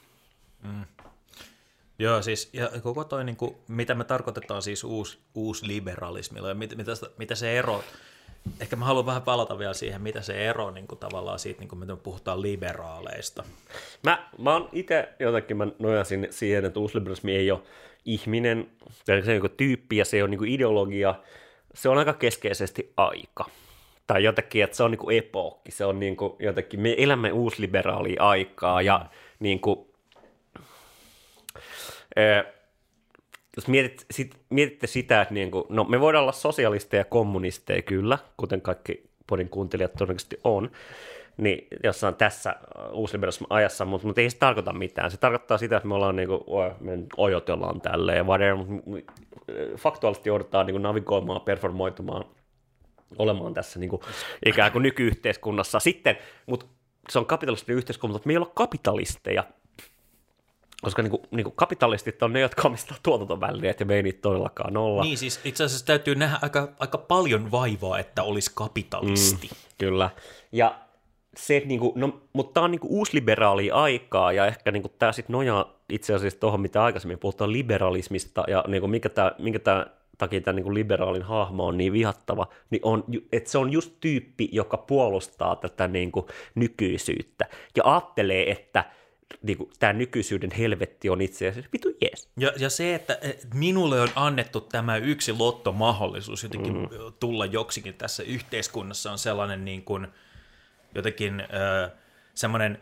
Joo, 2.00 2.22
siis 2.22 2.50
ja 2.54 2.70
koko 2.84 3.04
toi, 3.04 3.24
niin 3.24 3.36
kuin, 3.36 3.56
mitä 3.68 3.95
me 3.95 4.04
tarkoitetaan 4.04 4.62
siis 4.62 4.84
uus, 4.84 5.20
uus 5.36 5.64
liberalismilla 5.64 6.50
ja 6.50 6.56
mit, 6.56 6.78
mitä, 6.78 6.91
mitä 7.18 7.36
se 7.36 7.58
ero, 7.58 7.84
ehkä 8.60 8.76
mä 8.76 8.86
haluan 8.86 9.06
vähän 9.06 9.22
palata 9.22 9.60
vielä 9.60 9.74
siihen, 9.74 10.02
mitä 10.02 10.22
se 10.22 10.50
ero 10.50 10.72
niin 10.72 10.88
kuin, 10.88 11.00
tavallaan 11.00 11.39
siitä, 11.39 11.60
niin 11.60 11.70
kuin, 11.70 11.80
mitä 11.80 11.93
me 11.93 12.00
puhutaan 12.04 12.41
liberaaleista. 12.41 13.43
Mä, 14.04 14.30
mä 14.38 14.54
oon 14.54 14.70
itse 14.72 15.10
jotenkin, 15.20 15.58
mä 15.58 15.68
nojasin 15.80 16.28
siihen, 16.30 16.66
että 16.66 16.80
uusliberalismi 16.80 17.36
ei 17.36 17.52
ole 17.52 17.62
ihminen, 18.06 18.70
se 19.04 19.14
on 19.14 19.24
niin 19.26 19.58
tyyppi 19.58 19.98
ja 19.98 20.06
se 20.06 20.24
on 20.24 20.32
niin 20.32 20.45
ideologia, 20.45 21.16
se 21.74 21.89
on 21.89 21.98
aika 21.98 22.14
keskeisesti 22.14 22.93
aika. 22.98 23.45
Tai 24.08 24.24
jotenkin, 24.24 24.64
että 24.64 24.78
se 24.78 24.84
on 24.84 24.91
niin 24.91 25.00
kuin 25.00 25.18
epookki, 25.18 25.72
se 25.72 25.86
on 25.86 26.00
niin 26.00 26.18
kuin 26.18 26.34
jotenkin, 26.39 26.80
me 26.80 26.95
elämme 26.98 27.32
uusliberaalia 27.32 28.24
aikaa 28.24 28.82
ja 28.82 29.06
niin 29.39 29.60
kuin, 29.60 29.87
jos 33.55 33.68
mietit, 33.68 34.05
sit, 34.11 34.38
mietitte 34.49 34.88
sitä, 34.88 35.22
että 35.22 35.34
niin 35.34 35.51
kuin, 35.51 35.63
no 35.70 35.84
me 35.84 35.99
voidaan 35.99 36.22
olla 36.22 36.32
sosialisteja 36.32 37.01
ja 37.01 37.05
kommunisteja 37.05 37.82
kyllä, 37.82 38.18
kuten 38.38 38.61
kaikki 38.61 39.09
podin 39.28 39.49
kuuntelijat 39.49 39.93
todennäköisesti 39.93 40.38
on, 40.43 40.72
niin 41.38 41.68
jossain 41.84 42.15
tässä 42.15 42.55
uusliberalismin 42.91 43.47
ajassa, 43.49 43.86
mutta, 43.86 44.07
mutta 44.07 44.22
ei 44.22 44.30
se 44.30 44.38
tarkoita 44.38 44.74
mitään. 44.74 45.11
Se 45.11 45.18
tarkoittaa 45.18 45.57
sitä, 45.57 45.78
että 45.78 45.88
me 45.88 45.95
ollaan 45.95 46.15
niin 46.15 46.28
kuin, 46.28 46.41
me 46.80 46.97
ojotellaan 47.18 47.82
tälleen, 47.82 48.26
whatever, 48.28 48.55
mutta 48.55 49.13
faktuaalisesti 49.78 50.30
joudutaan 50.30 50.65
niin 50.65 50.74
kuin 50.74 50.84
navigoimaan, 50.84 51.41
performoitumaan, 51.41 52.26
olemaan 53.18 53.53
tässä 53.53 53.80
niin 53.80 53.89
kuin, 53.89 54.01
ikään 54.45 54.72
kuin 54.72 54.84
nykyyhteiskunnassa. 54.84 55.80
Sitten, 55.80 56.18
mutta 56.45 56.65
se 57.09 57.20
on 57.20 57.26
kapitalistinen 57.26 57.78
yhteiskunta, 57.78 58.13
mutta 58.13 58.28
me 58.28 58.34
ei 58.34 58.38
olla 58.38 58.51
kapitalisteja, 58.55 59.43
koska 60.82 61.01
niin 61.01 61.11
kuin, 61.11 61.21
niin 61.32 61.43
kuin 61.43 61.55
kapitalistit 61.55 62.23
on 62.23 62.34
ne, 62.34 62.39
jotka 62.39 62.67
omistaa 62.67 62.97
tuotantovälineet 63.03 63.80
ja 63.80 63.86
me 63.86 63.95
ei 63.95 64.03
niitä 64.03 64.21
todellakaan 64.21 64.78
olla. 64.78 65.03
Niin 65.03 65.17
siis 65.17 65.39
itse 65.43 65.63
asiassa 65.63 65.86
täytyy 65.86 66.15
nähdä 66.15 66.39
aika, 66.41 66.69
aika 66.80 66.97
paljon 66.97 67.51
vaivaa, 67.51 67.99
että 67.99 68.23
olisi 68.23 68.51
kapitalisti. 68.53 69.47
Mm, 69.47 69.57
kyllä. 69.78 70.09
Ja 70.51 70.80
se, 71.38 71.57
että 71.57 71.67
niin 71.67 71.80
kuin, 71.80 71.91
no, 71.95 72.21
mutta 72.34 72.53
tämä 72.53 72.63
on 72.63 72.71
niin 72.71 72.80
kuin 72.80 72.91
uusliberaali 72.91 73.71
aikaa 73.71 74.32
ja 74.32 74.45
ehkä 74.45 74.71
niin 74.71 74.84
kuin 74.84 74.93
tämä 74.99 75.11
sitten 75.11 75.34
nojaa 75.34 75.73
itse 75.89 76.13
asiassa 76.13 76.39
tuohon, 76.39 76.61
mitä 76.61 76.84
aikaisemmin 76.84 77.19
puhutaan 77.19 77.51
liberalismista 77.51 78.43
ja 78.47 78.63
niin 78.67 78.82
kuin 78.82 78.91
mikä 78.91 79.09
tämä, 79.09 79.32
minkä 79.39 79.59
tämä 79.59 79.86
takia 80.17 80.41
tämä 80.41 80.55
niin 80.55 80.73
liberaalin 80.73 81.23
hahmo 81.23 81.65
on 81.65 81.78
niin 81.78 81.93
vihattava, 81.93 82.47
niin 82.69 82.82
on, 82.84 83.03
että 83.32 83.49
se 83.49 83.57
on 83.57 83.71
just 83.71 83.93
tyyppi, 83.99 84.49
joka 84.51 84.78
puolustaa 84.78 85.55
tätä 85.55 85.88
niin 85.88 86.11
kuin 86.11 86.25
nykyisyyttä 86.55 87.45
ja 87.75 87.84
ajattelee, 87.86 88.51
että 88.51 88.86
niin 89.41 89.57
kuin, 89.57 89.69
tämä 89.80 89.93
nykyisyyden 89.93 90.51
helvetti 90.51 91.09
on 91.09 91.21
itse 91.21 91.47
asiassa 91.47 91.69
vitu 91.73 91.89
jees. 92.01 92.30
Ja, 92.38 92.53
ja 92.57 92.69
se, 92.69 92.95
että 92.95 93.19
minulle 93.53 94.01
on 94.01 94.09
annettu 94.15 94.61
tämä 94.61 94.97
yksi 94.97 95.34
lottomahdollisuus 95.34 96.43
jotenkin 96.43 96.73
mm. 96.73 96.89
tulla 97.19 97.45
joksikin 97.45 97.93
tässä 97.93 98.23
yhteiskunnassa 98.23 99.11
on 99.11 99.17
sellainen 99.17 99.65
niin 99.65 99.84
kuin, 99.84 100.07
jotenkin 100.95 101.39
äh, 101.41 101.91
semmoinen 102.34 102.80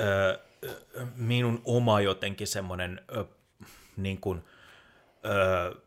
äh, 0.00 0.38
minun 1.16 1.62
oma 1.64 2.00
jotenkin 2.00 2.46
semmoinen 2.46 3.00
äh, 3.18 3.24
niin 3.96 4.18
kuin, 4.18 4.42
äh, 5.26 5.82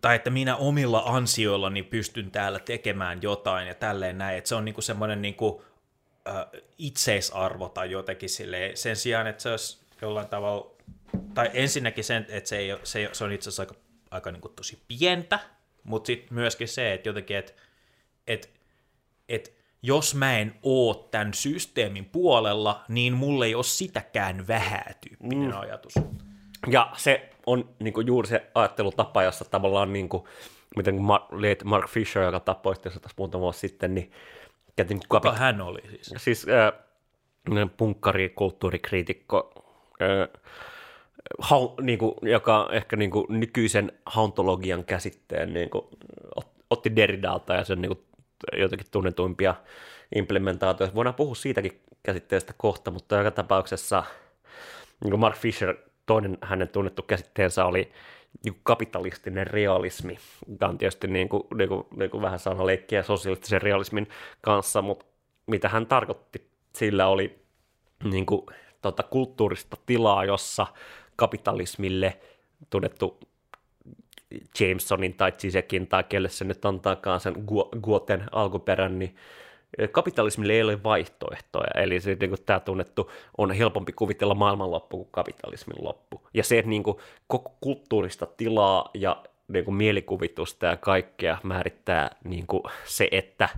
tai 0.00 0.16
että 0.16 0.30
minä 0.30 0.56
omilla 0.56 1.02
ansioillani 1.06 1.82
pystyn 1.82 2.30
täällä 2.30 2.58
tekemään 2.58 3.22
jotain 3.22 3.68
ja 3.68 3.74
tälleen 3.74 4.18
näin, 4.18 4.38
että 4.38 4.48
se 4.48 4.54
on 4.54 4.64
niin 4.64 4.74
kuin 4.74 4.84
semmoinen 4.84 5.22
niin 5.22 5.34
kuin, 5.34 5.62
äh, 6.28 6.62
itseisarvo 6.78 7.68
tai 7.68 7.90
jotenkin 7.90 8.28
silleen, 8.28 8.76
sen 8.76 8.96
sijaan, 8.96 9.26
että 9.26 9.42
se 9.42 9.50
olisi 9.50 9.78
jollain 10.02 10.28
tavalla, 10.28 10.70
tai 11.34 11.50
ensinnäkin 11.52 12.04
sen, 12.04 12.26
että 12.28 12.48
se, 12.48 12.56
ei, 12.56 12.76
se, 12.82 13.10
se 13.12 13.24
on 13.24 13.32
itse 13.32 13.48
asiassa 13.48 13.62
aika, 13.62 13.74
aika 14.10 14.32
niin 14.32 14.40
kuin 14.40 14.54
tosi 14.54 14.78
pientä, 14.88 15.38
mutta 15.84 16.06
sitten 16.06 16.34
myöskin 16.34 16.68
se, 16.68 16.92
että 16.92 17.08
jotenkin, 17.08 17.36
että, 17.36 17.52
että, 18.26 18.48
että 19.28 19.50
jos 19.82 20.14
mä 20.14 20.38
en 20.38 20.54
oo 20.62 20.94
tämän 20.94 21.34
systeemin 21.34 22.04
puolella, 22.04 22.84
niin 22.88 23.12
mulle 23.12 23.46
ei 23.46 23.54
ole 23.54 23.64
sitäkään 23.64 24.46
vähää 24.46 24.94
tyyppinen 25.00 25.50
mm. 25.50 25.60
ajatus. 25.60 25.94
Ja 26.70 26.92
se 26.96 27.30
on 27.46 27.68
niin 27.78 27.94
kuin, 27.94 28.06
juuri 28.06 28.28
se 28.28 28.50
ajattelutapa, 28.54 29.22
jossa 29.22 29.44
tavallaan, 29.44 29.92
niin 29.92 30.08
kuin, 30.08 30.24
miten 30.76 31.02
Mark, 31.02 31.24
Mark 31.64 31.88
Fisher, 31.88 32.22
joka 32.22 32.40
tappoi 32.40 32.74
tässä 32.76 33.00
muutama 33.16 33.42
vuosi 33.42 33.58
sitten, 33.58 33.94
niin 33.94 34.12
Niin 34.78 35.00
Kuka 35.08 35.30
kapit- 35.30 35.38
hän 35.38 35.60
oli 35.60 35.80
siis? 35.90 36.14
Siis 36.16 36.46
äh, 36.48 36.72
punkkari, 37.76 38.28
kulttuurikriitikko, 38.28 39.52
äh, 40.02 40.42
ha, 41.38 41.56
niin 41.80 41.98
kuin, 41.98 42.14
joka 42.22 42.68
ehkä 42.72 42.96
niin 42.96 43.10
kuin, 43.10 43.26
nykyisen 43.28 43.92
hauntologian 44.06 44.84
käsitteen 44.84 45.54
niin 45.54 45.70
kuin, 45.70 45.84
otti 46.70 46.96
Derridalta 46.96 47.54
ja 47.54 47.64
sen 47.64 47.82
niin 47.82 47.90
kuin, 47.96 48.04
jotenkin 48.60 48.86
tunnetuimpia 48.90 49.54
implementaatioita. 50.14 50.94
Voidaan 50.94 51.14
puhua 51.14 51.34
siitäkin 51.34 51.80
käsitteestä 52.02 52.54
kohta, 52.56 52.90
mutta 52.90 53.16
joka 53.16 53.30
tapauksessa 53.30 54.04
niin 55.04 55.10
kuin 55.10 55.20
Mark 55.20 55.36
Fisher, 55.36 55.76
toinen 56.06 56.38
hänen 56.42 56.68
tunnettu 56.68 57.02
käsitteensä 57.02 57.64
oli 57.64 57.92
niin 58.44 58.60
kapitalistinen 58.62 59.46
realismi. 59.46 60.18
Tämä 60.58 60.70
on 60.70 60.78
tietysti 60.78 61.06
niin 61.06 61.28
kuin, 61.28 61.42
niin 61.54 61.68
kuin, 61.68 61.86
niin 61.96 62.10
kuin 62.10 62.22
vähän 62.22 62.38
sanaleikkiä 62.38 63.02
sosialistisen 63.02 63.62
realismin 63.62 64.08
kanssa, 64.40 64.82
mutta 64.82 65.06
mitä 65.46 65.68
hän 65.68 65.86
tarkoitti 65.86 66.50
sillä 66.76 67.06
oli 67.06 67.38
niin 68.04 68.26
kuin, 68.26 68.46
tota, 68.82 69.02
kulttuurista 69.02 69.76
tilaa, 69.86 70.24
jossa 70.24 70.66
kapitalismille 71.16 72.18
tunnettu 72.70 73.20
Jamesonin 74.60 75.14
tai 75.14 75.32
Zizekin 75.32 75.86
tai 75.86 76.04
kelle 76.04 76.28
se 76.28 76.44
nyt 76.44 76.64
antaakaan 76.64 77.20
sen 77.20 77.34
Guoten 77.82 78.24
alkuperän, 78.32 78.98
niin 78.98 79.16
kapitalismille 79.92 80.52
ei 80.52 80.62
ole 80.62 80.82
vaihtoehtoja, 80.82 81.82
eli 81.82 82.00
se, 82.00 82.16
niin 82.20 82.30
kuin 82.30 82.42
tämä 82.46 82.60
tunnettu 82.60 83.10
on 83.38 83.50
helpompi 83.50 83.92
kuvitella 83.92 84.34
maailmanloppu 84.34 84.96
kuin 84.96 85.08
kapitalismin 85.12 85.84
loppu. 85.84 86.28
Ja 86.34 86.44
se, 86.44 86.58
että 86.58 86.68
niin 86.68 86.82
kuin, 86.82 86.96
koko 87.26 87.56
kulttuurista 87.60 88.26
tilaa 88.26 88.90
ja 88.94 89.22
niin 89.48 89.64
kuin, 89.64 89.74
mielikuvitusta 89.74 90.66
ja 90.66 90.76
kaikkea 90.76 91.38
määrittää 91.42 92.16
niin 92.24 92.46
kuin, 92.46 92.62
se, 92.84 93.08
että 93.12 93.48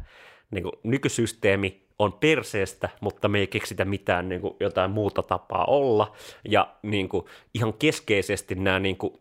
niin 0.51 0.63
kuin, 0.63 0.73
nykysysteemi 0.83 1.89
on 1.99 2.13
perseestä, 2.13 2.89
mutta 3.01 3.29
me 3.29 3.39
ei 3.39 3.47
keksitä 3.47 3.85
mitään 3.85 4.29
niin 4.29 4.41
kuin, 4.41 4.57
jotain 4.61 4.91
muuta 4.91 5.23
tapaa 5.23 5.65
olla. 5.65 6.13
Ja 6.49 6.75
niin 6.83 7.09
kuin, 7.09 7.25
ihan 7.55 7.73
keskeisesti 7.73 8.55
nämä 8.55 8.79
niin 8.79 8.97
kuin, 8.97 9.13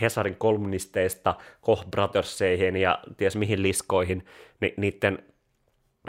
Hesarin 0.00 0.36
kolumnisteista 0.36 1.34
Koch 1.60 1.86
Brotherseihin 1.90 2.76
ja 2.76 2.98
ties 3.16 3.36
mihin 3.36 3.62
liskoihin, 3.62 4.26
niin 4.60 4.74
niiden 4.76 5.18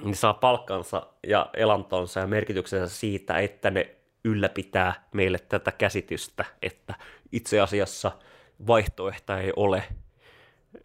niin 0.03 0.15
saa 0.15 0.33
palkkansa 0.33 1.07
ja 1.27 1.49
elantonsa 1.53 2.19
ja 2.19 2.27
merkityksensä 2.27 2.95
siitä, 2.95 3.39
että 3.39 3.71
ne 3.71 3.95
ylläpitää 4.23 5.07
meille 5.13 5.39
tätä 5.39 5.71
käsitystä, 5.71 6.45
että 6.61 6.93
itse 7.31 7.59
asiassa 7.59 8.11
vaihtoehtoja 8.67 9.39
ei 9.39 9.53
ole. 9.55 9.83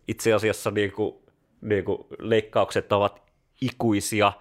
Itse 0.09 0.33
asiassa 0.33 0.71
niin 0.71 0.93
kuin, 0.93 1.15
niin 1.61 1.85
kuin 1.85 2.07
leikkaukset 2.19 2.93
ovat 2.93 3.23
ikuisia, 3.61 4.33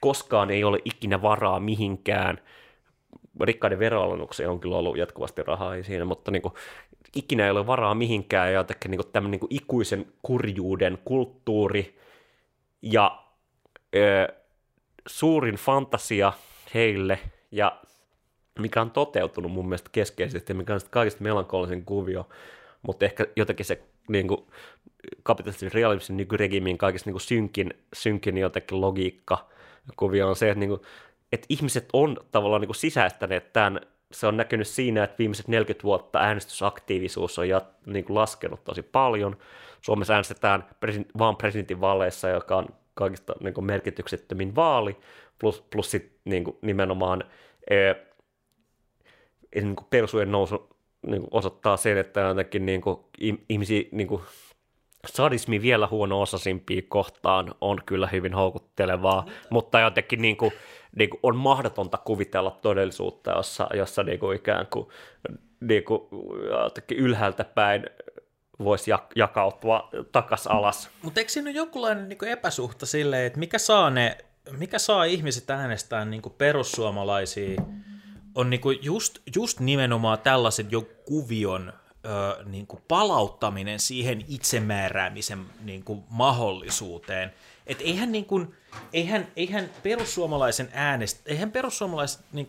koskaan 0.00 0.50
ei 0.50 0.64
ole 0.64 0.78
ikinä 0.84 1.22
varaa 1.22 1.60
mihinkään. 1.60 2.38
Rikkaiden 3.40 3.78
veroalennukseen 3.78 4.50
on 4.50 4.60
kyllä 4.60 4.76
ollut 4.76 4.96
jatkuvasti 4.96 5.42
rahaa 5.42 5.74
ei 5.74 5.84
siinä, 5.84 6.04
mutta 6.04 6.30
niin 6.30 6.42
kuin, 6.42 6.54
ikinä 7.16 7.44
ei 7.44 7.50
ole 7.50 7.66
varaa 7.66 7.94
mihinkään 7.94 8.48
ja 8.48 8.58
jotenkin 8.58 8.90
niin 8.90 8.98
kuin, 8.98 9.12
tämmöinen 9.12 9.30
niin 9.30 9.40
kuin 9.40 9.54
ikuisen 9.54 10.12
kurjuuden 10.22 10.98
kulttuuri 11.04 11.98
ja 12.82 13.22
ö, 13.94 14.28
suurin 15.06 15.54
fantasia 15.54 16.32
heille 16.74 17.18
ja 17.50 17.80
mikä 18.58 18.80
on 18.80 18.90
toteutunut 18.90 19.52
mun 19.52 19.68
mielestä 19.68 19.88
keskeisesti, 19.92 20.54
mikä 20.54 20.74
on 20.74 20.80
kaikista 20.90 21.22
melankolisen 21.22 21.84
kuvio, 21.84 22.28
mutta 22.82 23.04
ehkä 23.04 23.26
jotenkin 23.36 23.66
se 23.66 23.82
niin 24.08 24.28
kuin, 24.28 24.46
kapitalistisen 25.22 25.72
realismin 25.72 26.16
nykyregimin 26.16 26.78
kaikista 26.78 27.08
niin 27.08 27.14
kuin 27.14 27.20
synkin, 27.20 27.74
synkin 27.94 28.38
jotenkin 28.38 28.80
logiikka 28.80 29.48
kuvio 29.96 30.28
on 30.28 30.36
se, 30.36 30.50
että, 30.50 30.60
niin 30.60 30.68
kuin, 30.68 30.80
että 31.32 31.46
ihmiset 31.48 31.88
on 31.92 32.16
tavallaan 32.30 32.60
niin 32.60 32.68
kuin 32.68 32.76
sisäistäneet 32.76 33.52
tämän, 33.52 33.80
se 34.12 34.26
on 34.26 34.36
näkynyt 34.36 34.66
siinä, 34.66 35.04
että 35.04 35.18
viimeiset 35.18 35.48
40 35.48 35.82
vuotta 35.82 36.18
äänestysaktiivisuus 36.18 37.38
on 37.38 37.48
jat, 37.48 37.66
niin 37.86 38.04
kuin 38.04 38.14
laskenut 38.14 38.64
tosi 38.64 38.82
paljon. 38.82 39.36
Suomessa 39.80 40.12
äänestetään 40.12 40.68
president, 40.80 41.08
vaan 41.18 41.36
presidentinvaaleissa, 41.36 42.28
joka 42.28 42.56
on 42.56 42.68
kaikista 42.94 43.34
niin 43.40 43.54
kuin 43.54 43.64
merkityksettömin 43.64 44.54
vaali, 44.54 44.96
plus, 45.38 45.60
plus 45.70 45.90
sit, 45.90 46.12
niin 46.24 46.44
kuin 46.44 46.56
nimenomaan 46.62 47.24
ee, 47.70 48.06
niin 49.54 49.76
kuin 49.76 49.86
persujen 49.90 50.32
nousu 50.32 50.76
niin 51.06 51.20
kuin 51.20 51.28
osoittaa 51.30 51.76
sen, 51.76 51.98
että 51.98 52.20
jotenkin 52.20 52.66
niin 52.66 52.80
kuin, 52.80 53.00
ihmisiä 53.48 53.82
niin 53.92 54.08
kuin, 54.08 54.22
sadismi 55.06 55.62
vielä 55.62 55.88
huono-osaisimpia 55.90 56.82
kohtaan 56.88 57.54
on 57.60 57.78
kyllä 57.86 58.06
hyvin 58.06 58.34
houkuttelevaa, 58.34 59.26
mutta 59.50 59.80
jotenkin 59.80 60.22
niin 60.22 60.36
kuin, 60.36 60.52
niin 60.96 61.10
kuin 61.10 61.20
on 61.22 61.36
mahdotonta 61.36 61.98
kuvitella 61.98 62.58
todellisuutta, 62.62 63.30
jossa, 63.30 63.68
jossa 63.74 64.02
niin 64.02 64.18
kuin 64.18 64.36
ikään 64.36 64.66
kuin, 64.66 64.88
niin 65.60 65.84
kuin 65.84 66.00
ylhäältä 66.90 67.44
päin 67.44 67.86
voisi 68.64 68.90
jakautua 69.16 69.88
takas 70.12 70.46
alas. 70.46 70.90
Mutta 71.02 71.20
eikö 71.20 71.32
siinä 71.32 71.50
ole 71.50 71.56
jonkunlainen 71.56 72.08
niin 72.08 72.24
epäsuhta 72.24 72.86
silleen, 72.86 73.26
että 73.26 73.38
mikä 73.38 73.58
saa, 73.58 73.90
ne, 73.90 74.18
mikä 74.50 74.78
saa 74.78 75.04
ihmiset 75.04 75.50
äänestää 75.50 76.04
niin 76.04 76.22
perussuomalaisia, 76.38 77.62
on 78.34 78.50
niin 78.50 78.60
just, 78.82 79.18
just 79.36 79.60
nimenomaan 79.60 80.18
tällaiset 80.18 80.72
jo 80.72 80.82
kuvion 81.04 81.72
ö, 82.06 82.44
niin 82.44 82.66
palauttaminen 82.88 83.80
siihen 83.80 84.24
itsemääräämisen 84.28 85.46
niin 85.64 85.84
mahdollisuuteen. 86.08 87.32
Et 87.66 87.80
eihän, 87.80 88.12
niin 88.12 88.24
kuin, 88.24 88.54
eihän, 88.92 89.28
eihän 89.36 89.70
perussuomalaisen 89.82 90.68
äänestä, 90.72 91.20
eihän 91.26 91.52
perussuomalaisen 91.52 92.24
niin 92.32 92.46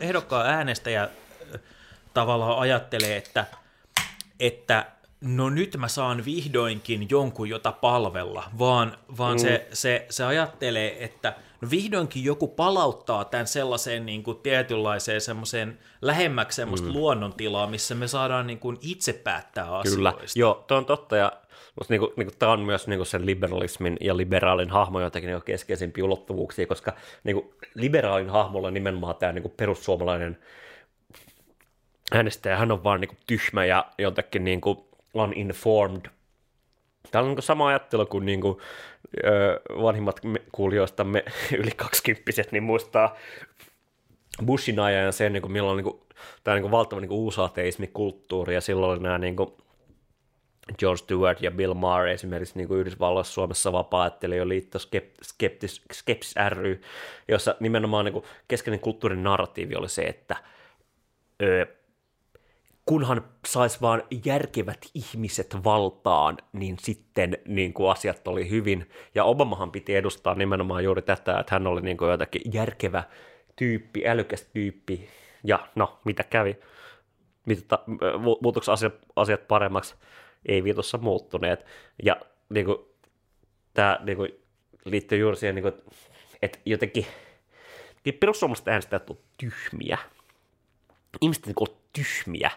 ehdokkaan 0.00 0.46
äänestäjä 0.46 1.08
tavallaan 2.14 2.58
ajattele, 2.58 3.16
että, 3.16 3.46
että 4.40 4.86
no 5.26 5.50
nyt 5.50 5.76
mä 5.76 5.88
saan 5.88 6.24
vihdoinkin 6.24 7.06
jonkun, 7.10 7.48
jota 7.48 7.72
palvella, 7.72 8.44
vaan, 8.58 8.96
vaan 9.18 9.36
mm. 9.36 9.38
se, 9.38 9.66
se, 9.72 10.06
se 10.10 10.24
ajattelee, 10.24 11.04
että 11.04 11.34
no 11.60 11.70
vihdoinkin 11.70 12.24
joku 12.24 12.48
palauttaa 12.48 13.24
tämän 13.24 13.46
sellaiseen 13.46 14.06
niin 14.06 14.22
kuin 14.22 14.38
tietynlaiseen 14.38 15.20
semmoiseen 15.20 15.78
lähemmäksi 16.02 16.56
semmoista 16.56 16.88
mm. 16.88 16.92
luonnontilaa, 16.92 17.66
missä 17.66 17.94
me 17.94 18.08
saadaan 18.08 18.46
niin 18.46 18.58
kuin 18.58 18.78
itse 18.80 19.12
päättää 19.12 19.66
Kyllä, 19.82 20.08
asioista. 20.08 20.38
joo, 20.38 20.64
tuo 20.66 20.76
on 20.76 20.86
totta, 20.86 21.16
ja 21.16 21.32
mutta 21.78 21.92
niinku, 21.92 22.12
niinku, 22.16 22.34
tämä 22.38 22.52
on 22.52 22.60
myös 22.60 22.88
niinku 22.88 23.04
sen 23.04 23.26
liberalismin 23.26 23.96
ja 24.00 24.16
liberaalin 24.16 24.70
hahmo 24.70 25.00
jotenkin 25.00 25.28
niinku 25.28 25.44
keskeisimpiä 25.44 26.04
ulottuvuuksia, 26.04 26.66
koska 26.66 26.92
niinku, 27.24 27.54
liberaalin 27.74 28.30
hahmolla 28.30 28.70
nimenomaan 28.70 29.16
tämä 29.16 29.32
niinku 29.32 29.48
perussuomalainen 29.48 30.38
äänestäjä, 32.12 32.56
hän 32.56 32.72
on 32.72 32.84
vaan 32.84 33.00
niinku 33.00 33.16
tyhmä 33.26 33.64
ja 33.64 33.86
jotenkin 33.98 34.44
niinku 34.44 34.85
uninformed. 35.16 36.10
Tämä 37.10 37.22
on 37.22 37.28
niinku 37.28 37.42
sama 37.42 37.68
ajattelu 37.68 38.06
kuin 38.06 38.26
niinku, 38.26 38.60
ö, 39.24 39.60
vanhimmat 39.82 40.24
me, 40.24 40.42
kuulijoistamme 40.52 41.24
yli 41.60 41.70
kaksikymppiset, 41.76 42.52
niin 42.52 42.62
muistaa 42.62 43.16
Bushin 44.46 44.80
ajan 44.80 45.04
ja 45.04 45.12
sen, 45.12 45.32
niinku, 45.32 45.48
milloin 45.48 45.76
niinku, 45.76 46.06
tämä 46.44 46.54
niinku 46.54 46.70
valtava 46.70 47.00
niinku, 47.00 47.16
uusateismikulttuuri 47.16 48.54
ja 48.54 48.60
silloin 48.60 48.92
oli 48.92 49.02
nämä 49.02 49.18
niinku, 49.18 49.56
George 50.78 50.98
Stewart 50.98 51.42
ja 51.42 51.50
Bill 51.50 51.74
Maher 51.74 52.06
esimerkiksi 52.06 52.58
niin 52.58 52.68
kuin 52.68 52.80
Yhdysvalloissa 52.80 53.32
Suomessa 53.32 53.72
vapaa-ajattelijoiden 53.72 54.48
liitto 54.48 54.78
Skeptis, 55.22 55.82
Skepsis 55.92 56.34
ry, 56.48 56.80
jossa 57.28 57.54
nimenomaan 57.60 58.04
niin 58.04 58.12
kuin 58.12 58.24
keskeinen 58.48 58.80
kulttuurin 58.80 59.22
narratiivi 59.22 59.76
oli 59.76 59.88
se, 59.88 60.02
että 60.02 60.36
kunhan 62.86 63.24
saisi 63.46 63.80
vaan 63.80 64.02
järkevät 64.24 64.78
ihmiset 64.94 65.56
valtaan, 65.64 66.36
niin 66.52 66.76
sitten 66.80 67.38
niin 67.44 67.72
kuin 67.72 67.90
asiat 67.90 68.28
oli 68.28 68.50
hyvin. 68.50 68.90
Ja 69.14 69.24
Obamahan 69.24 69.72
piti 69.72 69.94
edustaa 69.94 70.34
nimenomaan 70.34 70.84
juuri 70.84 71.02
tätä, 71.02 71.40
että 71.40 71.54
hän 71.54 71.66
oli 71.66 71.80
niin 71.80 71.96
kuin 71.96 72.10
jotakin 72.10 72.42
järkevä 72.52 73.04
tyyppi, 73.56 74.08
älykäs 74.08 74.48
tyyppi, 74.52 75.08
ja 75.44 75.68
no, 75.74 75.98
mitä 76.04 76.24
kävi? 76.24 76.56
Mitä, 77.46 77.78
asiat, 78.72 78.94
asiat 79.16 79.48
paremmaksi? 79.48 79.94
ei 80.46 80.64
viitossa 80.64 80.98
muuttuneet. 80.98 81.66
Ja 82.02 82.16
niin 82.48 82.66
kuin, 82.66 82.78
tämä 83.74 83.98
niin 84.04 84.16
kuin, 84.16 84.32
liittyy 84.84 85.18
juuri 85.18 85.36
siihen, 85.36 85.54
niin 85.54 85.62
kuin, 85.62 85.74
että 86.42 86.58
jotenkin 86.64 87.06
niin 88.04 88.14
perussuomalaiset 88.14 88.68
äänestäjät 88.68 89.10
on 89.10 89.18
tyhmiä. 89.36 89.98
Ihmiset 91.20 91.46
niin 91.46 91.54
on 91.60 91.76
tyhmiä 91.92 92.50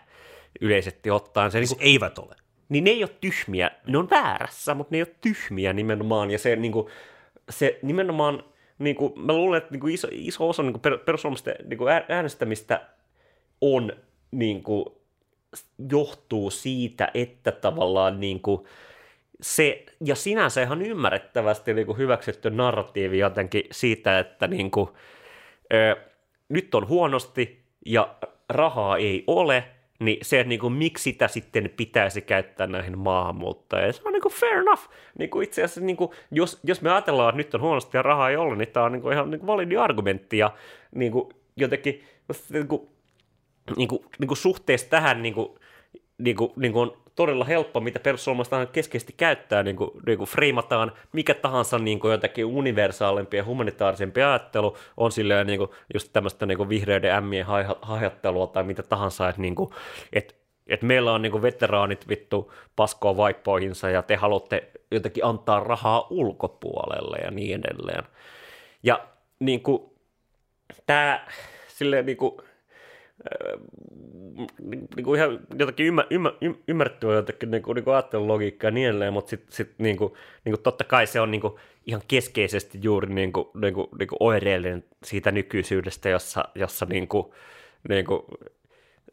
yleisesti 0.61 1.11
ottaen. 1.11 1.51
Se, 1.51 1.57
siis 1.57 1.69
niin 1.69 1.77
kuin, 1.77 1.87
eivät 1.87 2.19
ole. 2.19 2.35
Niin 2.69 2.83
ne 2.83 2.89
ei 2.89 3.03
ole 3.03 3.11
tyhmiä, 3.21 3.71
ne 3.87 3.97
on 3.97 4.09
väärässä, 4.09 4.73
mutta 4.73 4.91
ne 4.91 4.97
ei 4.97 5.01
ole 5.01 5.15
tyhmiä 5.21 5.73
nimenomaan. 5.73 6.31
Ja 6.31 6.39
se, 6.39 6.55
niin 6.55 6.71
kuin, 6.71 6.87
se 7.49 7.79
nimenomaan, 7.81 8.43
niin 8.79 8.95
kuin, 8.95 9.13
mä 9.15 9.33
luulen, 9.33 9.57
että 9.57 9.71
niin 9.71 9.79
kuin 9.79 9.93
iso, 9.93 10.07
iso 10.11 10.49
osa 10.49 10.63
niin 10.63 10.79
kuin 10.79 10.99
perussuomalaisten 11.05 11.55
niin 11.69 11.77
kuin 11.77 11.93
äänestämistä 12.09 12.81
on 13.61 13.93
niin 14.31 14.63
kuin, 14.63 14.85
johtuu 15.91 16.51
siitä, 16.51 17.11
että 17.13 17.51
tavallaan 17.51 18.19
niin 18.19 18.39
kuin 18.39 18.65
se, 19.41 19.85
ja 20.05 20.15
sinänsä 20.15 20.61
ihan 20.61 20.81
ymmärrettävästi 20.81 21.73
niin 21.73 21.85
kuin 21.85 21.97
hyväksytty 21.97 22.49
narratiivi 22.49 23.19
jotenkin 23.19 23.63
siitä, 23.71 24.19
että 24.19 24.47
niin 24.47 24.71
kuin, 24.71 24.89
ö, 25.73 25.95
nyt 26.49 26.75
on 26.75 26.87
huonosti 26.87 27.63
ja 27.85 28.15
rahaa 28.49 28.97
ei 28.97 29.23
ole, 29.27 29.63
niin 29.99 30.17
se, 30.21 30.39
että 30.39 30.49
niin 30.49 30.59
kuin, 30.59 30.73
miksi 30.73 31.03
sitä 31.03 31.27
sitten 31.27 31.69
pitäisi 31.77 32.21
käyttää 32.21 32.67
näihin 32.67 32.97
maahanmuuttajien, 32.97 33.93
se 33.93 34.01
on 34.05 34.13
niin 34.13 34.21
kuin 34.21 34.33
fair 34.33 34.57
enough. 34.57 34.81
Niin 35.17 35.29
kuin 35.29 35.43
itse 35.43 35.63
asiassa, 35.63 35.81
niin 35.81 35.97
kuin, 35.97 36.11
jos, 36.31 36.59
jos 36.63 36.81
me 36.81 36.91
ajatellaan, 36.91 37.29
että 37.29 37.37
nyt 37.37 37.55
on 37.55 37.61
huonosti 37.61 37.97
ja 37.97 38.01
rahaa 38.01 38.29
ei 38.29 38.37
ole, 38.37 38.55
niin 38.55 38.67
tämä 38.67 38.85
on 38.85 38.91
niin 38.91 39.01
kuin 39.01 39.13
ihan 39.13 39.31
niin 39.31 39.39
kuin 39.39 39.47
validi 39.47 39.77
argumentti 39.77 40.37
ja 40.37 40.51
niin 40.95 41.11
kuin, 41.11 41.29
jotenkin 41.57 42.03
niin 42.49 42.67
kuin, 42.67 42.81
niin 43.77 43.87
kuin, 43.87 44.05
niin 44.19 44.27
kuin 44.27 44.37
suhteessa 44.37 44.89
tähän 44.89 45.21
niin 45.21 45.33
kuin, 45.33 45.58
niin 46.19 46.35
kuin, 46.35 46.51
niin 46.55 46.73
kuin 46.73 46.81
on 46.81 46.97
todella 47.15 47.45
helppo, 47.45 47.79
mitä 47.79 47.99
perussuomalaiset 47.99 48.71
keskeisesti 48.71 49.13
käyttää, 49.17 49.63
niin 49.63 49.75
kuin, 49.75 49.91
niin 50.05 50.17
kuin 50.17 50.27
freimataan 50.27 50.91
mikä 51.13 51.33
tahansa 51.33 51.79
niin 51.79 51.99
kuin 51.99 52.11
jotakin 52.11 52.45
universaalimpi 52.45 53.37
ja 53.37 53.45
humanitaarisempi 53.45 54.21
ajattelu, 54.21 54.77
on 54.97 55.11
silleen 55.11 55.47
niin 55.47 55.59
kuin, 55.59 55.69
just 55.93 56.09
tämmöistä 56.13 56.45
niin 56.45 56.57
kuin 56.57 56.69
vihreiden 56.69 57.13
ämmien 57.13 57.45
hajattelua 57.81 58.47
tai 58.47 58.63
mitä 58.63 58.83
tahansa, 58.83 59.29
että, 59.29 59.41
niin 59.41 59.55
kuin, 59.55 59.69
että 60.13 60.33
että 60.69 60.85
meillä 60.85 61.13
on 61.13 61.21
niin 61.21 61.31
kuin 61.31 61.41
veteraanit 61.41 62.09
vittu 62.09 62.53
paskoa 62.75 63.17
vaippoihinsa 63.17 63.89
ja 63.89 64.01
te 64.01 64.15
haluatte 64.15 64.69
jotenkin 64.91 65.25
antaa 65.25 65.59
rahaa 65.59 66.07
ulkopuolelle 66.09 67.17
ja 67.17 67.31
niin 67.31 67.59
edelleen. 67.59 68.03
Ja 68.83 69.07
niin 69.39 69.61
kuin, 69.61 69.83
tämä 70.85 71.25
silleen 71.67 72.05
niin 72.05 72.17
kuin, 72.17 72.41
niin 74.95 75.03
kuin 75.03 75.19
ihan 75.19 75.39
jotakin 75.59 75.85
ymmär, 75.85 76.05
ymmär, 76.11 76.33
ymmärrettyä 76.67 77.15
jotakin 77.15 77.51
niin 77.51 77.63
kuin, 77.63 77.75
niin 77.75 77.83
kuin 77.83 77.93
ajattelulogiikkaa 77.93 78.67
ja 78.67 78.71
niin 78.71 78.87
edelleen, 78.87 79.13
mutta 79.13 79.29
sitten 79.29 79.51
sit, 79.51 79.73
niin 79.77 79.97
kuin, 79.97 80.13
niin 80.45 80.53
kuin 80.53 80.63
totta 80.63 80.83
kai 80.83 81.07
se 81.07 81.21
on 81.21 81.31
niin 81.31 81.41
kuin, 81.41 81.53
ihan 81.85 82.01
keskeisesti 82.07 82.79
juuri 82.81 83.13
niin 83.13 83.33
kuin, 83.33 83.47
niin 83.61 83.73
kuin, 83.73 83.87
niin 83.99 84.07
kuin 84.07 84.17
oireellinen 84.19 84.83
siitä 85.03 85.31
nykyisyydestä, 85.31 86.09
jossa, 86.09 86.45
jossa 86.55 86.85
niin 86.89 87.07
kuin, 87.07 87.27
niin 87.89 88.05
kuin, 88.05 88.21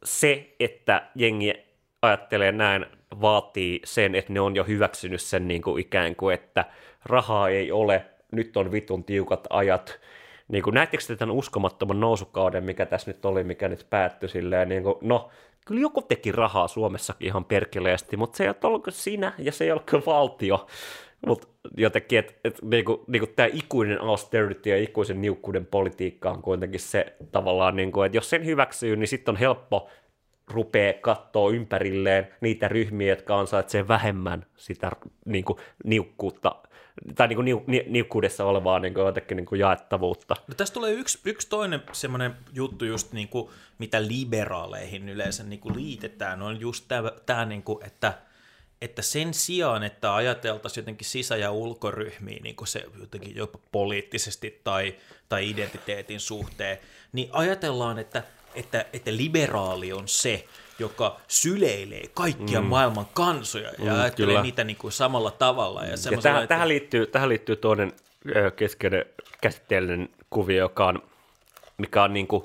se, 0.05 0.55
että 0.61 1.03
jengi 1.15 1.55
ajattelee 2.03 2.53
näin, 2.53 2.87
vaatii 3.21 3.81
sen, 3.85 4.15
että 4.15 4.33
ne 4.33 4.41
on 4.41 4.57
jo 4.57 4.65
hyväksynyt 4.65 5.21
sen 5.21 5.49
niin 5.49 5.63
kuin 5.63 5.81
ikään 5.81 6.17
kuin, 6.17 6.35
että 6.35 6.65
rahaa 7.05 7.49
ei 7.49 7.73
ole, 7.73 8.05
nyt 8.33 8.57
on 8.57 8.73
vitun 8.73 9.05
tiukat 9.05 9.47
ajat, 9.51 10.01
niin 10.49 10.63
kuin, 10.63 10.75
näettekö 10.75 11.05
te 11.07 11.17
tämän 11.17 11.37
uskomattoman 11.37 12.01
nousukauden, 12.01 12.65
mikä 12.65 12.87
tässä 12.87 13.11
nyt 13.11 13.25
oli, 13.25 13.45
mikä 13.45 13.69
nyt 13.69 13.87
päättyi 13.91 14.29
silleen, 14.29 14.69
niin 14.69 14.83
kuin, 14.83 14.95
no, 15.01 15.31
kyllä 15.67 15.81
joku 15.81 16.03
teki 16.03 16.33
rahaa 16.33 16.69
Suomessakin 16.69 17.29
ihan 17.29 17.45
perkeleesti, 17.45 18.17
mutta 18.17 18.37
se 18.37 18.45
ei 18.45 18.51
ole 18.63 18.81
sinä 18.91 19.33
ja 19.39 19.53
se 19.53 19.65
ei 19.65 19.73
ole 19.73 20.03
valtio. 20.07 20.67
Mutta 21.27 21.49
jotenkin, 21.77 22.19
että 22.19 22.35
et, 22.45 22.59
niinku, 22.63 23.05
niinku 23.07 23.27
tämä 23.27 23.49
ikuinen 23.53 24.01
austerity 24.01 24.71
ja 24.71 24.83
ikuisen 24.83 25.21
niukkuuden 25.21 25.67
politiikka 25.67 26.31
on 26.31 26.43
kuitenkin 26.43 26.81
se 26.81 27.17
tavallaan, 27.33 27.77
niinku, 27.77 28.03
että 28.03 28.17
jos 28.17 28.31
sen 28.31 28.47
hyväksyy, 28.47 28.97
niin 28.97 29.09
sitten 29.09 29.33
on 29.33 29.39
helppo 29.39 29.89
rupee 30.51 30.93
katsoa 30.93 31.51
ympärilleen 31.51 32.29
niitä 32.41 32.69
ryhmiä, 32.69 33.09
jotka 33.09 33.39
ansaitsee 33.39 33.89
vähemmän 33.89 34.47
sitä 34.57 34.91
niinku, 35.25 35.61
niukkuutta 35.85 36.55
tai 37.15 37.29
niin 37.29 37.37
kuin 37.37 37.45
niu, 37.45 37.65
ni, 37.67 37.85
niukkuudessa 37.89 38.45
olevaa 38.45 38.79
niin 38.79 38.95
kuin 38.95 39.07
jotenkin 39.07 39.37
niin 39.37 39.47
kuin 39.47 39.59
jaettavuutta. 39.59 40.37
No 40.49 40.55
tässä 40.55 40.75
tulee 40.75 40.93
yksi, 40.93 41.19
yksi 41.25 41.49
toinen 41.49 41.83
semmoinen 41.93 42.37
juttu 42.53 42.85
just 42.85 43.13
niin 43.13 43.29
kuin, 43.29 43.51
mitä 43.79 44.09
liberaaleihin 44.09 45.09
yleensä 45.09 45.43
niin 45.45 45.61
kuin 45.61 45.77
liitetään, 45.77 46.43
on 46.43 46.61
just 46.61 46.85
tämä, 46.89 47.13
tämä 47.27 47.45
niin 47.45 47.63
kuin, 47.63 47.87
että, 47.87 48.19
että 48.81 49.03
sen 49.03 49.35
sijaan, 49.35 49.83
että 49.83 50.15
ajateltaisiin 50.15 50.83
jotenkin 50.83 51.09
sisä- 51.09 51.37
ja 51.37 51.51
ulkoryhmiä 51.51 52.39
niin 52.43 52.57
kuin 52.57 52.69
se 52.69 52.85
jotenkin 53.01 53.37
jopa 53.37 53.59
poliittisesti 53.73 54.61
tai, 54.65 54.95
tai 55.29 55.51
identiteetin 55.51 56.21
suhteen, 56.21 56.79
niin 57.13 57.29
ajatellaan, 57.33 57.99
että, 57.99 58.23
että, 58.55 58.87
että 58.93 59.17
liberaali 59.17 59.93
on 59.93 60.09
se, 60.09 60.45
joka 60.79 61.17
syleilee 61.29 62.05
kaikkia 62.15 62.61
mm. 62.61 62.67
maailman 62.67 63.07
kansoja 63.15 63.69
ja 63.79 63.93
mm, 63.93 64.01
ajattelee 64.01 64.27
kyllä. 64.27 64.43
niitä 64.43 64.65
niin 64.65 64.77
kuin 64.77 64.93
samalla 64.93 65.31
tavalla. 65.31 65.85
Ja, 65.85 65.91
ja 66.11 66.19
tähän, 66.23 66.43
että... 66.43 66.55
tähän, 66.55 66.69
liittyy, 66.69 67.07
tähän 67.07 67.29
liittyy 67.29 67.57
toinen 67.57 67.93
keskeinen 68.57 69.05
käsitteellinen 69.41 70.09
kuvio, 70.31 70.59
joka 70.59 70.87
on, 70.87 71.03
mikä 71.79 72.03
on 72.03 72.13
niin 72.15 72.27
kuin, 72.27 72.45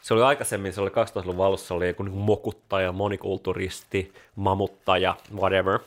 se 0.00 0.14
oli 0.14 0.22
aikaisemmin, 0.22 0.72
se 0.72 0.80
oli 0.80 0.90
2000-luvun 0.90 1.46
alussa, 1.46 1.74
oli 1.74 1.88
joku 1.88 2.02
niin 2.02 2.14
mokuttaja, 2.14 2.92
monikulturisti, 2.92 4.12
mamuttaja, 4.36 5.16
whatever. 5.34 5.78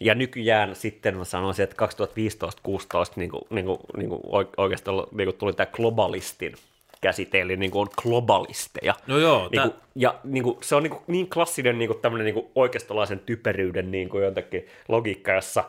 Ja 0.00 0.14
nykyään 0.14 0.76
sitten 0.76 1.16
mä 1.16 1.24
sanoisin, 1.24 1.62
että 1.62 1.86
2015-2016 1.86 3.12
niin 3.16 3.30
kuin, 3.30 3.42
niin 3.50 3.66
kuin, 3.66 3.78
niin 3.96 4.08
kuin 4.08 4.20
oikeastaan 4.56 5.06
niin 5.12 5.26
kuin 5.26 5.36
tuli 5.36 5.52
tämä 5.52 5.66
globalistin 5.66 6.54
käsite, 7.00 7.40
eli 7.40 7.56
niin 7.56 7.70
kuin 7.70 7.80
on 7.80 7.88
globalisteja. 8.02 8.94
No 9.06 9.18
joo. 9.18 9.48
Niin 9.52 9.62
kuin, 9.62 9.74
ja 9.94 10.14
niin 10.24 10.42
kuin, 10.42 10.58
se 10.60 10.74
on 10.74 10.82
niin, 10.82 10.90
kuin, 10.90 11.02
niin 11.06 11.30
klassinen 11.30 11.78
niin 11.78 11.88
kuin 11.88 12.00
tämmöinen 12.00 12.24
niin 12.24 12.34
kuin 12.34 12.46
oikeistolaisen 12.54 13.18
typeryyden 13.18 13.90
niin 13.90 14.08
kuin 14.08 14.24
jotenkin 14.24 14.66
logiikka, 14.88 15.32
jossa... 15.32 15.64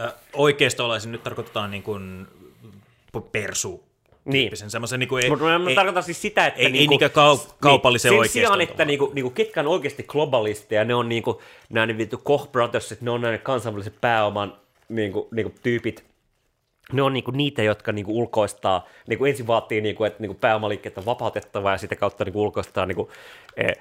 Äh, 0.00 0.12
oikeistolaisen 0.32 1.12
nyt 1.12 1.22
tarkoitetaan 1.22 1.70
niin 1.70 1.82
kuin 1.82 2.26
persu 3.32 3.88
niin. 4.24 4.70
semmoisen 4.70 5.00
niin 5.00 5.08
kuin 5.08 5.24
ei, 5.24 5.30
Mutta 5.30 5.58
mä, 5.58 5.68
ei, 5.68 5.74
tarkoitan 5.74 6.02
siis 6.02 6.22
sitä, 6.22 6.46
että... 6.46 6.60
Ei, 6.60 6.70
niin 6.70 6.88
kuin, 6.88 7.02
ei 7.02 7.08
kau- 7.08 7.52
kaupallisen 7.60 8.12
niin, 8.12 8.24
Sen 8.24 8.32
sijaan, 8.32 8.60
että 8.60 8.84
niin 8.84 8.98
kuin, 8.98 9.14
niin 9.14 9.22
kuin, 9.22 9.34
ketkä 9.34 9.60
on 9.60 9.66
oikeasti 9.66 10.02
globalisteja, 10.02 10.84
ne 10.84 10.94
on 10.94 11.08
niin 11.08 11.22
kuin, 11.22 11.36
nämä 11.68 11.86
niin 11.86 11.98
vittu 11.98 12.18
Koch 12.18 12.52
Brothers, 12.52 13.00
ne 13.00 13.10
on 13.10 13.20
näiden 13.20 13.40
kansainvälisen 13.40 13.94
pääoman 14.00 14.56
niin 14.88 15.12
kuin, 15.12 15.28
niin 15.30 15.44
kuin 15.44 15.54
tyypit, 15.62 16.04
ne 16.92 17.02
on 17.02 17.12
niinku 17.12 17.30
niitä, 17.30 17.62
jotka 17.62 17.92
niinku 17.92 18.18
ulkoistaa, 18.18 18.86
niinku 19.08 19.24
ensin 19.24 19.46
vaatii, 19.46 19.80
niinku, 19.80 20.04
että 20.04 20.20
niinku 20.20 20.38
pääomaliikkeet 20.40 20.98
on 20.98 21.06
vapautettava 21.06 21.70
ja 21.72 21.78
sitä 21.78 21.96
kautta 21.96 22.24
niinku 22.24 22.42
ulkoistaa 22.42 22.86
niinku, 22.86 23.10
eh, 23.56 23.76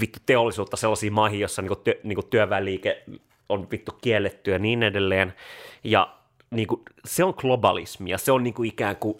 vittu 0.00 0.18
teollisuutta 0.26 0.76
sellaisiin 0.76 1.12
maihin, 1.12 1.40
jossa 1.40 1.62
niin 1.62 1.68
kuin, 1.68 1.80
työ, 1.84 1.94
niin 2.02 2.16
kuin 2.16 2.26
työväenliike 2.26 3.02
on 3.48 3.70
vittu 3.70 3.92
kielletty 4.00 4.50
ja 4.50 4.58
niin 4.58 4.82
edelleen. 4.82 5.34
Ja 5.84 6.14
niin 6.50 6.68
kuin, 6.68 6.82
se 7.04 7.24
on 7.24 7.34
globalismia, 7.36 8.18
se 8.18 8.32
on 8.32 8.44
niin 8.44 8.54
kuin 8.54 8.68
ikään 8.68 8.96
kuin 8.96 9.18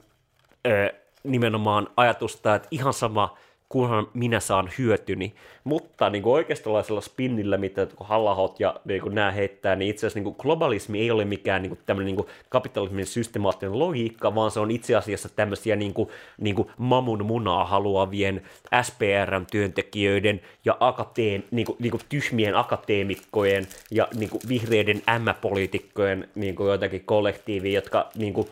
ö, 0.66 0.92
nimenomaan 1.24 1.88
ajatusta, 1.96 2.54
että 2.54 2.68
ihan 2.70 2.92
sama, 2.92 3.36
kunhan 3.68 4.08
minä 4.14 4.40
saan 4.40 4.70
hyötyni. 4.78 5.34
Mutta 5.64 6.10
niin 6.10 6.22
kuin 6.22 6.34
oikeistolaisella 6.34 7.00
spinnillä, 7.00 7.56
mitä 7.56 7.86
hallahot 8.00 8.60
ja 8.60 8.80
niin 8.84 9.02
kuin 9.02 9.14
nämä 9.14 9.30
heittää, 9.30 9.76
niin 9.76 9.90
itse 9.90 10.06
asiassa 10.06 10.16
niin 10.16 10.24
kuin 10.24 10.36
globalismi 10.38 11.00
ei 11.00 11.10
ole 11.10 11.24
mikään 11.24 11.62
niin 11.62 11.70
kuin 11.70 11.80
tämmöinen 11.86 12.06
niin 12.06 12.16
kuin 12.16 12.28
kapitalismin 12.48 13.06
systemaattinen 13.06 13.78
logiikka, 13.78 14.34
vaan 14.34 14.50
se 14.50 14.60
on 14.60 14.70
itse 14.70 14.94
asiassa 14.94 15.28
tämmöisiä 15.28 15.76
niin 15.76 15.94
kuin, 15.94 16.08
niin 16.38 16.56
kuin 16.56 16.68
mamun 16.78 17.26
munaa 17.26 17.64
haluavien 17.64 18.42
SPR-työntekijöiden 18.82 20.40
ja 20.64 20.76
akateen, 20.80 21.44
niin 21.50 21.66
kuin, 21.66 21.76
niin 21.78 21.90
kuin 21.90 22.02
tyhmien 22.08 22.56
akateemikkojen 22.56 23.66
ja 23.90 24.08
niin 24.14 24.30
kuin 24.30 24.40
vihreiden 24.48 25.02
M-poliitikkojen 25.18 26.28
niin 26.34 26.54
kuin 26.54 26.70
jotakin 26.70 27.02
kollektiivi, 27.04 27.72
jotka 27.72 28.10
niin 28.14 28.32
kuin, 28.32 28.48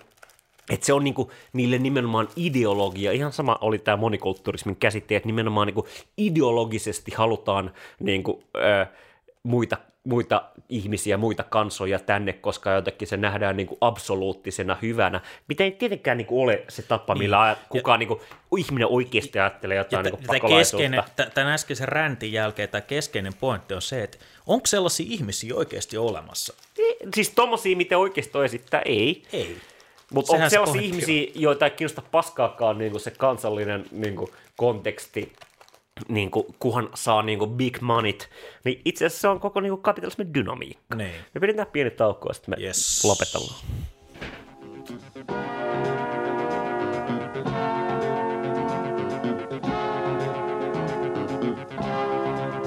että 0.70 0.86
se 0.86 0.92
on 0.92 1.04
niinku 1.04 1.32
niille 1.52 1.78
nimenomaan 1.78 2.28
ideologia, 2.36 3.12
ihan 3.12 3.32
sama 3.32 3.58
oli 3.60 3.78
tämä 3.78 3.96
monikulttuurismin 3.96 4.76
käsite, 4.76 5.16
että 5.16 5.26
nimenomaan 5.26 5.66
niinku 5.66 5.86
ideologisesti 6.16 7.12
halutaan 7.14 7.70
niinku, 8.00 8.42
ö, 8.56 8.86
muita, 9.42 9.76
muita 10.04 10.42
ihmisiä, 10.68 11.16
muita 11.16 11.42
kansoja 11.42 11.98
tänne, 11.98 12.32
koska 12.32 12.70
jotenkin 12.70 13.08
se 13.08 13.16
nähdään 13.16 13.56
niinku 13.56 13.78
absoluuttisena 13.80 14.76
hyvänä, 14.82 15.20
mitä 15.48 15.64
ei 15.64 15.70
tietenkään 15.70 16.16
niinku 16.16 16.42
ole 16.42 16.64
se 16.68 16.82
tapa, 16.82 17.14
millä 17.14 17.46
niin. 17.46 17.66
kukaan 17.68 17.98
niinku, 17.98 18.22
ihminen 18.56 18.88
oikeasti 18.88 19.38
ajattelee 19.38 19.76
jotain 19.76 20.04
niinku 20.04 20.48
keskeinen, 20.48 21.02
Tämän 21.34 21.52
äskeisen 21.52 21.88
räntin 21.88 22.32
jälkeen 22.32 22.68
tämä 22.68 22.80
keskeinen 22.80 23.34
pointti 23.34 23.74
on 23.74 23.82
se, 23.82 24.02
että 24.02 24.18
onko 24.46 24.66
sellaisia 24.66 25.06
ihmisiä 25.08 25.54
oikeasti 25.54 25.96
olemassa? 25.96 26.54
Siis 27.14 27.30
tommosia, 27.30 27.76
mitä 27.76 27.98
oikeasti 27.98 28.38
esittää, 28.44 28.82
ei. 28.84 29.22
Ei. 29.32 29.56
Mutta 30.14 30.32
on 30.32 30.50
sellaisia 30.50 30.82
ihmisiä, 30.82 31.26
joita 31.34 31.64
ei 31.64 31.70
kiinnosta 31.70 32.02
paskaakaan 32.10 32.78
niin 32.78 32.90
kuin 32.90 33.00
se 33.00 33.10
kansallinen 33.10 33.84
niin 33.90 34.16
kuin, 34.16 34.30
konteksti, 34.56 35.32
niin 36.08 36.30
kuin, 36.30 36.46
kuhan 36.58 36.88
saa 36.94 37.22
niin 37.22 37.38
kuin, 37.38 37.50
big 37.50 37.80
moneyt, 37.80 38.30
niin 38.64 38.80
itse 38.84 39.06
asiassa 39.06 39.20
se 39.20 39.28
on 39.28 39.40
koko 39.40 39.60
niin 39.60 39.70
kuin, 39.70 39.82
kapitalismin 39.82 40.34
dynamiikka. 40.34 40.96
Niin. 40.96 41.14
Me 41.34 41.40
pidetään 41.40 41.68
pieni 41.72 41.90
tauko 41.90 42.28
ja 42.28 42.34
sitten 42.34 42.54
me 42.58 42.64
yes. 42.64 43.04
lopetellaan. 43.04 43.60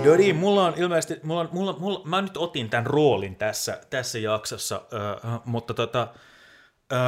Joo 0.03 0.17
niin, 0.17 0.35
mulla 0.35 0.65
on 0.65 0.73
ilmeisesti, 0.77 1.19
mulla 1.23 1.49
mulla, 1.51 1.75
mulla, 1.79 2.01
mä 2.05 2.21
nyt 2.21 2.37
otin 2.37 2.69
tämän 2.69 2.85
roolin 2.85 3.35
tässä, 3.35 3.79
tässä 3.89 4.19
jaksossa, 4.19 4.81
äh, 4.93 5.39
mutta 5.45 5.73
tota, 5.73 6.07
Öö, 6.91 6.99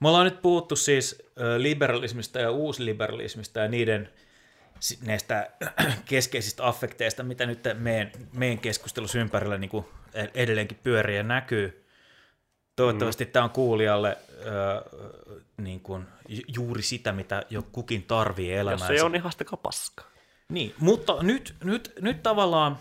me 0.00 0.08
ollaan 0.08 0.24
nyt 0.24 0.42
puhuttu 0.42 0.76
siis 0.76 1.22
liberalismista 1.58 2.38
ja 2.38 2.50
uusliberalismista 2.50 3.60
ja 3.60 3.68
niiden 3.68 4.10
näistä 5.06 5.50
keskeisistä 6.04 6.68
affekteista, 6.68 7.22
mitä 7.22 7.46
nyt 7.46 7.60
meidän, 7.74 8.10
meidän 8.32 8.58
keskustelussa 8.58 9.18
ympärillä 9.18 9.58
niin 9.58 9.70
kuin 9.70 9.86
edelleenkin 10.34 10.78
pyörii 10.82 11.16
ja 11.16 11.22
näkyy. 11.22 11.84
Toivottavasti 12.76 13.24
mm. 13.24 13.30
tämä 13.30 13.44
on 13.44 13.50
kuulijalle 13.50 14.08
äh, 14.08 15.00
niin 15.56 15.80
kuin, 15.80 16.06
juuri 16.56 16.82
sitä, 16.82 17.12
mitä 17.12 17.42
jo 17.50 17.62
kukin 17.72 18.02
tarvii 18.02 18.52
elämäänsä. 18.52 18.92
Jos 18.92 18.98
se 19.00 19.04
on, 19.04 19.12
niin 19.12 19.22
haastakaa 19.22 19.56
paskaa. 19.56 20.06
Niin, 20.48 20.74
mutta 20.78 21.22
nyt, 21.22 21.54
nyt, 21.64 21.92
nyt 22.00 22.22
tavallaan 22.22 22.78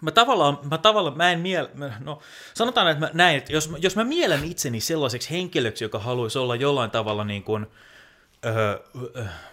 Mä 0.00 0.10
tavallaan, 0.10 0.58
mä 0.70 0.78
tavallaan, 0.78 1.16
mä 1.16 1.32
en 1.32 1.40
miel, 1.40 1.68
no 2.04 2.18
sanotaan, 2.54 2.88
että 2.88 3.06
mä 3.06 3.10
näin, 3.14 3.38
että 3.38 3.52
jos, 3.52 3.70
jos 3.78 3.96
mä 3.96 4.04
mielen 4.04 4.44
itseni 4.44 4.80
sellaiseksi 4.80 5.30
henkilöksi, 5.30 5.84
joka 5.84 5.98
haluaisi 5.98 6.38
olla 6.38 6.56
jollain 6.56 6.90
tavalla 6.90 7.24
niin 7.24 7.42
kuin, 7.42 7.66
öö, 8.46 8.78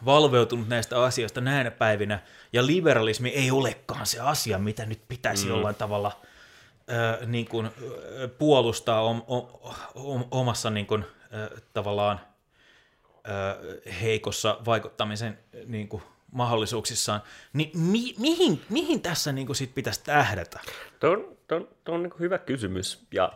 valveutunut 0.05 0.67
näistä 0.67 1.03
asioista 1.03 1.41
näinä 1.41 1.71
päivinä, 1.71 2.19
ja 2.53 2.65
liberalismi 2.65 3.29
ei 3.29 3.51
olekaan 3.51 4.05
se 4.05 4.19
asia, 4.19 4.59
mitä 4.59 4.85
nyt 4.85 5.01
pitäisi 5.07 5.45
mm. 5.45 5.49
jollain 5.49 5.75
tavalla 5.75 6.21
öö, 6.91 7.25
niin 7.25 7.47
kuin, 7.47 7.69
puolustaa 8.37 9.01
om, 9.01 9.23
om, 9.27 9.47
om, 9.95 10.25
omassa 10.31 10.69
niin 10.69 10.85
kuin, 10.85 11.05
öö, 11.33 11.57
tavallaan 11.73 12.19
öö, 13.27 13.81
heikossa 14.01 14.57
vaikuttamisen 14.65 15.39
niin 15.65 15.87
kuin, 15.87 16.03
mahdollisuuksissaan, 16.33 17.21
niin 17.53 17.79
mi- 17.79 18.15
mihin, 18.19 18.61
mihin 18.69 19.01
tässä 19.01 19.31
niin 19.31 19.47
kuin 19.47 19.55
sit 19.55 19.75
pitäisi 19.75 20.03
tähdätä? 20.03 20.59
Tuo 20.99 21.09
on, 21.09 21.37
tuo 21.47 21.57
on, 21.57 21.67
tuo 21.83 21.95
on 21.95 22.03
niin 22.03 22.13
hyvä 22.19 22.37
kysymys, 22.37 23.05
ja 23.11 23.31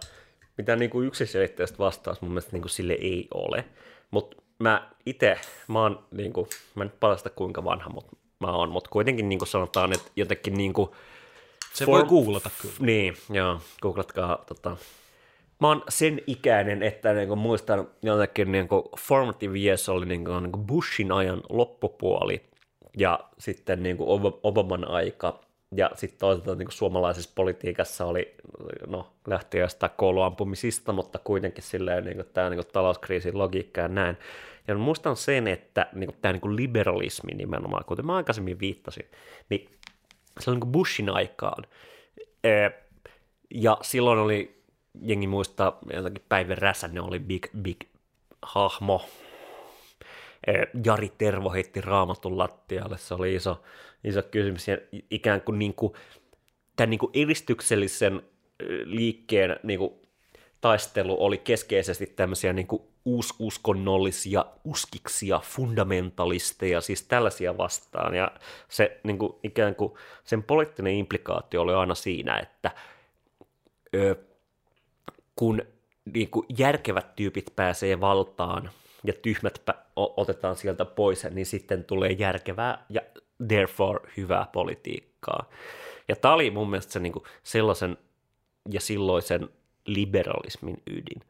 mitä 0.58 0.76
niin 0.76 0.90
kuin 0.90 1.08
yksiselitteistä 1.08 1.78
vastaus 1.78 2.22
mun 2.22 2.32
mielestä 2.32 2.52
niin 2.52 2.62
kuin 2.62 2.70
sille 2.70 2.94
ei 2.94 3.28
ole. 3.34 3.66
Mutta 4.12 4.38
mä 4.60 4.92
itse, 5.06 5.40
mä 5.68 5.82
oon, 5.82 6.04
niin 6.12 6.34
kuin, 6.34 6.48
mä 6.76 6.84
en 6.84 6.94
palasta 7.00 7.30
kuinka 7.30 7.64
vanha 7.64 7.90
mutta 7.90 8.16
mä 8.40 8.52
oon, 8.52 8.70
mutta 8.70 8.90
kuitenkin 8.90 9.30
niin 9.30 9.40
kuin 9.40 9.50
sanotaan, 9.50 9.94
että 9.94 10.12
jotenkin 10.16 10.54
niin 10.54 10.74
kuin, 10.74 10.90
Se 11.74 11.86
for, 11.86 12.00
voi 12.00 12.10
googlata 12.10 12.50
kyllä. 12.62 12.76
Niin, 12.80 13.18
joo, 13.30 13.62
googlatkaa 13.82 14.44
tota, 14.48 14.78
mä 15.60 15.68
oon 15.68 15.84
sen 15.90 16.22
ikäinen, 16.28 16.84
että 16.84 17.14
niinku 17.14 17.36
muistan 17.36 17.88
jotenkin 18.02 18.52
niinku 18.52 18.92
formative 19.00 19.60
years 19.60 19.90
oli 19.90 20.06
niinku, 20.06 20.40
niinku 20.40 20.60
Bushin 20.60 21.12
ajan 21.12 21.42
loppupuoli, 21.50 22.42
ja 22.98 23.20
sitten 23.40 23.84
niin 23.84 23.98
kuin 23.98 24.10
Obaman 24.44 24.88
aika, 24.88 25.40
ja 25.76 25.92
sitten 25.96 26.20
toisaalta 26.20 26.56
niin 26.56 26.66
kuin 26.66 26.76
suomalaisessa 26.76 27.32
politiikassa 27.36 28.06
oli, 28.06 28.36
no 28.88 29.14
lähti 29.28 29.58
jostain 29.58 29.92
kouluampumisista, 29.98 30.94
mutta 30.94 31.20
kuitenkin 31.20 31.64
silleen 31.64 32.04
niin 32.04 32.16
kuin 32.16 32.28
tämä 32.34 32.50
niin 32.50 32.58
kuin 32.58 32.74
talouskriisin 32.74 33.38
logiikka 33.38 33.82
ja 33.82 33.88
näin. 33.88 34.18
Ja 34.68 34.76
muistan 34.76 35.16
sen, 35.16 35.48
että 35.48 35.88
niin 35.94 36.08
kuin 36.08 36.18
tämä 36.22 36.32
niin 36.34 36.42
kuin 36.42 36.56
liberalismi 36.56 37.34
nimenomaan, 37.34 37.86
kuten 37.86 38.06
mä 38.06 38.16
aikaisemmin 38.16 38.60
viittasin, 38.60 39.06
niin 39.50 39.70
se 40.40 40.50
oli 40.50 40.56
niin 40.56 40.62
kuin 40.62 40.72
Bushin 40.72 41.10
aikaan. 41.10 41.64
Ja 43.54 43.78
silloin 43.82 44.20
oli, 44.20 44.64
jengi 45.02 45.28
muistaa 45.28 45.80
jotenkin 45.94 46.24
Päivän 46.30 46.58
Räsänen 46.58 47.04
oli 47.04 47.20
big, 47.20 47.46
big 47.62 47.82
hahmo, 48.42 49.06
Jari 50.86 51.12
Tervo 51.18 51.50
heitti 51.50 51.82
raamatun 51.82 52.38
lattialle, 52.38 52.98
se 52.98 53.14
oli 53.14 53.36
iso, 53.36 53.62
iso 54.04 54.24
kysymys, 54.24 54.68
ja 54.68 54.78
ikään 55.12 55.42
kuin, 55.42 55.60
niin 55.60 55.74
kuin 55.74 55.94
tämän 56.76 56.90
niin 56.90 57.00
kuin 57.00 57.12
edistyksellisen 57.14 58.16
eh, 58.60 58.68
liikkeen 58.86 59.60
niin 59.64 59.80
kuin 59.80 59.94
taistelu 60.62 61.24
oli 61.24 61.38
keskeisesti 61.38 62.06
tämmöisiä 62.06 62.54
niin 62.54 62.68
kuin 62.68 62.82
uususkonnollisia 63.06 64.46
uskiksia, 64.64 65.40
fundamentalisteja, 65.40 66.82
siis 66.82 67.04
tällaisia 67.04 67.58
vastaan, 67.58 68.16
ja 68.16 68.32
se 68.70 69.00
niin 69.04 69.18
kuin, 69.20 69.34
ikään 69.44 69.76
kuin 69.76 69.94
sen 70.24 70.44
poliittinen 70.44 70.94
implikaatio 70.94 71.62
oli 71.62 71.74
aina 71.74 71.96
siinä, 71.96 72.40
että 72.40 72.72
ö, 73.96 74.16
kun 75.36 75.62
niin 76.14 76.30
kuin 76.30 76.46
järkevät 76.58 77.16
tyypit 77.16 77.54
pääsee 77.56 78.02
valtaan, 78.02 78.70
ja 79.04 79.14
tyhmät 79.14 79.62
otetaan 79.98 80.56
sieltä 80.56 80.86
pois, 80.86 81.24
niin 81.32 81.46
sitten 81.46 81.84
tulee 81.84 82.12
järkevää 82.12 82.86
ja 82.90 83.02
therefore 83.48 84.12
hyvää 84.18 84.48
politiikkaa. 84.54 85.50
Ja 86.08 86.16
tämä 86.16 86.34
oli 86.34 86.52
mun 86.52 86.70
mielestä 86.70 86.94
se 86.94 87.00
niin 87.00 87.14
kuin 87.14 87.24
sellaisen 87.44 87.98
ja 88.72 88.82
silloisen 88.82 89.50
liberalismin 89.86 90.82
ydin. 90.88 91.22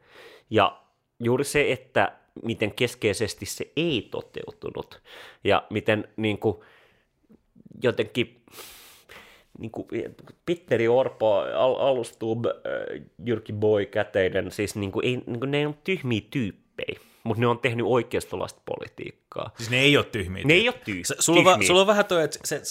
Ja 0.50 0.80
juuri 1.20 1.44
se, 1.44 1.72
että 1.72 2.12
miten 2.42 2.74
keskeisesti 2.74 3.46
se 3.46 3.72
ei 3.76 4.08
toteutunut 4.10 5.02
ja 5.44 5.66
miten 5.70 6.08
niin 6.16 6.38
kuin, 6.38 6.56
jotenkin 7.82 8.42
niin 9.58 9.70
kuin 9.70 9.88
Pitteri 10.46 10.88
Orpo, 10.88 11.34
Al- 11.34 11.80
Alustub, 11.80 12.44
Jyrki 13.24 13.52
Boy, 13.52 13.86
Käteinen, 13.86 14.50
siis 14.50 14.76
niin 14.76 14.92
kuin, 14.92 15.06
ei, 15.06 15.22
niin 15.26 15.40
kuin, 15.40 15.50
ne 15.50 15.66
on 15.66 15.78
tyhmiä 15.84 16.20
tyyppejä 16.30 17.00
mutta 17.24 17.40
ne 17.40 17.46
on 17.46 17.58
tehnyt 17.58 17.86
oikeistolaista 17.88 18.60
politiikkaa. 18.64 19.50
Siis 19.56 19.70
ne 19.70 19.80
ei 19.80 19.96
ole 19.96 20.04
tyhmiä. 20.04 20.42
Ne 20.44 20.54
ei 20.54 20.68
ole 20.68 20.76
tyhmiä. 20.84 21.04
Sulla, 21.18 21.54
on, 21.54 21.64
sulla 21.64 21.80
on 21.80 21.86
vähän 21.86 22.04
toi, 22.04 22.22
että 22.24 22.38
se, 22.44 22.62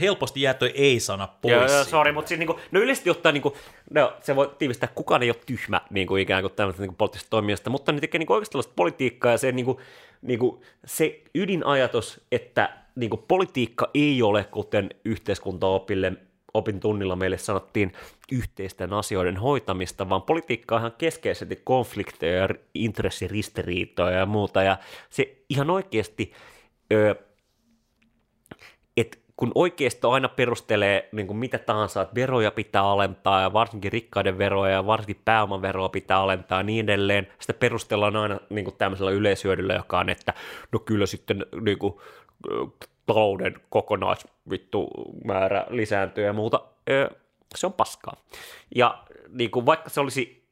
helposti 0.00 0.42
jää 0.42 0.54
toi 0.54 0.72
ei-sana 0.74 1.26
pois. 1.26 1.52
Joo, 1.52 1.66
joo 1.66 1.84
sorry, 1.84 2.12
mutta 2.12 2.28
siis 2.28 2.38
niinku, 2.38 2.60
no 2.70 2.80
yleisesti 2.80 3.10
ottaen 3.10 3.32
niinku, 3.32 3.56
no, 3.90 4.12
se 4.20 4.36
voi 4.36 4.54
tiivistää, 4.58 4.86
että 4.86 4.94
kukaan 4.94 5.22
ei 5.22 5.30
ole 5.30 5.40
tyhmä 5.46 5.80
niinku, 5.90 6.16
ikään 6.16 6.42
kuin 6.42 6.52
tämmöistä 6.52 6.82
niinku, 6.82 6.94
poliittisesta 6.96 7.30
toimijasta, 7.30 7.70
mutta 7.70 7.92
ne 7.92 8.00
tekee 8.00 8.18
niinku, 8.18 8.32
oikeastaan 8.32 8.64
politiikkaa 8.76 9.32
ja 9.32 9.38
se, 9.38 9.52
niinku, 9.52 9.80
niinku, 10.22 10.62
se 10.86 11.22
ydinajatus, 11.34 12.20
että 12.32 12.78
niinku, 12.96 13.16
politiikka 13.16 13.90
ei 13.94 14.22
ole 14.22 14.44
kuten 14.44 14.90
yhteiskuntaopille 15.04 16.12
opintunnilla 16.54 17.16
meille 17.16 17.38
sanottiin 17.38 17.92
yhteisten 18.32 18.92
asioiden 18.92 19.36
hoitamista, 19.36 20.08
vaan 20.08 20.22
politiikka 20.22 20.74
on 20.74 20.80
ihan 20.80 20.92
keskeisesti 20.98 21.60
konflikteja 21.64 22.42
ja 22.42 22.48
intressiristiriitoja 22.74 24.18
ja 24.18 24.26
muuta, 24.26 24.62
ja 24.62 24.76
se 25.10 25.36
ihan 25.48 25.70
oikeasti, 25.70 26.32
että 28.96 29.18
kun 29.36 29.52
oikeisto 29.54 30.10
aina 30.10 30.28
perustelee 30.28 31.08
niin 31.12 31.26
kuin 31.26 31.36
mitä 31.36 31.58
tahansa, 31.58 32.02
että 32.02 32.14
veroja 32.14 32.50
pitää 32.50 32.82
alentaa 32.82 33.40
ja 33.40 33.52
varsinkin 33.52 33.92
rikkaiden 33.92 34.38
veroja 34.38 34.72
ja 34.72 34.86
varsinkin 34.86 35.22
pääomaveroa 35.24 35.88
pitää 35.88 36.18
alentaa 36.18 36.58
ja 36.58 36.62
niin 36.62 36.84
edelleen, 36.84 37.26
sitä 37.40 37.52
perustellaan 37.52 38.16
aina 38.16 38.40
niin 38.50 38.64
kuin 38.64 38.76
tämmöisellä 38.76 39.10
yleisyödyllä, 39.10 39.74
joka 39.74 39.98
on, 39.98 40.08
että 40.08 40.34
no 40.72 40.78
kyllä 40.78 41.06
sitten 41.06 41.46
niin 41.60 41.78
kuin, 41.78 41.94
talouden 43.06 43.54
kokonaisvittu 43.70 44.90
määrä 45.24 45.66
lisääntyy 45.68 46.24
ja 46.24 46.32
muuta. 46.32 46.60
Se 47.54 47.66
on 47.66 47.72
paskaa. 47.72 48.16
Ja 48.74 49.04
niin 49.28 49.50
kuin, 49.50 49.66
vaikka 49.66 49.90
se 49.90 50.00
olisi 50.00 50.44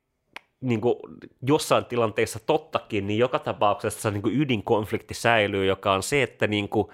niin 0.60 0.80
kuin 0.80 0.96
jossain 1.42 1.84
tilanteessa 1.84 2.38
tottakin, 2.46 3.06
niin 3.06 3.18
joka 3.18 3.38
tapauksessa 3.38 4.10
niin 4.10 4.22
kuin 4.22 4.40
ydinkonflikti 4.40 5.14
säilyy, 5.14 5.66
joka 5.66 5.92
on 5.92 6.02
se, 6.02 6.22
että 6.22 6.46
niin 6.46 6.68
kuin, 6.68 6.88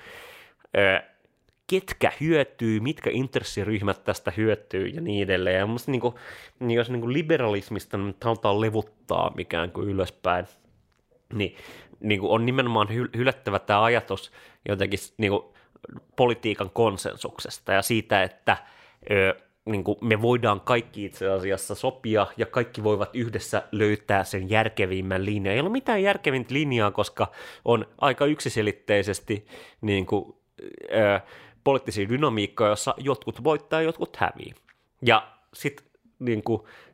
ketkä 1.66 2.12
hyötyy, 2.20 2.80
mitkä 2.80 3.10
intressiryhmät 3.12 4.04
tästä 4.04 4.32
hyötyy 4.36 4.86
ja 4.86 5.00
niin 5.00 5.22
edelleen. 5.22 5.58
Ja 5.58 5.66
musta 5.66 5.90
niin 5.90 6.00
kuin, 6.00 6.14
niin 6.60 6.76
jos 6.76 6.90
niin 6.90 7.00
kuin 7.00 7.12
liberalismista 7.12 7.96
nyt 7.96 8.24
halutaan 8.24 8.60
levuttaa 8.60 9.32
mikään 9.36 9.70
kuin 9.70 9.88
ylöspäin, 9.88 10.46
niin, 11.32 11.56
niin 12.00 12.20
kuin 12.20 12.30
on 12.30 12.46
nimenomaan 12.46 12.88
hy- 12.88 13.16
hylättävä 13.16 13.58
tämä 13.58 13.84
ajatus 13.84 14.32
jotenkin 14.68 14.98
niin 15.16 15.30
kuin 15.30 15.42
politiikan 16.16 16.70
konsensuksesta 16.70 17.72
ja 17.72 17.82
siitä, 17.82 18.22
että 18.22 18.56
ö, 19.10 19.34
niin 19.64 19.84
kuin 19.84 19.98
me 20.00 20.22
voidaan 20.22 20.60
kaikki 20.60 21.04
itse 21.04 21.28
asiassa 21.28 21.74
sopia 21.74 22.26
ja 22.36 22.46
kaikki 22.46 22.84
voivat 22.84 23.10
yhdessä 23.16 23.62
löytää 23.72 24.24
sen 24.24 24.50
järkevimmän 24.50 25.24
linjan. 25.24 25.54
Ei 25.54 25.60
ole 25.60 25.68
mitään 25.68 26.02
järkevintä 26.02 26.54
linjaa, 26.54 26.90
koska 26.90 27.32
on 27.64 27.86
aika 28.00 28.26
yksiselitteisesti 28.26 29.46
niin 29.80 30.06
kuin, 30.06 30.34
ö, 30.92 31.20
poliittisia 31.64 32.08
dynamiikkoja, 32.08 32.70
jossa 32.70 32.94
jotkut 32.98 33.44
voittaa 33.44 33.80
ja 33.80 33.86
jotkut 33.86 34.16
hävii. 34.16 34.54
Ja 35.02 35.28
sitten 35.54 35.86
niin 36.18 36.42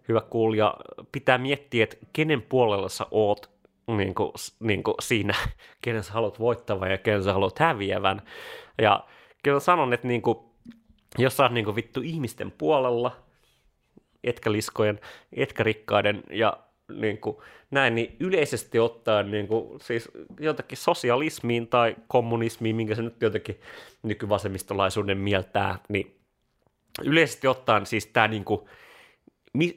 hyvä 0.09 0.21
kuulija, 0.21 0.75
pitää 1.13 1.39
miettiä, 1.39 1.85
että 1.85 1.97
kenen 2.13 2.43
puolella 2.43 2.89
sä 2.89 3.07
oot 3.11 3.54
niin 3.87 4.15
kuin, 4.15 4.33
niin 4.61 4.83
kuin 4.83 4.95
siinä, 5.01 5.35
kenen 5.85 6.05
sä 6.05 6.13
haluat 6.13 6.39
voittavan 6.39 6.91
ja 6.91 6.99
kenen 6.99 7.25
sä 7.25 7.33
haluat 7.33 7.59
häviävän. 7.59 8.23
Ja 8.83 9.05
kyllä 9.43 9.61
sanon, 9.61 9.93
että 9.93 10.09
niin 10.09 10.23
kuin, 10.23 10.39
jos 11.19 11.37
sä 11.37 11.43
oot 11.43 11.53
niin 11.53 11.65
kuin, 11.65 11.77
vittu 11.77 12.01
ihmisten 12.01 12.51
puolella, 12.51 13.17
etkä 14.25 14.53
liskojen, 14.53 15.01
etkä 15.33 15.63
rikkaiden 15.63 16.23
ja 16.31 16.57
niin 16.93 17.19
kuin, 17.19 17.37
näin, 17.71 17.95
niin 17.95 18.17
yleisesti 18.21 18.79
ottaen 18.79 19.31
niin 19.31 19.49
kuin, 19.49 19.81
siis 19.81 20.11
jotenkin 20.41 20.79
sosialismiin 20.79 21.67
tai 21.67 21.97
kommunismiin, 22.09 22.77
minkä 22.77 22.95
se 22.95 23.03
nyt 23.03 23.23
jotenkin 23.23 23.61
nykyvasemmistolaisuuden 24.03 25.19
mieltää, 25.19 25.79
niin 25.89 26.21
yleisesti 27.05 27.47
ottaen 27.47 27.87
siis 27.87 28.07
tämä 28.07 28.29
niin 28.29 28.45
kuin, 28.45 28.61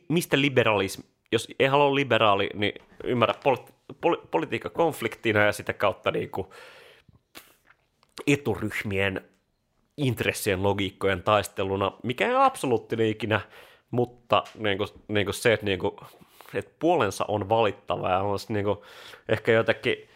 mistä 0.10 0.42
liberalismi, 0.42 1.06
jos 1.32 1.48
ei 1.60 1.68
halua 1.68 1.96
liberaali, 1.96 2.50
niin 2.54 2.74
ymmärrä 3.04 3.36
poli- 3.44 3.74
poli- 4.02 4.28
politiikka 4.32 4.70
konfliktina 4.70 5.40
ja 5.40 5.52
sitä 5.52 5.74
kautta 5.74 6.12
niin 6.12 6.30
kuin, 6.30 6.48
eturyhmien 8.28 9.22
intressien 9.98 10.64
logiikkojen 10.64 11.24
taisteluna, 11.24 11.92
mikä 12.04 12.28
ei 12.28 12.36
ole 12.36 12.46
absoluuttinen 12.46 13.08
ikinä, 13.08 13.42
mutta 13.92 14.44
niin 14.58 14.78
kuin, 14.78 14.90
niin 15.08 15.26
kuin 15.26 15.34
se, 15.34 15.54
että 15.54 15.66
niin 15.66 15.80
kuin, 15.80 15.96
että 16.54 16.72
puolensa 16.80 17.26
on 17.28 17.50
valittava 17.50 18.10
ja 18.10 18.20
on 18.20 18.40
niin 18.50 18.66
kuin, 18.66 18.78
ehkä 19.30 19.52
jotakin 19.52 20.10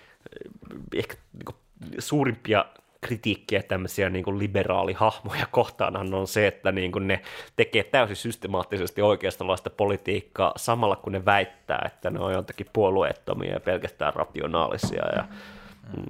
ehkä 0.96 1.16
niin 1.34 1.46
kuin, 1.46 1.56
suurimpia 2.00 2.66
kritiikkiä 3.02 3.64
tämmöisiä 3.64 4.10
niin 4.10 4.26
kuin 4.26 4.40
liberaalihahmoja 4.40 5.46
kohtaan 5.52 6.14
on 6.14 6.28
se, 6.28 6.48
että 6.48 6.72
niin 6.72 6.92
kuin 6.92 7.08
ne 7.08 7.22
tekee 7.56 7.84
täysin 7.84 8.16
systemaattisesti 8.16 9.02
oikeastolaista 9.02 9.70
politiikkaa 9.70 10.54
samalla 10.58 10.96
kun 10.96 11.12
ne 11.12 11.26
väittää, 11.26 11.84
että 11.86 12.10
ne 12.10 12.20
on 12.20 12.34
jotenkin 12.34 12.68
puolueettomia 12.74 13.54
ja 13.54 13.60
pelkästään 13.60 14.14
rationaalisia 14.14 15.06
ja 15.16 15.28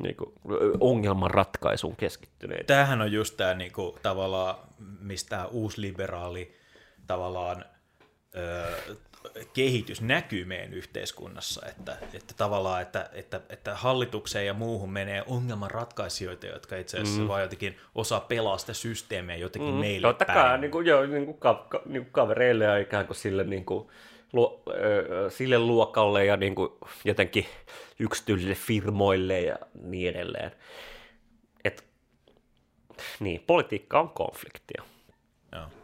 niin 0.04 0.16
kuin, 0.16 0.34
ongelman 0.80 1.32
ratkaisuun 1.32 1.96
keskittyneitä. 1.96 2.64
Tämähän 2.64 3.02
on 3.02 3.12
just 3.12 3.38
tämä 3.38 3.54
niin 3.54 3.72
kuin, 3.72 3.96
tavallaan, 4.02 4.56
mistä 5.00 5.46
uusliberaali 5.46 6.56
tavallaan 7.08 7.66
ö, 8.36 8.96
kehitys 9.54 10.02
näkyy 10.02 10.46
meidän 10.46 10.74
yhteiskunnassa, 10.74 11.66
että, 11.70 11.98
että 12.14 12.34
tavallaan, 12.38 12.82
että, 12.82 13.10
että, 13.14 13.42
että 13.50 13.76
hallitukseen 13.76 14.46
ja 14.46 14.54
muuhun 14.54 14.92
menee 14.92 15.24
ongelmanratkaisijoita, 15.28 16.46
jotka 16.46 16.78
itse 16.78 16.98
asiassa 16.98 17.22
mm. 17.22 17.28
vaan 17.28 17.42
jotenkin 17.42 17.78
osaa 17.96 18.20
pelaa 18.20 18.58
sitä 18.58 18.74
systeemiä 18.74 19.36
jotenkin 19.36 19.74
mm. 19.74 19.80
meille 19.80 20.08
Totta 20.08 20.26
päin. 20.26 20.40
kai, 20.40 20.58
niin 20.58 20.72
kuin, 20.72 20.86
joo, 20.86 21.06
niin 21.06 21.26
kuin, 21.26 21.38
ka, 21.38 21.66
ka, 21.70 21.82
niin 21.86 22.04
kuin 22.04 22.12
kavereille 22.12 22.64
ja 22.64 22.78
ikään 22.78 23.06
kuin 23.06 23.18
sille, 23.18 23.44
niin 23.44 23.66
kuin, 23.66 23.88
lu, 24.34 24.64
ö, 24.68 25.30
sille 25.30 25.60
luokalle 25.60 26.26
ja 26.26 26.38
niin 26.38 26.56
kuin, 26.56 26.70
jotenkin 27.06 27.46
yksityisille 28.00 28.56
firmoille 28.56 29.42
ja 29.42 29.56
niin 29.84 30.10
edelleen. 30.10 30.52
Et, 31.64 31.86
niin, 33.20 33.44
politiikka 33.48 34.00
on 34.00 34.10
konfliktia. 34.10 34.84
Joo. 35.52 35.62
No 35.62 35.81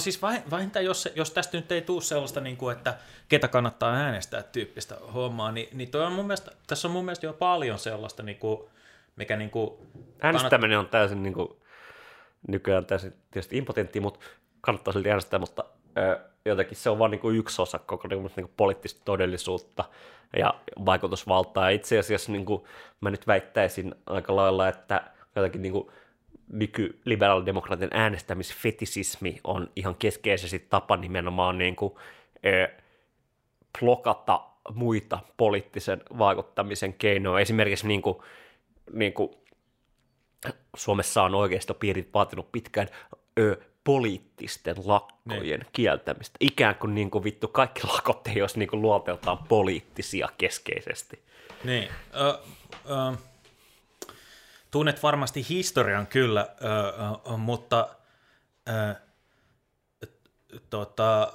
siis 0.00 0.22
vähintään, 0.50 0.84
jos, 0.84 1.08
jos 1.14 1.30
tästä 1.30 1.56
nyt 1.56 1.72
ei 1.72 1.82
tule 1.82 2.02
sellaista, 2.02 2.40
niin 2.40 2.56
kuin, 2.56 2.76
että 2.76 2.96
ketä 3.28 3.48
kannattaa 3.48 3.94
äänestää 3.94 4.42
tyyppistä 4.42 4.96
hommaa, 5.14 5.52
niin, 5.52 5.68
niin 5.72 5.90
toi 5.90 6.04
on 6.04 6.12
mun 6.12 6.26
mielestä, 6.26 6.50
tässä 6.66 6.88
on 6.88 6.92
mun 6.92 7.04
mielestä 7.04 7.26
jo 7.26 7.32
paljon 7.32 7.78
sellaista, 7.78 8.22
niin 8.22 8.38
kuin, 8.38 8.70
mikä 9.16 9.36
niin 9.36 9.50
kuin, 9.50 9.70
Äänestäminen 10.20 10.78
on 10.78 10.88
täysin 10.88 11.22
niin 11.22 11.34
kuin, 11.34 11.48
nykyään 12.48 12.86
täysin 12.86 13.14
tietysti 13.30 13.58
impotentti, 13.58 14.00
mutta 14.00 14.20
kannattaa 14.60 14.92
silti 14.92 15.10
äänestää, 15.10 15.38
mutta 15.38 15.64
ö, 15.98 16.20
jotenkin 16.44 16.76
se 16.76 16.90
on 16.90 16.98
vain 16.98 17.10
niin 17.10 17.36
yksi 17.36 17.62
osa 17.62 17.78
koko 17.78 18.08
niin 18.08 18.30
kuin, 18.34 18.52
poliittista 18.56 19.00
todellisuutta 19.04 19.84
ja 20.36 20.54
vaikutusvaltaa. 20.86 21.70
Ja 21.70 21.76
itse 21.76 21.98
asiassa 21.98 22.32
niin 22.32 22.44
kuin, 22.44 22.64
mä 23.00 23.10
nyt 23.10 23.26
väittäisin 23.26 23.94
aika 24.06 24.36
lailla, 24.36 24.68
että 24.68 25.02
jotenkin 25.36 25.62
niin 25.62 25.72
kuin, 25.72 25.92
nykyliberaaldemokraatin 26.48 27.88
äänestämisfetisismi 27.92 29.40
on 29.44 29.70
ihan 29.76 29.94
keskeisesti 29.94 30.58
tapa 30.58 30.96
nimenomaan 30.96 31.58
niin 31.58 31.76
kuin, 31.76 31.94
ö, 32.46 32.68
blokata 33.80 34.40
muita 34.74 35.18
poliittisen 35.36 36.02
vaikuttamisen 36.18 36.94
keinoja. 36.94 37.40
Esimerkiksi 37.40 37.88
niin 37.88 38.02
kuin, 38.02 38.18
niin 38.92 39.12
kuin 39.12 39.30
Suomessa 40.76 41.22
on 41.22 41.34
oikeistopiirit 41.34 42.14
vaatinut 42.14 42.52
pitkään 42.52 42.88
ö, 43.38 43.60
poliittisten 43.84 44.76
lakkojen 44.84 45.60
niin. 45.60 45.66
kieltämistä. 45.72 46.36
Ikään 46.40 46.74
kuin, 46.74 46.94
niin 46.94 47.10
kuin 47.10 47.24
vittu 47.24 47.48
kaikki 47.48 47.80
lakot 47.86 48.26
ei 48.26 48.40
olisi 48.40 48.58
niin 48.58 48.68
kuin 48.68 48.82
luoteltaan 48.82 49.38
poliittisia 49.38 50.28
keskeisesti. 50.38 51.22
Niin. 51.64 51.88
Ö, 52.14 52.38
ö, 52.90 53.16
tunnet 54.72 55.02
varmasti 55.02 55.46
historian 55.48 56.06
kyllä, 56.06 56.48
mutta 57.36 57.88
ö, 58.68 58.94
tota, 60.70 61.32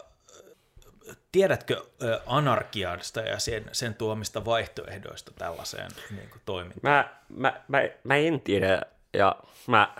tiedätkö 1.31 1.85
anarkiasta 2.25 3.21
ja 3.21 3.39
sen, 3.39 3.65
sen 3.71 3.95
tuomista 3.95 4.45
vaihtoehdoista 4.45 5.31
tällaiseen 5.37 5.91
niin 6.11 6.29
kuin, 6.29 6.41
toimintaan? 6.45 6.81
Mä, 6.83 7.09
mä, 7.29 7.61
mä, 7.67 7.81
mä 8.03 8.15
en 8.15 8.41
tiedä, 8.41 8.81
ja 9.13 9.35
mä... 9.67 9.95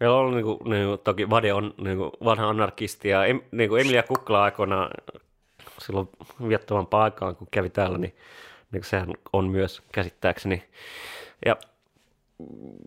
Meillä 0.00 0.16
on 0.16 0.34
niin 0.34 0.44
kuin, 0.44 0.58
niin 0.70 0.86
kuin, 0.86 0.98
toki 0.98 1.30
Vade 1.30 1.52
on 1.52 1.74
niin 1.78 1.98
kuin, 1.98 2.10
vanha 2.24 2.48
anarkisti, 2.48 3.08
ja 3.08 3.24
em, 3.24 3.40
niin 3.50 3.68
kuin 3.70 3.80
Emilia 3.80 4.02
Kukla 4.02 4.44
aikoina 4.44 4.90
silloin 5.78 6.08
viettävän 6.48 6.86
aikaan, 6.90 7.36
kun 7.36 7.48
kävi 7.50 7.70
täällä, 7.70 7.98
niin, 7.98 8.16
niin 8.72 8.84
sehän 8.84 9.12
on 9.32 9.48
myös 9.48 9.82
käsittääkseni. 9.92 10.68
Ja 11.44 11.56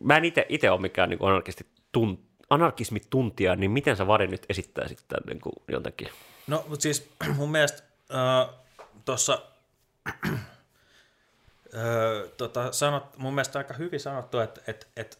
mä 0.01 0.18
en 0.18 0.24
itse 0.49 0.72
ole 0.72 0.82
mikään 0.82 1.10
niin 1.10 1.20
anarkisti 1.22 1.68
tunt, 1.91 2.20
anarkismituntija, 2.49 3.55
niin 3.55 3.72
miten 3.72 3.95
sä 3.95 4.08
Vade 4.08 4.28
nyt 4.28 4.45
esittäisit 4.49 5.03
tämän 5.08 5.24
niin 5.28 5.41
kuin 5.41 5.53
jotenkin? 5.68 6.10
No, 6.47 6.66
mutta 6.68 6.84
siis 6.84 7.10
mun 7.38 7.51
mielestä 7.51 7.84
äh, 8.14 8.55
tuossa 9.05 9.41
äh, 10.34 10.41
tota, 12.38 12.72
sanot, 12.72 13.18
mun 13.18 13.34
mielestä 13.34 13.60
aika 13.60 13.74
hyvin 13.74 13.99
sanottu, 13.99 14.39
että 14.39 14.62
et, 14.68 14.88
et, 14.95 15.20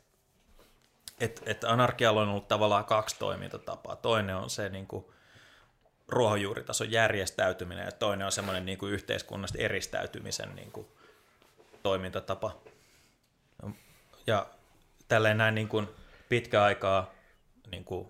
et, 1.20 1.42
et 1.46 1.64
anarkialla 1.64 2.22
on 2.22 2.30
ollut 2.30 2.48
tavallaan 2.48 2.86
kaksi 2.86 3.16
toimintatapaa. 3.20 3.96
Toinen 3.96 4.36
on 4.36 4.50
se 4.50 4.70
niin 4.70 4.88
kuin, 4.88 5.06
ruohonjuuritason 6.08 6.92
järjestäytyminen 6.92 7.86
ja 7.86 7.92
toinen 7.92 8.26
on 8.26 8.32
semmoinen 8.32 8.66
niin 8.66 8.78
kuin 8.78 8.94
yhteiskunnasta 8.94 9.58
eristäytymisen 9.58 10.56
niin 10.56 10.72
kuin, 10.72 10.88
toimintatapa. 11.84 12.62
Ja 14.28 14.46
tälleen 15.08 15.38
näin 15.38 15.56
niin 15.56 15.68
kuin 15.68 15.88
pitkä 16.30 16.64
aikaa 16.64 17.12
niin 17.72 17.84
kuin 17.84 18.08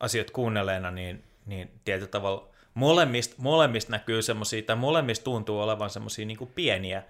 asiat 0.00 0.30
kuunnelleena, 0.30 0.90
niin, 0.90 1.24
niin 1.46 1.70
tietyllä 1.84 2.10
tavalla 2.10 2.48
molemmista, 2.74 3.34
molemmista 3.38 3.90
näkyy 3.90 4.22
semmoisia, 4.22 4.62
tai 4.62 4.76
molemmista 4.76 5.24
tuntuu 5.24 5.60
olevan 5.60 5.90
semmoisia 5.90 6.26
niin 6.26 6.52
pieniä, 6.54 7.02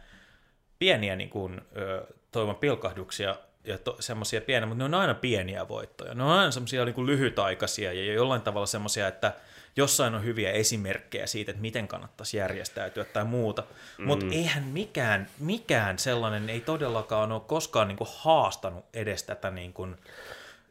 pieniä 0.79 1.17
niin 1.17 1.31
kuin, 1.31 1.61
ö, 1.77 2.07
toivon 2.33 2.57
pilkahduksia 2.57 3.37
ja 3.65 3.79
to, 3.79 3.97
semmoisia 4.01 4.41
pieniä, 4.41 4.67
mutta 4.67 4.79
ne 4.79 4.85
on 4.85 5.01
aina 5.01 5.15
pieniä 5.15 5.69
voittoja. 5.69 6.15
Ne 6.15 6.23
on 6.23 6.31
aina 6.31 6.51
semmoisia 6.51 6.85
niin 6.85 7.07
lyhytaikaisia 7.07 7.93
ja 7.93 8.13
jollain 8.13 8.43
tavalla 8.43 8.67
semmoisia, 8.67 9.09
että 9.09 9.33
jossain 9.77 10.15
on 10.15 10.25
hyviä 10.25 10.53
esimerkkejä 10.53 11.27
siitä, 11.27 11.51
että 11.51 11.63
miten 11.63 11.89
kannattaisi 11.89 12.37
järjestäytyä 12.37 13.05
tai 13.05 13.25
muuta. 13.25 13.65
Mm. 13.99 14.07
Mutta 14.07 14.27
eihän 14.31 14.65
mikään, 14.65 15.29
mikään 15.39 15.99
sellainen 15.99 16.51
ei 16.51 16.61
todellakaan 16.61 17.33
ole 17.33 17.41
koskaan 17.41 17.89
niin 17.89 17.99
kuin 17.99 18.11
haastanut 18.17 18.85
edes 18.95 19.23
tätä 19.23 19.51
niin 19.51 19.73
kuin, 19.73 19.97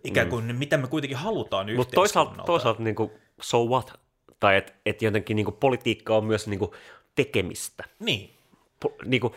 ikään 0.04 0.30
kuin, 0.30 0.46
mm. 0.46 0.56
mitä 0.56 0.78
me 0.78 0.88
kuitenkin 0.88 1.18
halutaan 1.18 1.76
Mutta 1.76 1.96
toisaalta, 1.96 2.44
toisaalta 2.44 2.84
niin 2.84 2.96
kuin, 2.96 3.12
so 3.42 3.66
what? 3.66 4.00
Tai 4.40 4.58
että 4.58 4.74
et 4.86 5.02
jotenkin 5.02 5.36
niin 5.36 5.46
kuin, 5.46 5.58
politiikka 5.60 6.18
on 6.18 6.26
myös 6.26 6.48
niin 6.48 6.60
kuin, 6.60 6.72
tekemistä. 7.16 7.84
Niin. 8.00 8.34
Po, 8.80 8.96
niin 9.06 9.22
kuin, 9.22 9.34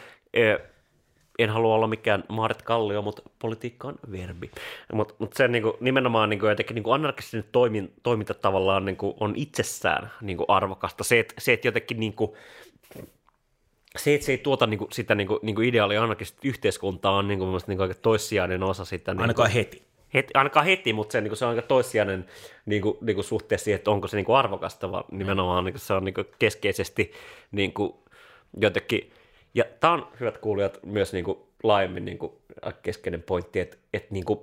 en 1.39 1.51
halua 1.51 1.75
olla 1.75 1.87
mikään 1.87 2.25
Maaret 2.29 2.63
Kallio, 2.63 3.03
mutta 3.03 3.23
politiikka 3.39 3.89
on 3.89 3.95
verbi. 4.13 4.51
Mutta 4.93 5.15
mut 5.19 5.33
se 5.33 5.49
niinku, 5.49 5.77
nimenomaan 5.81 6.31
niinku, 6.31 6.47
jotenkin 6.47 6.75
niinku 6.75 6.93
anarkistinen 6.93 7.45
toimin, 7.53 7.93
toiminta 8.03 8.35
tavallaan 8.35 8.85
niinku, 8.85 9.17
on 9.21 9.33
itsessään 9.37 10.11
niinku, 10.21 10.45
arvokasta. 10.49 11.05
Se, 11.05 11.19
että 11.19 11.35
se, 11.39 11.53
et 11.53 11.65
jotenkin 11.65 12.01
niinku, 12.01 12.37
se, 13.97 14.15
että 14.15 14.27
se 14.27 14.33
ei 14.33 14.39
tuota 14.39 14.67
niinku, 14.67 14.89
sitä 14.93 15.15
niinku, 15.15 15.39
niinku 15.43 15.61
ideaalia 15.61 16.03
anarkistista 16.03 16.49
yhteiskuntaa 16.49 17.13
on 17.13 17.29
niinku, 17.29 17.59
niinku, 17.67 17.83
aika 17.83 17.95
toissijainen 17.95 18.63
osa 18.63 18.85
sitä. 18.85 19.13
Niinku, 19.13 19.23
ainakaan 19.23 19.51
heti. 19.51 19.83
heti. 20.15 20.31
Ainakaan 20.35 20.67
heti, 20.67 20.93
mutta 20.93 21.13
se, 21.13 21.21
niinku, 21.21 21.37
se 21.37 21.45
on 21.45 21.51
aika 21.51 21.63
toissijainen 21.63 22.27
niinku, 22.67 22.99
niinku, 23.01 23.23
suhteessa 23.23 23.65
siihen, 23.65 23.77
että 23.77 23.91
onko 23.91 24.09
se 24.09 24.17
niinku, 24.17 24.35
arvokasta, 24.35 24.93
vaan 24.93 25.05
nimenomaan 25.11 25.65
niinku, 25.65 25.79
se 25.79 25.93
on 25.93 26.05
niinku, 26.05 26.25
keskeisesti 26.39 27.13
niinku, 27.53 28.03
jotenkin– 28.61 29.13
ja 29.55 29.65
tämä 29.81 29.93
on, 29.93 30.09
hyvät 30.21 30.39
kuulijat, 30.39 30.79
myös 30.87 31.13
niin 31.13 31.25
kuin 31.25 31.39
laajemmin 31.63 32.05
niin 32.05 32.19
kuin 32.19 32.33
keskeinen 32.83 33.23
pointti, 33.23 33.61
että, 33.61 33.77
että 33.93 34.09
niin 34.11 34.25
kuin 34.25 34.41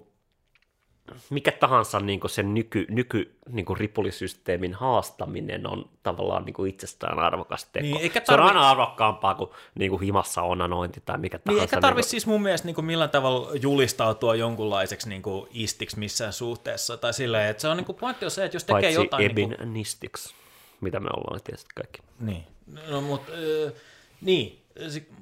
mikä 1.30 1.52
tahansa 1.52 2.00
niin 2.00 2.20
kuin 2.20 2.32
sen 2.32 2.54
nyky, 2.54 2.86
nyky 2.90 3.36
niin 3.50 3.66
kuin 3.66 3.78
ripulisysteemin 3.78 4.74
haastaminen 4.74 5.68
on 5.68 5.90
tavallaan 6.04 6.46
niin 6.46 6.54
kuin 6.54 6.70
itsestään 6.70 7.20
arvokas 7.20 7.66
teko. 7.66 7.84
Niin, 7.84 7.98
eikä 8.02 8.22
tarvi... 8.22 8.42
Se 8.42 8.44
on 8.44 8.48
aina 8.48 8.70
arvokkaampaa 8.70 9.36
kuin, 9.36 9.50
niin 9.76 9.92
kuin 9.92 10.02
himassa 10.02 10.42
onanointi 10.42 11.02
tai 11.06 11.18
mikä 11.18 11.38
niin, 11.38 11.44
tahansa. 11.44 11.62
Niin, 11.62 11.70
eikä 11.70 11.82
tarvitse 11.82 12.08
niin 12.08 12.10
kuin... 12.10 12.10
siis 12.10 12.28
mun 12.28 12.42
mielestä 12.42 12.66
niin 12.66 12.76
kuin 12.76 12.86
millään 12.86 13.10
tavalla 13.10 13.56
julistautua 13.62 14.36
jonkunlaiseksi 14.36 15.10
niin 15.10 15.22
kuin 15.22 15.50
istiksi 15.52 16.00
missään 16.00 16.34
suhteessa. 16.34 16.98
Tai 16.98 17.14
silleen, 17.14 17.50
että 17.50 17.62
se 17.62 17.68
on 17.68 17.78
niin 17.78 17.86
kuin 17.86 17.96
pointti 17.96 18.26
on 18.26 18.32
se, 18.32 18.46
että 18.46 18.56
jos 18.56 18.64
tekee 18.64 18.82
Paitsi 18.82 19.02
jotain... 19.02 19.32
Ebin 19.32 19.50
niin 19.50 19.58
kuin... 19.58 19.74
nistiksi, 19.74 20.34
mitä 20.82 21.00
me 21.00 21.10
ollaan 21.18 21.42
tietysti 21.44 21.70
kaikki. 21.76 22.00
Niin, 22.20 22.44
no 22.90 23.02
mutta... 23.02 23.32
Äh, 23.32 23.74
niin, 24.22 24.60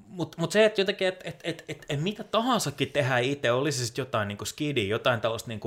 mutta 0.07 0.37
mut 0.41 0.51
se, 0.51 0.65
että 0.65 0.81
jotenkin, 0.81 1.07
että 1.07 1.29
et, 1.29 1.41
et, 1.43 1.65
et, 1.67 1.85
et 1.89 2.01
mitä 2.01 2.23
tahansakin 2.23 2.91
tehdään 2.91 3.23
itse, 3.23 3.51
olisi 3.51 3.85
sitten 3.85 4.01
jotain 4.01 4.27
niin 4.27 4.37
skidi, 4.45 4.89
jotain 4.89 5.21
tällaista 5.21 5.49
niin 5.49 5.59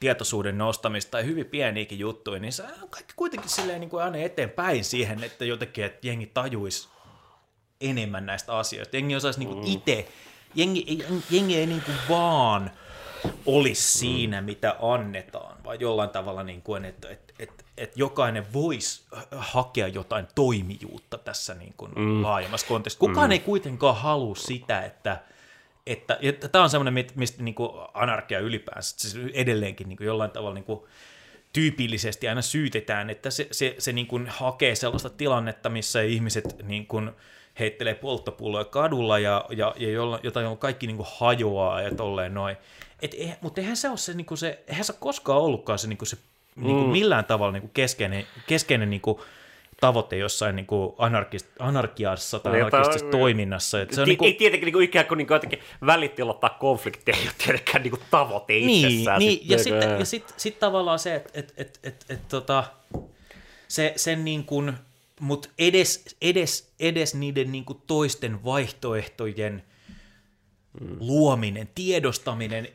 tietoisuuden 0.00 0.58
nostamista 0.58 1.10
tai 1.10 1.24
hyvin 1.24 1.46
pieniäkin 1.46 1.98
juttuja, 1.98 2.40
niin 2.40 2.52
se 2.52 2.62
on 2.62 2.88
kaikki 2.90 3.12
kuitenkin 3.16 3.50
silleen 3.50 3.80
niin 3.80 3.90
aina 4.02 4.18
eteenpäin 4.18 4.84
siihen, 4.84 5.24
että 5.24 5.44
jotenkin, 5.44 5.84
että 5.84 6.06
jengi 6.06 6.26
tajuisi 6.26 6.88
enemmän 7.80 8.26
näistä 8.26 8.56
asioista. 8.58 8.96
Jengi 8.96 9.16
osaisi 9.16 9.38
niin 9.38 9.56
mm. 9.56 9.62
itse, 9.66 10.08
jengi, 10.54 11.04
jengi 11.30 11.56
ei 11.56 11.66
niin 11.66 11.82
vaan 12.08 12.70
olisi 13.46 13.98
siinä, 13.98 14.40
mm. 14.40 14.44
mitä 14.44 14.76
annetaan, 14.82 15.64
vaan 15.64 15.80
jollain 15.80 16.10
tavalla, 16.10 16.42
niin 16.42 16.62
kuin, 16.62 16.84
että, 16.84 17.08
että, 17.08 17.34
että, 17.38 17.64
että 17.78 18.00
jokainen 18.00 18.52
voisi 18.52 19.02
hakea 19.36 19.88
jotain 19.88 20.26
toimijuutta 20.34 21.18
tässä 21.18 21.54
niin 21.54 21.74
kuin 21.76 21.92
mm. 21.96 22.22
laajemmassa 22.22 22.66
kontekstissa. 22.66 23.08
Kukaan 23.08 23.28
mm. 23.28 23.32
ei 23.32 23.38
kuitenkaan 23.38 23.96
halua 23.96 24.34
sitä, 24.34 24.82
että, 24.82 25.20
että, 25.86 26.18
että 26.22 26.48
tämä 26.48 26.64
on 26.64 26.70
semmoinen, 26.70 27.06
mistä 27.14 27.42
niin 27.42 27.54
kuin 27.54 27.70
anarkia 27.94 28.38
ylipäänsä 28.38 28.94
siis 28.98 29.16
edelleenkin 29.34 29.88
niin 29.88 29.96
kuin 29.96 30.06
jollain 30.06 30.30
tavalla 30.30 30.54
niin 30.54 30.64
kuin 30.64 30.80
tyypillisesti 31.52 32.28
aina 32.28 32.42
syytetään, 32.42 33.10
että 33.10 33.30
se, 33.30 33.48
se, 33.50 33.74
se 33.78 33.92
niin 33.92 34.06
kuin 34.06 34.26
hakee 34.26 34.74
sellaista 34.74 35.10
tilannetta, 35.10 35.68
missä 35.68 36.02
ihmiset 36.02 36.62
niin 36.62 36.86
kuin 36.86 37.10
heittelee 37.58 37.94
polttopulloja 37.94 38.64
kadulla 38.64 39.18
ja, 39.18 39.44
ja, 39.50 39.74
ja 39.76 39.90
jolla, 39.90 40.20
jotain 40.22 40.58
kaikki 40.58 40.86
niin 40.86 40.96
kuin 40.96 41.08
hajoaa 41.18 41.80
ja 41.80 41.94
tolleen 41.94 42.34
noin. 42.34 42.56
Et, 43.04 43.14
eh, 43.18 43.36
mutta 43.40 43.60
eihän 43.60 43.76
se 43.76 43.88
ole 43.88 43.96
se, 43.96 44.14
niin 44.14 44.26
kuin 44.26 44.38
se, 44.38 44.64
eihän 44.66 44.84
se 44.84 44.92
koskaan 45.00 45.42
ollutkaan 45.42 45.78
se, 45.78 45.88
niin 45.88 45.98
kuin 45.98 46.08
se 46.08 46.16
mm. 46.56 46.64
niin 46.64 46.76
kuin 46.76 46.88
millään 46.88 47.24
tavalla 47.24 47.52
niin 47.52 47.60
kuin 47.60 47.70
keskeinen, 47.74 48.26
keskeinen 48.46 48.90
niin 48.90 49.00
kuin, 49.00 49.18
tavoite 49.80 50.16
jossain 50.16 50.56
niin 50.56 50.66
kuin 50.66 50.94
anarkist, 50.98 51.46
anarkiassa 51.58 52.38
tai 52.38 52.52
niin, 52.52 52.64
anarkistisessa 52.64 53.10
toiminnassa. 53.10 53.82
Että 53.82 53.94
se 53.94 54.00
on, 54.00 54.08
niin 54.08 54.18
kuin, 54.18 54.26
ei 54.26 54.34
tietenkin 54.34 54.66
niin 54.66 54.72
kuin, 54.72 54.84
ikään 54.84 55.06
kuin, 55.06 55.18
niin 55.18 55.26
kuin 55.26 55.34
jotenkin 55.34 55.58
välittilottaa 55.86 56.50
konflikteja, 56.60 57.16
ei 57.16 57.24
ole 57.24 57.32
tietenkään 57.44 57.82
niin 57.82 57.90
kuin 57.90 58.02
tavoite 58.10 58.52
niin, 58.52 58.86
itsessään. 58.86 59.18
Niin, 59.18 59.38
sit, 59.38 59.50
ja 59.50 59.58
sitten 59.58 59.98
ja 59.98 60.04
sit, 60.04 60.34
sit 60.36 60.58
tavallaan 60.58 60.98
se, 60.98 61.14
että 61.14 61.30
et, 61.34 61.54
et, 61.56 61.80
et, 61.82 62.04
et, 62.08 62.28
tota, 62.28 62.64
se, 63.68 63.92
sen 63.96 64.24
niin 64.24 64.44
kuin, 64.44 64.72
mutta 65.20 65.48
edes, 65.58 66.16
edes, 66.22 66.72
edes 66.80 67.14
niiden 67.14 67.52
niin 67.52 67.64
kuin 67.64 67.82
toisten 67.86 68.44
vaihtoehtojen 68.44 69.62
mm. 70.80 70.96
luominen, 71.00 71.68
tiedostaminen 71.74 72.68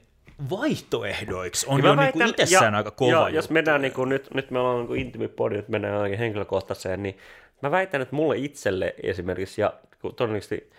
vaihtoehdoiksi. 0.50 1.66
On 1.70 1.78
niin 1.78 1.88
jo 1.88 1.98
väitän, 1.98 2.20
niin 2.20 2.30
itsessään 2.30 2.74
ja, 2.74 2.78
aika 2.78 2.92
kova 2.92 3.12
ja, 3.12 3.30
Jos 3.30 3.50
mennään 3.50 3.82
niin 3.82 3.94
kuin, 3.94 4.10
nyt, 4.10 4.34
nyt 4.34 4.52
me 4.52 4.60
ollaan 4.60 4.86
niin 4.86 5.02
intimipodi, 5.02 5.56
nyt 5.56 5.70
mennään 5.70 5.96
ainakin 5.96 6.20
henkilökohtaiseen, 6.20 7.04
niin 7.04 7.18
mä 7.62 7.72
väitän, 7.72 8.02
että 8.02 8.16
mulle 8.16 8.38
itselle 8.38 8.96
esimerkiksi, 9.04 9.62
ja 9.62 9.74
todennäköisesti 10.16 10.70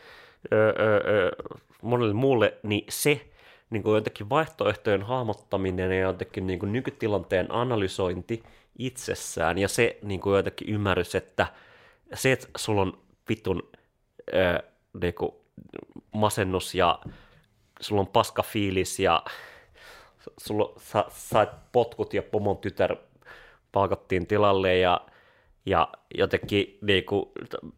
öö, 0.52 0.74
öö, 0.78 1.30
monelle 1.82 2.14
muulle, 2.14 2.54
niin 2.62 2.84
se 2.88 3.20
niin 3.70 3.82
kuin 3.82 3.94
jotenkin 3.94 4.30
vaihtoehtojen 4.30 5.02
hahmottaminen 5.02 5.92
ja 5.92 6.00
jotenkin 6.00 6.46
niin 6.46 6.58
kuin 6.58 6.72
nykytilanteen 6.72 7.46
analysointi 7.50 8.42
itsessään 8.78 9.58
ja 9.58 9.68
se 9.68 9.98
niin 10.02 10.20
kuin 10.20 10.36
jotenkin 10.36 10.68
ymmärrys, 10.68 11.14
että 11.14 11.46
se, 12.14 12.32
että 12.32 12.46
sulla 12.56 12.82
on 12.82 12.98
vitun 13.28 13.62
öö, 14.34 14.58
niin 15.02 15.14
kuin 15.14 15.32
masennus 16.12 16.74
ja 16.74 16.98
sulla 17.80 18.00
on 18.00 18.06
paska 18.06 18.42
fiilis 18.42 18.98
ja 18.98 19.22
sulla, 20.38 20.72
sä 20.78 21.04
sait 21.08 21.50
potkut 21.72 22.14
ja 22.14 22.22
pomon 22.22 22.58
tytär 22.58 22.96
palkattiin 23.72 24.26
tilalle 24.26 24.76
ja, 24.76 25.00
ja 25.66 25.88
jotenkin 26.14 26.78
niin 26.82 27.04
kuin, 27.04 27.26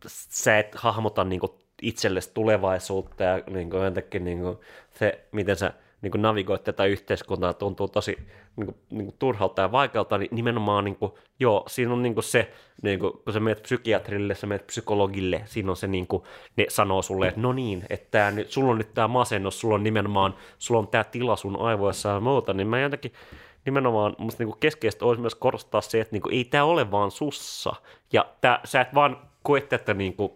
sä 0.09 0.59
et 0.59 0.75
hahmota 0.75 1.25
niin 1.25 1.41
kuin, 1.41 1.53
itsellesi 1.83 2.31
tulevaisuutta 2.35 3.25
ja 3.25 3.43
niin 3.51 3.71
kuin, 3.71 3.85
jotenkin 3.85 4.25
niin 4.25 4.41
kuin, 4.41 4.57
se, 4.91 5.25
miten 5.33 5.57
sä 5.57 5.73
niin 6.03 6.11
kuin 6.11 6.23
navigoit 6.23 6.65
tätä 6.65 6.85
yhteiskuntaa, 6.85 7.55
tuntuu 7.55 7.89
tosi 7.89 8.17
niin 8.57 8.67
kuin, 8.67 8.77
niin 8.91 9.05
kuin 9.05 9.17
turhalta 9.19 9.63
ja 9.63 9.73
vaikealta, 9.73 10.19
niin 10.19 10.29
nimenomaan 10.33 10.85
niin 10.85 10.97
kuin, 10.97 11.13
joo, 11.41 11.65
siinä 11.67 11.93
on 11.93 12.03
niin 12.03 12.15
kuin 12.15 12.25
se, 12.25 12.53
niin 12.83 12.99
kuin, 12.99 13.13
kun 13.25 13.33
sä 13.33 13.41
menet 13.41 13.63
psykiatrille, 13.63 14.35
sä 14.35 14.47
menet 14.47 14.67
psykologille, 14.67 15.43
siinä 15.45 15.71
on 15.71 15.77
se, 15.77 15.87
niin 15.87 16.07
kuin, 16.07 16.23
ne 16.57 16.67
sanoo 16.69 17.03
sulle, 17.03 17.29
että 17.29 17.41
no 17.41 17.53
niin, 17.53 17.85
että 17.91 18.09
tää 18.11 18.31
nyt, 18.31 18.51
sulla 18.51 18.71
on 18.71 18.79
nyt 18.79 18.95
tämä 18.95 19.09
masennus, 19.09 19.61
sulla 19.61 19.75
on 19.75 19.83
nimenomaan, 19.83 20.35
sulla 20.59 20.81
on 20.81 20.89
tämä 20.89 21.05
tila 21.05 21.37
sun 21.37 21.61
aivoissa 21.61 22.09
ja 22.09 22.21
muuta, 22.21 22.53
niin 22.53 22.67
mä 22.67 22.81
jotenkin 22.81 23.13
nimenomaan 23.65 24.17
musta 24.19 24.45
niin 24.45 24.55
keskeistä 24.61 25.05
olisi 25.05 25.21
myös 25.21 25.35
korostaa 25.35 25.81
se, 25.81 26.01
että 26.01 26.15
niin 26.15 26.23
kuin, 26.23 26.35
ei 26.35 26.45
tämä 26.45 26.65
ole 26.65 26.91
vaan 26.91 27.11
sussa, 27.11 27.75
ja 28.13 28.27
tää, 28.41 28.61
sä 28.65 28.81
et 28.81 28.95
vaan 28.95 29.17
koe 29.43 29.61
tätä 29.61 29.95
niin 29.95 30.17
kuin, 30.17 30.33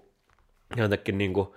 jotenkin 0.76 1.18
niin 1.18 1.32
kuin, 1.32 1.48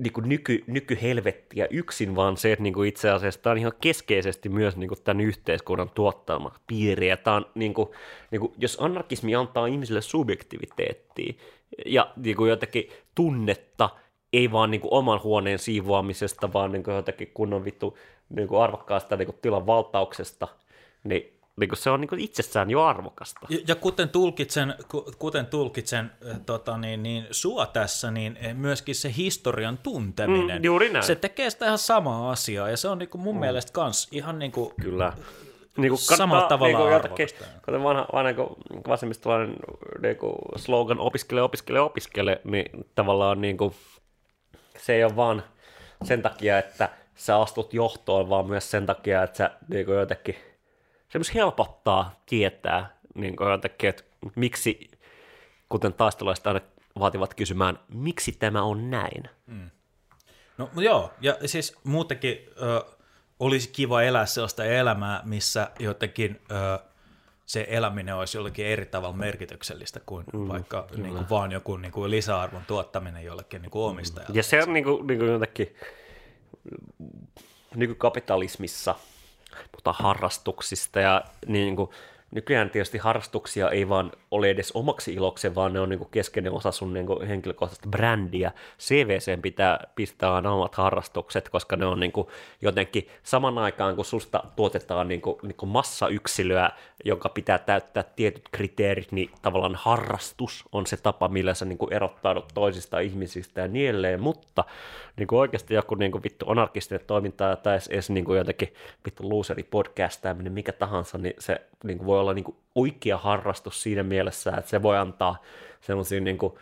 niin 0.00 0.12
kuin 0.12 0.28
nyky, 0.28 0.64
nykyhelvettiä 0.66 1.66
yksin, 1.70 2.16
vaan 2.16 2.36
se, 2.36 2.52
että 2.52 2.62
niin 2.62 2.72
kuin 2.72 2.88
itse 2.88 3.10
asiassa 3.10 3.42
tämä 3.42 3.52
on 3.52 3.58
ihan 3.58 3.72
keskeisesti 3.80 4.48
myös 4.48 4.76
niin 4.76 4.88
kuin 4.88 5.02
tämän 5.04 5.20
yhteiskunnan 5.20 5.90
tuottama 5.90 6.54
piiri. 6.66 7.08
Ja 7.08 7.16
tämä 7.16 7.36
on, 7.36 7.46
niin 7.54 7.74
kuin, 7.74 7.88
niin 8.30 8.40
kuin, 8.40 8.52
jos 8.58 8.78
anarkismi 8.80 9.34
antaa 9.34 9.66
ihmisille 9.66 10.00
subjektiviteettia 10.00 11.34
ja 11.86 12.12
niin 12.16 12.36
kuin 12.36 12.50
jotakin 12.50 12.88
tunnetta, 13.14 13.90
ei 14.32 14.52
vaan 14.52 14.70
niin 14.70 14.80
kuin 14.80 14.94
oman 14.94 15.22
huoneen 15.22 15.58
siivoamisesta, 15.58 16.52
vaan 16.52 16.72
niin 16.72 16.82
kuin 16.82 16.94
jotakin 16.94 17.30
kunnon 17.34 17.64
vittu 17.64 17.98
niin 18.28 18.48
kuin 18.48 18.62
arvokkaasta 18.62 19.16
niin 19.16 19.26
kuin 19.26 19.38
tilan 19.42 19.66
valtauksesta, 19.66 20.48
niin 21.04 21.39
niin 21.56 21.68
kuin 21.68 21.78
se 21.78 21.90
on 21.90 22.00
niin 22.00 22.08
kuin 22.08 22.20
itsessään 22.20 22.70
jo 22.70 22.82
arvokasta. 22.82 23.40
Ja, 23.48 23.58
ja 23.68 23.74
kuten 23.74 24.08
tulkitsen, 24.08 24.74
kuten 25.18 25.46
tulkitsen 25.46 26.10
tota, 26.46 26.78
niin, 26.78 27.02
niin, 27.02 27.26
sua 27.30 27.66
tässä, 27.66 28.10
niin 28.10 28.36
eh, 28.36 28.54
myöskin 28.54 28.94
se 28.94 29.14
historian 29.16 29.78
tunteminen, 29.78 30.60
mm, 30.60 30.64
juuri 30.64 30.92
näin. 30.92 31.04
se 31.04 31.14
tekee 31.14 31.50
sitä 31.50 31.66
ihan 31.66 31.78
samaa 31.78 32.30
asiaa, 32.30 32.70
ja 32.70 32.76
se 32.76 32.88
on 32.88 32.98
niin 32.98 33.08
kuin 33.08 33.22
mun 33.22 33.34
mm. 33.34 33.40
mielestä 33.40 33.72
kans 33.72 34.08
ihan 34.12 34.38
niin 34.38 34.52
kuin, 34.52 34.74
Kyllä. 34.80 35.12
Niin 35.76 35.88
kuin 35.88 35.98
samalla 35.98 36.48
tavalla 36.48 36.78
niin 36.78 36.86
kuin 36.86 36.94
arvokasta. 36.94 37.44
Kuten 37.64 37.82
vanha, 37.82 38.06
vanha 38.12 38.32
niin 38.32 38.82
vasemmistolainen 38.88 39.56
niin 40.02 40.16
kuin 40.16 40.34
slogan 40.56 40.98
opiskele, 40.98 41.42
opiskele, 41.42 41.80
opiskele, 41.80 42.40
niin 42.44 42.66
tavallaan 42.94 43.40
niin 43.40 43.56
kuin, 43.56 43.74
se 44.78 44.94
ei 44.94 45.04
ole 45.04 45.16
vaan 45.16 45.42
sen 46.04 46.22
takia, 46.22 46.58
että 46.58 46.88
sä 47.14 47.38
astut 47.38 47.74
johtoon, 47.74 48.28
vaan 48.28 48.46
myös 48.46 48.70
sen 48.70 48.86
takia, 48.86 49.22
että 49.22 49.36
sä 49.36 49.50
niin 49.68 49.86
kuin 49.86 49.98
jotenkin– 49.98 50.36
se 51.10 51.18
myös 51.18 51.34
helpottaa 51.34 52.20
tietää 52.26 52.96
niin 53.14 53.36
jotenkin, 53.50 53.90
että 53.90 54.02
miksi, 54.36 54.90
kuten 55.68 55.92
taistelaiset 55.92 56.46
aina 56.46 56.60
vaativat 56.98 57.34
kysymään, 57.34 57.78
miksi 57.88 58.32
tämä 58.32 58.62
on 58.62 58.90
näin? 58.90 59.22
Mm. 59.46 59.70
No 60.58 60.70
joo, 60.80 61.12
ja 61.20 61.36
siis 61.46 61.76
muutenkin, 61.84 62.38
olisi 63.40 63.68
kiva 63.68 64.02
elää 64.02 64.26
sellaista 64.26 64.64
elämää, 64.64 65.22
missä 65.24 65.70
jotenkin 65.78 66.40
ö, 66.50 66.78
se 67.46 67.66
eläminen 67.68 68.16
olisi 68.16 68.38
jollakin 68.38 68.66
eri 68.66 68.86
tavalla 68.86 69.16
merkityksellistä 69.16 70.00
kuin 70.06 70.26
mm, 70.32 70.48
vaikka 70.48 70.86
niin 70.96 71.14
kuin 71.14 71.28
vaan 71.30 71.52
joku 71.52 71.76
niin 71.76 71.92
kuin 71.92 72.10
lisäarvon 72.10 72.62
tuottaminen 72.66 73.24
jollekin 73.24 73.62
niin 73.62 73.70
kuin 73.70 73.82
omistajalle. 73.90 74.36
Ja 74.36 74.42
se 74.42 74.62
on 74.62 74.72
niin 74.72 74.84
kuin, 74.84 75.06
niin 75.06 75.18
kuin 75.18 75.30
jotenkin 75.30 75.76
nykykapitalismissa, 77.74 78.94
puhutaan 79.72 79.96
harrastuksista 79.98 81.00
ja 81.00 81.24
niin 81.46 81.76
kuin, 81.76 81.90
nykyään 82.30 82.70
tietysti 82.70 82.98
harrastuksia 82.98 83.70
ei 83.70 83.88
vaan 83.88 84.12
ole 84.30 84.50
edes 84.50 84.72
omaksi 84.72 85.14
ilokseen, 85.14 85.54
vaan 85.54 85.72
ne 85.72 85.80
on 85.80 85.88
niin 85.88 86.06
keskeinen 86.10 86.52
osa 86.52 86.72
sun 86.72 86.92
niin 86.92 87.26
henkilökohtaista 87.28 87.88
brändiä. 87.88 88.52
CVC 88.78 89.42
pitää 89.42 89.86
pistää 89.94 90.34
aina 90.34 90.52
omat 90.52 90.74
harrastukset, 90.74 91.48
koska 91.48 91.76
ne 91.76 91.86
on 91.86 92.00
niin 92.00 92.12
jotenkin 92.62 93.08
saman 93.22 93.58
aikaan, 93.58 93.96
kun 93.96 94.04
susta 94.04 94.44
tuotetaan 94.56 95.08
niin 95.08 95.20
kuin, 95.20 95.36
niin 95.42 95.56
kuin 95.56 95.70
massayksilöä, 95.70 96.70
joka 97.04 97.28
pitää 97.28 97.58
täyttää 97.58 98.02
tietyt 98.16 98.48
kriteerit, 98.52 99.12
niin 99.12 99.30
tavallaan 99.42 99.74
harrastus 99.74 100.64
on 100.72 100.86
se 100.86 100.96
tapa, 100.96 101.28
millä 101.28 101.54
sä 101.54 101.64
niin 101.64 101.78
erottaudut 101.90 102.48
toisista 102.54 102.98
ihmisistä 102.98 103.60
ja 103.60 103.68
niin 103.68 104.20
mutta 104.20 104.64
niin 105.16 105.26
kuin 105.26 105.38
oikeasti 105.38 105.74
joku 105.74 105.94
niin 105.94 106.12
kuin 106.12 106.24
vittu 106.24 106.50
anarkistinen 106.50 107.06
toiminta 107.06 107.56
tai 107.56 107.78
edes, 107.90 108.10
niin 108.10 108.24
kuin 108.24 108.38
jotenkin 108.38 108.74
vittu 109.04 109.28
looseri 109.28 109.62
podcastaaminen, 109.62 110.52
mikä 110.52 110.72
tahansa, 110.72 111.18
niin 111.18 111.34
se 111.38 111.60
niin 111.84 111.98
kuin 111.98 112.06
voi 112.06 112.19
olla 112.20 112.34
niin 112.34 112.44
kuin 112.44 112.56
oikea 112.74 113.18
harrastus 113.18 113.82
siinä 113.82 114.02
mielessä, 114.02 114.50
että 114.50 114.70
se 114.70 114.82
voi 114.82 114.98
antaa 114.98 115.42
sellaisia 115.80 116.20
niin 116.20 116.38
kuin 116.38 116.52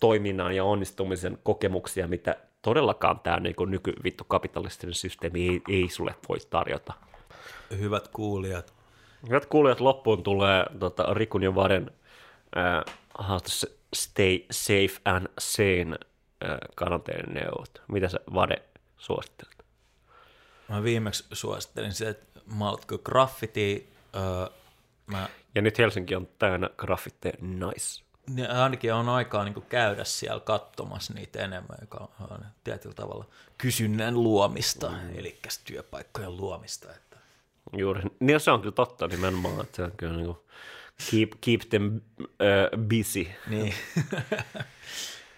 toiminnan 0.00 0.56
ja 0.56 0.64
onnistumisen 0.64 1.38
kokemuksia, 1.42 2.08
mitä 2.08 2.36
todellakaan 2.62 3.20
tämä 3.20 3.40
niin 3.40 3.56
kuin 3.56 3.70
nykyvittu 3.70 4.24
kapitalistinen 4.24 4.94
systeemi 4.94 5.48
ei, 5.48 5.62
ei 5.68 5.88
sulle 5.88 6.14
voi 6.28 6.38
tarjota. 6.50 6.92
Hyvät 7.78 8.08
kuulijat. 8.08 8.74
Hyvät 9.28 9.46
kuulijat, 9.46 9.80
loppuun 9.80 10.22
tulee 10.22 10.66
tota, 10.78 11.14
Rikun 11.14 11.42
ja 11.42 11.54
Vaden 11.54 11.90
äh, 12.56 13.42
Stay 13.94 14.40
Safe 14.50 15.00
and 15.04 15.26
Sane 15.38 15.96
karanteeneuvot. 16.74 17.82
Mitä 17.88 18.08
sä 18.08 18.20
Vade 18.34 18.62
suosittelet? 18.96 19.64
Mä 20.68 20.82
viimeksi 20.82 21.24
suosittelin 21.32 21.92
se, 21.92 22.08
että 22.08 22.40
maltko 22.46 22.98
graffiti. 22.98 23.92
Öö, 24.16 24.22
mä... 25.06 25.28
Ja 25.54 25.62
nyt 25.62 25.78
Helsinki 25.78 26.14
on 26.14 26.28
täynnä 26.38 26.70
graffitteja, 26.76 27.34
nice. 27.40 28.04
Niin 28.30 28.50
ainakin 28.50 28.94
on 28.94 29.08
aikaa 29.08 29.44
niin 29.44 29.62
käydä 29.68 30.04
siellä 30.04 30.40
katsomassa 30.40 31.14
niitä 31.14 31.38
enemmän, 31.38 31.78
joka 31.80 32.08
on 32.20 32.44
tietyllä 32.64 32.94
tavalla 32.94 33.24
kysynnän 33.58 34.22
luomista, 34.22 34.90
mm. 34.90 35.18
eli 35.18 35.38
työpaikkojen 35.64 36.36
luomista. 36.36 36.90
Että... 36.90 37.16
Juuri, 37.72 38.02
niin 38.20 38.40
se 38.40 38.50
on 38.50 38.60
kyllä 38.60 38.74
totta 38.74 39.06
nimenomaan, 39.06 39.60
että 39.60 39.76
se 39.76 39.82
on 39.82 39.92
kyllä 39.96 40.16
niin 40.16 40.26
kuin 40.26 40.38
keep, 41.10 41.30
keep 41.40 41.60
them 41.70 42.00
uh, 42.18 42.86
busy. 42.88 43.26
Niin. 43.46 43.74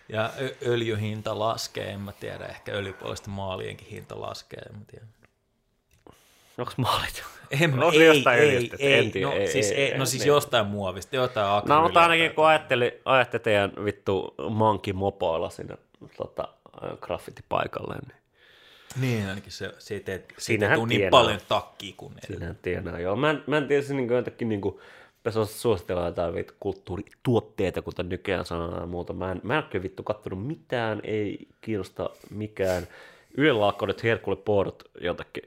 Ja 0.08 0.32
öljyhinta 0.66 1.38
laskee, 1.38 1.90
en 1.90 2.00
mä 2.00 2.12
tiedä, 2.12 2.46
ehkä 2.46 2.72
öljypuolesta 2.72 3.30
maalienkin 3.30 3.88
hinta 3.88 4.20
laskee, 4.20 4.60
en 4.60 4.78
mä 4.78 4.84
tiedä. 4.86 5.06
Onko 6.58 6.72
maalit? 6.76 7.24
En, 7.60 7.76
no, 7.76 7.90
ei, 7.92 8.06
jostain 8.06 8.38
ei, 8.38 8.56
öljystä, 8.56 8.76
ei, 8.80 8.98
en 8.98 9.12
tiedä, 9.12 9.26
no, 9.26 9.32
ei, 9.34 9.48
siis, 9.48 9.70
ei, 9.70 9.76
ei, 9.76 9.92
ei, 9.92 9.98
no 9.98 10.06
siis 10.06 10.22
niin. 10.22 10.28
jostain 10.28 10.66
muovista, 10.66 11.16
jotain 11.16 11.68
No 11.68 11.82
mutta 11.82 12.02
ainakin 12.02 12.34
kun 12.34 12.46
ajattelin, 12.46 12.92
ajattelin 13.04 13.42
teidän 13.42 13.72
vittu 13.84 14.34
manki 14.50 14.92
mopoilla 14.92 15.50
sinne 15.50 15.74
tota, 16.16 16.48
graffitipaikalle, 17.00 17.94
niin 17.94 18.16
niin, 19.00 19.28
ainakin 19.28 19.52
se, 19.52 19.74
siitä 19.78 20.12
ei, 20.12 20.24
siitä 20.38 20.70
ei 20.70 20.76
tule 20.76 20.88
niin 20.88 21.10
paljon 21.10 21.40
takkia 21.48 21.94
kuin 21.96 22.14
Siinähän 22.26 22.58
tienaa, 22.62 23.00
joo. 23.00 23.16
Mä 23.16 23.30
en, 23.30 23.44
mä 23.46 23.56
en 23.56 23.68
tiedä, 23.68 23.82
se 23.82 23.94
niin 23.94 24.08
jotenkin 24.08 24.48
niin 24.48 24.60
kuin, 24.60 24.78
suositella 25.44 26.06
jotain 26.06 26.46
kulttuurituotteita, 26.60 27.82
kuten 27.82 28.08
nykyään 28.08 28.44
sanotaan 28.44 28.82
ja 28.82 28.86
muuta. 28.86 29.12
Mä 29.12 29.32
en, 29.32 29.40
mä 29.42 29.58
en 29.58 29.64
ole 29.74 29.82
vittu 29.82 30.02
kattonut 30.02 30.46
mitään, 30.46 31.00
ei 31.04 31.48
kiinnosta 31.60 32.10
mikään. 32.30 32.86
Ylellä 33.36 33.64
alkoi 33.64 33.88
nyt 33.88 34.02
herkulle 34.02 34.38
poodot 34.44 34.82
jotakin 35.00 35.42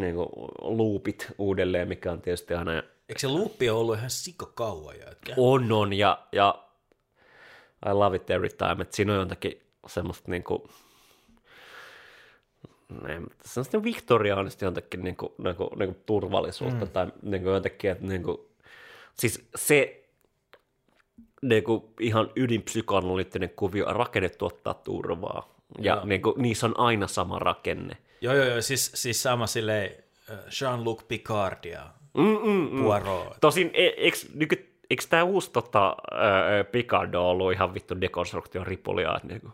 niin 0.00 0.14
kuin, 0.14 0.28
loopit 0.60 1.32
uudelleen, 1.38 1.88
mikä 1.88 2.12
on 2.12 2.22
tietysti 2.22 2.54
aina... 2.54 2.72
Eikö 3.08 3.18
se 3.18 3.26
loopi 3.26 3.70
ollut 3.70 3.96
ihan 3.96 4.10
kauan 4.54 4.98
jätkä? 4.98 5.34
On, 5.36 5.72
on, 5.72 5.92
ja, 5.92 6.26
ja 6.32 6.64
I 7.86 7.92
love 7.92 8.16
it 8.16 8.30
every 8.30 8.48
time, 8.48 8.82
että 8.82 8.96
siinä 8.96 9.12
on 9.12 9.18
jotakin 9.18 9.62
semmoista 9.86 10.30
niin 10.30 10.44
kuin, 10.44 10.62
semmoista 13.44 13.82
viktoriaanista 13.82 14.64
jotenkin 14.64 15.04
niin 15.04 15.16
kuin, 15.16 15.32
niin 15.38 15.56
kuin, 15.56 15.68
niin 15.78 15.94
kuin 15.94 16.02
turvallisuutta 16.06 16.84
mm. 16.84 16.90
tai 16.90 17.06
niin 17.22 17.42
kuin 17.42 17.54
jotenkin, 17.54 17.90
että 17.90 18.06
niin 18.06 18.22
kuin, 18.22 18.38
siis 19.14 19.48
se 19.56 20.04
niin 21.42 21.64
kuin 21.64 21.84
ihan 22.00 22.30
ydinpsykoanalyyttinen 22.36 23.50
kuvio 23.50 23.86
rakennet 23.86 24.38
tuottaa 24.38 24.74
turvaa. 24.74 25.54
Ja 25.78 26.02
niin 26.04 26.22
kuin, 26.22 26.42
niissä 26.42 26.66
on 26.66 26.78
aina 26.78 27.06
sama 27.06 27.38
rakenne. 27.38 27.96
Joo, 28.20 28.34
joo, 28.34 28.44
joo. 28.44 28.62
Siis, 28.62 28.90
siis 28.94 29.22
sama 29.22 29.46
silleen 29.46 30.04
Jean-Luc 30.30 31.02
Picard 31.08 31.64
ja 31.64 31.90
mm, 32.14 32.24
mm, 32.24 32.68
mm. 32.72 32.82
Poirot. 32.84 33.36
Tosin, 33.40 33.70
e, 33.74 33.86
eikö, 33.86 34.16
nyky, 34.34 34.80
eikö 34.90 35.04
tämä 35.08 35.22
uusi 35.22 35.50
tota, 35.50 35.96
ää, 36.10 36.64
Picard 36.64 37.14
ole 37.14 37.26
ollut 37.26 37.52
ihan 37.52 37.74
vittu 37.74 38.00
dekonstruktion 38.00 38.66
ripulia? 38.66 39.20
Niin 39.22 39.40
kuin? 39.40 39.52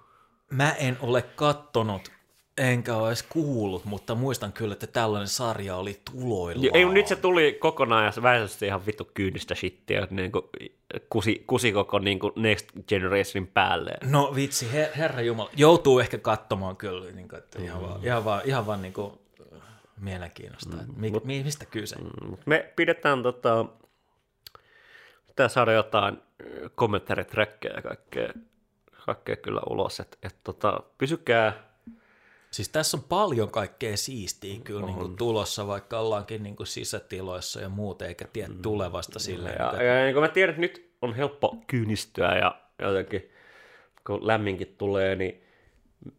Mä 0.51 0.73
en 0.73 0.99
ole 1.01 1.23
kattonut 1.23 2.13
Enkä 2.59 2.97
ole 2.97 3.09
edes 3.09 3.23
kuullut, 3.23 3.85
mutta 3.85 4.15
muistan 4.15 4.53
kyllä, 4.53 4.73
että 4.73 4.87
tällainen 4.87 5.29
sarja 5.29 5.77
oli 5.77 6.01
tuloilla. 6.13 6.71
Ei, 6.75 6.85
nyt 6.85 7.07
se 7.07 7.17
tuli 7.17 7.57
kokonaan 7.61 8.05
ja 8.05 8.23
väisesti 8.23 8.67
ihan 8.67 8.87
vittu 8.87 9.11
kyynistä 9.15 9.55
shittiä, 9.55 10.09
niin 10.11 10.33
kuin 10.33 10.45
kusi, 11.11 11.45
kusi 11.47 11.73
koko 11.73 11.99
niin 11.99 12.19
kuin 12.19 12.33
Next 12.37 12.69
Generationin 12.89 13.47
päälle. 13.47 13.93
No 14.05 14.33
vitsi, 14.35 14.73
her, 14.73 14.89
herra 14.97 15.21
Jumala, 15.21 15.51
joutuu 15.57 15.99
ehkä 15.99 16.19
katsomaan 16.19 16.77
kyllä, 16.77 17.13
niin 17.13 17.29
kuin, 17.29 17.39
että 17.39 17.63
ihan, 17.63 17.83
mm. 17.83 17.89
vaan, 17.89 18.05
ihan 18.05 18.25
vaan, 18.25 18.43
ihan 18.45 18.67
vaan 18.67 18.83
niin 18.83 18.93
kuin, 18.93 19.13
mielenkiinnosta, 20.01 20.77
mm. 20.77 20.95
mi, 20.97 21.11
mut, 21.11 21.25
mistä 21.25 21.67
kyse. 21.67 21.97
Mm, 21.97 22.37
me 22.47 22.73
pidetään 22.77 23.23
tota, 23.23 23.67
pitää 25.27 25.49
saada 25.49 25.73
jotain 25.73 26.19
kommentaariträkkejä 26.75 27.75
ja 27.75 27.83
kaikkea, 27.83 28.29
kaikkea 29.07 29.37
kyllä 29.37 29.61
ulos, 29.71 30.01
että 30.01 30.19
et, 30.23 30.37
tota, 30.45 30.81
pysykää 30.99 31.74
Siis 32.55 32.69
tässä 32.69 32.97
on 32.97 33.03
paljon 33.09 33.51
kaikkea 33.51 33.97
siistiä 33.97 34.61
kyllä 34.65 34.87
niin 34.87 34.99
kuin 34.99 35.17
tulossa, 35.17 35.67
vaikka 35.67 35.99
ollaankin 35.99 36.43
niin 36.43 36.57
kuin 36.57 36.67
sisätiloissa 36.67 37.61
ja 37.61 37.69
muuta, 37.69 38.07
eikä 38.07 38.25
tiedä 38.33 38.49
mm. 38.49 38.63
tulevasta 38.63 39.19
silleen. 39.19 39.57
Ja, 39.59 39.83
ja, 39.83 39.83
ja 39.83 40.05
niin 40.05 40.15
kuin 40.15 40.23
mä 40.23 40.29
tiedän, 40.29 40.51
että 40.51 40.61
nyt 40.61 40.95
on 41.03 41.15
helppo 41.15 41.57
kyynistyä 41.67 42.39
ja 42.39 42.61
jotenkin, 42.79 43.31
kun 44.07 44.27
lämminkin 44.27 44.75
tulee, 44.79 45.17
niin 45.17 45.43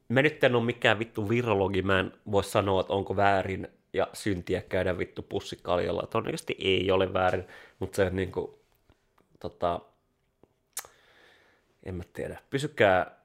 mä 0.10 0.22
nyt 0.22 0.44
en 0.44 0.56
ole 0.56 0.64
mikään 0.64 1.00
vittu 1.00 1.30
virologi, 1.30 1.82
mä 1.82 2.00
en 2.00 2.12
voi 2.32 2.44
sanoa, 2.44 2.82
että 2.82 2.94
onko 2.94 3.16
väärin 3.16 3.68
ja 3.94 4.08
syntiä 4.14 4.62
käydä 4.62 4.98
vittu 4.98 5.22
pussikaljalla. 5.22 6.08
Todennäköisesti 6.08 6.56
ei 6.60 6.92
ole 6.92 7.14
väärin, 7.14 7.48
mutta 7.80 7.96
se 7.96 8.10
niin 8.10 8.32
kuin, 8.32 8.52
tota, 9.40 9.80
en 11.84 11.96
mä 11.96 12.04
tiedä, 12.14 12.40
pysykää, 12.50 13.20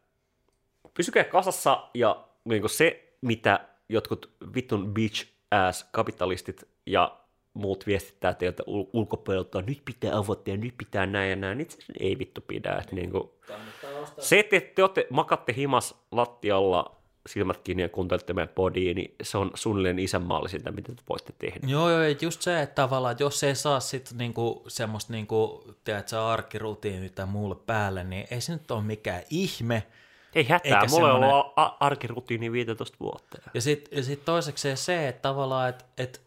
pysykää 0.94 1.24
kasassa 1.24 1.88
ja 1.94 2.29
niin 2.44 2.62
kuin 2.62 2.70
se, 2.70 3.16
mitä 3.20 3.68
jotkut 3.88 4.32
vittun 4.54 4.94
bitch 4.94 5.26
ass 5.50 5.84
kapitalistit 5.92 6.68
ja 6.86 7.20
muut 7.54 7.86
viestittää 7.86 8.34
teiltä 8.34 8.62
ul- 8.62 8.90
ulkopuolelta, 8.92 9.62
nyt 9.62 9.82
pitää 9.84 10.16
avata 10.16 10.50
ja 10.50 10.56
nyt 10.56 10.74
pitää 10.78 11.06
näin 11.06 11.30
ja 11.30 11.36
näin, 11.36 11.58
niin 11.58 11.70
se 11.70 11.92
ei 12.00 12.18
vittu 12.18 12.40
pidä. 12.40 12.76
Että 12.76 12.94
niin 12.94 13.10
kuin, 13.10 13.30
se, 14.18 14.38
että 14.38 14.74
te, 14.74 14.82
olette, 14.82 15.06
makatte 15.10 15.54
himas 15.56 15.94
lattialla 16.10 17.00
silmät 17.26 17.58
kiinni 17.58 17.82
ja 17.82 17.88
kuuntelette 17.88 18.32
meidän 18.32 18.54
podiin, 18.54 18.96
niin 18.96 19.14
se 19.22 19.38
on 19.38 19.50
suunnilleen 19.54 19.98
isänmaallisinta, 19.98 20.72
mitä 20.72 20.94
te 20.94 21.02
voitte 21.08 21.32
tehdä. 21.38 21.66
Joo, 21.66 21.90
joo, 21.90 22.02
just 22.20 22.42
se, 22.42 22.62
että 22.62 22.74
tavallaan, 22.74 23.12
että 23.12 23.22
jos 23.22 23.44
ei 23.44 23.54
saa 23.54 23.80
sitten 23.80 24.18
niinku, 24.18 24.64
semmoista, 24.68 25.12
niinku, 25.12 25.64
tiedätkö, 25.84 26.24
arkirutiini 26.24 27.10
tai 27.10 27.26
muulle 27.26 27.56
päälle, 27.66 28.04
niin 28.04 28.26
ei 28.30 28.40
se 28.40 28.52
nyt 28.52 28.70
ole 28.70 28.82
mikään 28.82 29.22
ihme, 29.30 29.82
ei 30.34 30.48
hätää, 30.48 30.70
mulla 30.70 30.88
semmoinen... 30.88 31.28
on 31.28 31.34
ollut 31.34 31.76
arkirutiini 31.80 32.52
15 32.52 32.96
vuotta. 33.00 33.38
Ja 33.54 33.60
sitten 33.60 34.04
sit 34.04 34.24
toiseksi 34.24 34.76
se, 34.76 35.08
että 35.08 35.22
tavallaan, 35.22 35.68
että 35.68 35.84
et, 35.98 36.20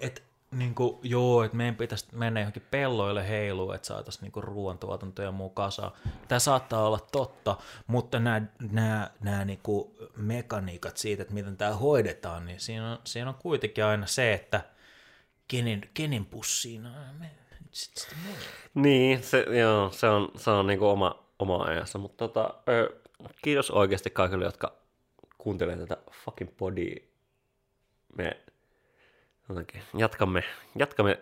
et, 0.00 0.22
niin 0.50 0.74
kuin, 0.74 0.98
joo, 1.02 1.42
että 1.42 1.56
meidän 1.56 1.76
pitäisi 1.76 2.06
mennä 2.12 2.40
johonkin 2.40 2.66
pelloille 2.70 3.28
heiluun, 3.28 3.74
että 3.74 3.86
saataisiin 3.86 4.22
niin 4.22 4.44
ruoantuotanto 4.44 5.22
ja 5.22 5.32
muu 5.32 5.50
kasa. 5.50 5.90
Tämä 6.28 6.38
saattaa 6.38 6.86
olla 6.86 6.98
totta, 7.12 7.56
mutta 7.86 8.18
nämä, 8.18 8.42
nämä, 8.70 9.10
nämä 9.20 9.44
niin 9.44 9.60
kuin 9.62 9.90
mekaniikat 10.16 10.96
siitä, 10.96 11.22
että 11.22 11.34
miten 11.34 11.56
tämä 11.56 11.72
hoidetaan, 11.74 12.44
niin 12.44 12.60
siinä 12.60 12.92
on, 12.92 12.98
siinä 13.04 13.28
on 13.28 13.34
kuitenkin 13.34 13.84
aina 13.84 14.06
se, 14.06 14.32
että 14.32 14.62
kenen, 15.48 15.80
kenen 15.94 16.24
pussiin 16.24 16.82
me, 17.18 17.30
sit, 17.70 17.96
sit 17.96 18.16
Niin, 18.74 19.22
se, 19.22 19.46
joo, 19.58 19.90
se 19.90 20.06
on, 20.06 20.28
se 20.36 20.50
on 20.50 20.66
niin 20.66 20.78
kuin 20.78 20.88
oma, 20.88 21.24
oma 21.38 21.62
ajansa, 21.62 21.98
mutta 21.98 22.28
tota, 22.28 22.54
ö, 22.68 23.01
kiitos 23.42 23.70
oikeasti 23.70 24.10
kaikille, 24.10 24.44
jotka 24.44 24.74
kuuntelee 25.38 25.76
tätä 25.76 25.96
fucking 26.24 26.50
podia. 26.56 26.96
Me 28.16 28.40
jotenkin 29.48 29.82
jatkamme, 29.96 30.44
jatkamme 30.78 31.20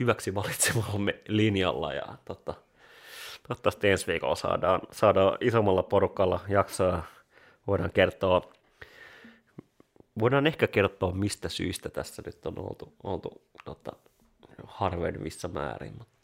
hyväksi 0.00 0.34
valitsemallamme 0.34 1.20
linjalla 1.28 1.92
ja 1.92 2.18
tota, 2.24 2.54
toivottavasti 3.48 3.88
ensi 3.88 4.06
viikolla 4.06 4.36
saadaan, 4.36 4.80
saadaan 4.92 5.38
isommalla 5.40 5.82
porukalla 5.82 6.40
jaksoa. 6.48 7.02
Voidaan 7.66 7.92
kertoa, 7.92 8.52
voidaan 10.18 10.46
ehkä 10.46 10.66
kertoa, 10.66 11.12
mistä 11.12 11.48
syystä 11.48 11.88
tässä 11.88 12.22
nyt 12.26 12.46
on 12.46 12.58
oltu, 12.58 12.92
oltu 13.02 13.42
tota, 13.64 13.92
harvemmissa 14.64 15.48
määrin. 15.48 15.94
Mutta. 15.98 16.19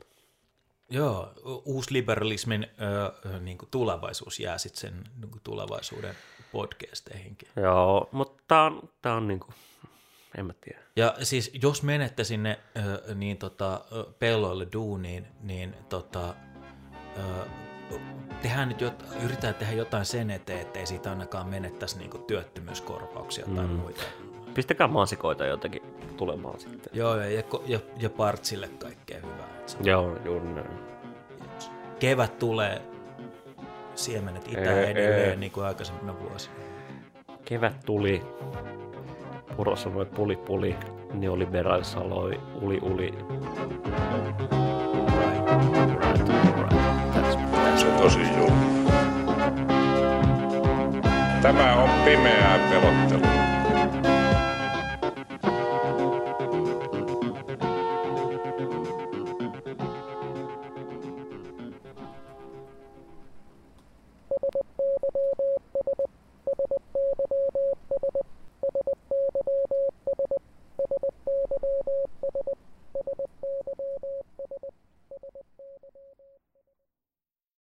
Joo, 0.91 1.33
uusliberalismin 1.65 2.67
ö, 3.27 3.41
niin 3.41 3.59
kuin 3.59 3.69
tulevaisuus 3.71 4.41
jää 4.41 4.59
sitten 4.59 4.81
sen 4.81 5.05
niin 5.21 5.31
kuin 5.31 5.41
tulevaisuuden 5.45 6.15
podcasteihinkin. 6.53 7.49
Joo, 7.57 8.09
mutta 8.13 8.43
tämä 8.49 8.65
on, 8.65 8.89
tää 9.03 9.15
on 9.15 9.29
niin 9.29 9.41
kuin, 9.41 9.55
en 10.39 10.47
mä 10.47 10.53
tiedä. 10.61 10.81
Ja 10.97 11.15
siis 11.23 11.51
jos 11.63 11.83
menette 11.83 12.25
sinne 12.25 12.61
ö, 12.77 13.15
niin 13.15 13.37
tota, 13.37 13.85
pelloille 14.19 14.67
duuniin, 14.73 15.27
niin 15.41 15.75
tota, 15.89 16.35
tehdään 18.43 18.69
nyt 18.69 18.81
jot, 18.81 19.05
yritetään 19.23 19.55
tehdä 19.55 19.73
jotain 19.73 20.05
sen 20.05 20.31
eteen, 20.31 20.61
ettei 20.61 20.87
siitä 20.87 21.11
ainakaan 21.11 21.49
menettäisi 21.49 21.99
niin 21.99 22.25
työttömyyskorvauksia 22.27 23.47
tai 23.47 23.67
mm. 23.67 23.73
muita. 23.73 24.03
Pistäkää 24.57 24.87
mansikoita 24.87 25.47
jotenkin 25.47 25.83
tulemaan 26.17 26.61
sitten. 26.61 26.91
Joo, 26.93 27.17
ja, 27.17 27.43
ja, 27.67 27.79
ja 27.99 28.11
partsille 28.11 28.69
kaikkea 28.79 29.17
hyvää. 29.17 29.47
Se 29.67 29.77
on- 29.81 29.87
Joo, 29.87 30.17
juuri 30.25 30.49
näin. 30.49 30.67
Kevät 31.99 32.39
tulee, 32.39 32.83
siemenet 33.95 34.49
itää 34.49 34.81
Ei, 34.81 34.91
edelleen 34.91 35.31
ei. 35.31 35.37
niin 35.37 35.53
kuin 35.53 35.67
aikaisempina 35.67 36.15
vuosina. 36.21 36.55
Kevät 37.45 37.75
tuli, 37.87 38.23
Puro 39.57 39.77
sanoi 39.77 40.07
puli 40.07 40.37
puli, 40.37 40.77
neoliberaali 41.15 41.85
sanoi 41.85 42.41
uli 42.61 42.79
uli. 42.83 43.11
Right, 43.11 43.25
right, 46.59 46.73
that's, 47.15 47.37
that's 47.55 47.79
Se 47.81 47.87
tosi 47.99 48.21
julma. 48.39 48.67
Tämä 51.43 51.75
on 51.83 51.91
pimeää 52.05 52.59
pelottelua. 52.71 53.46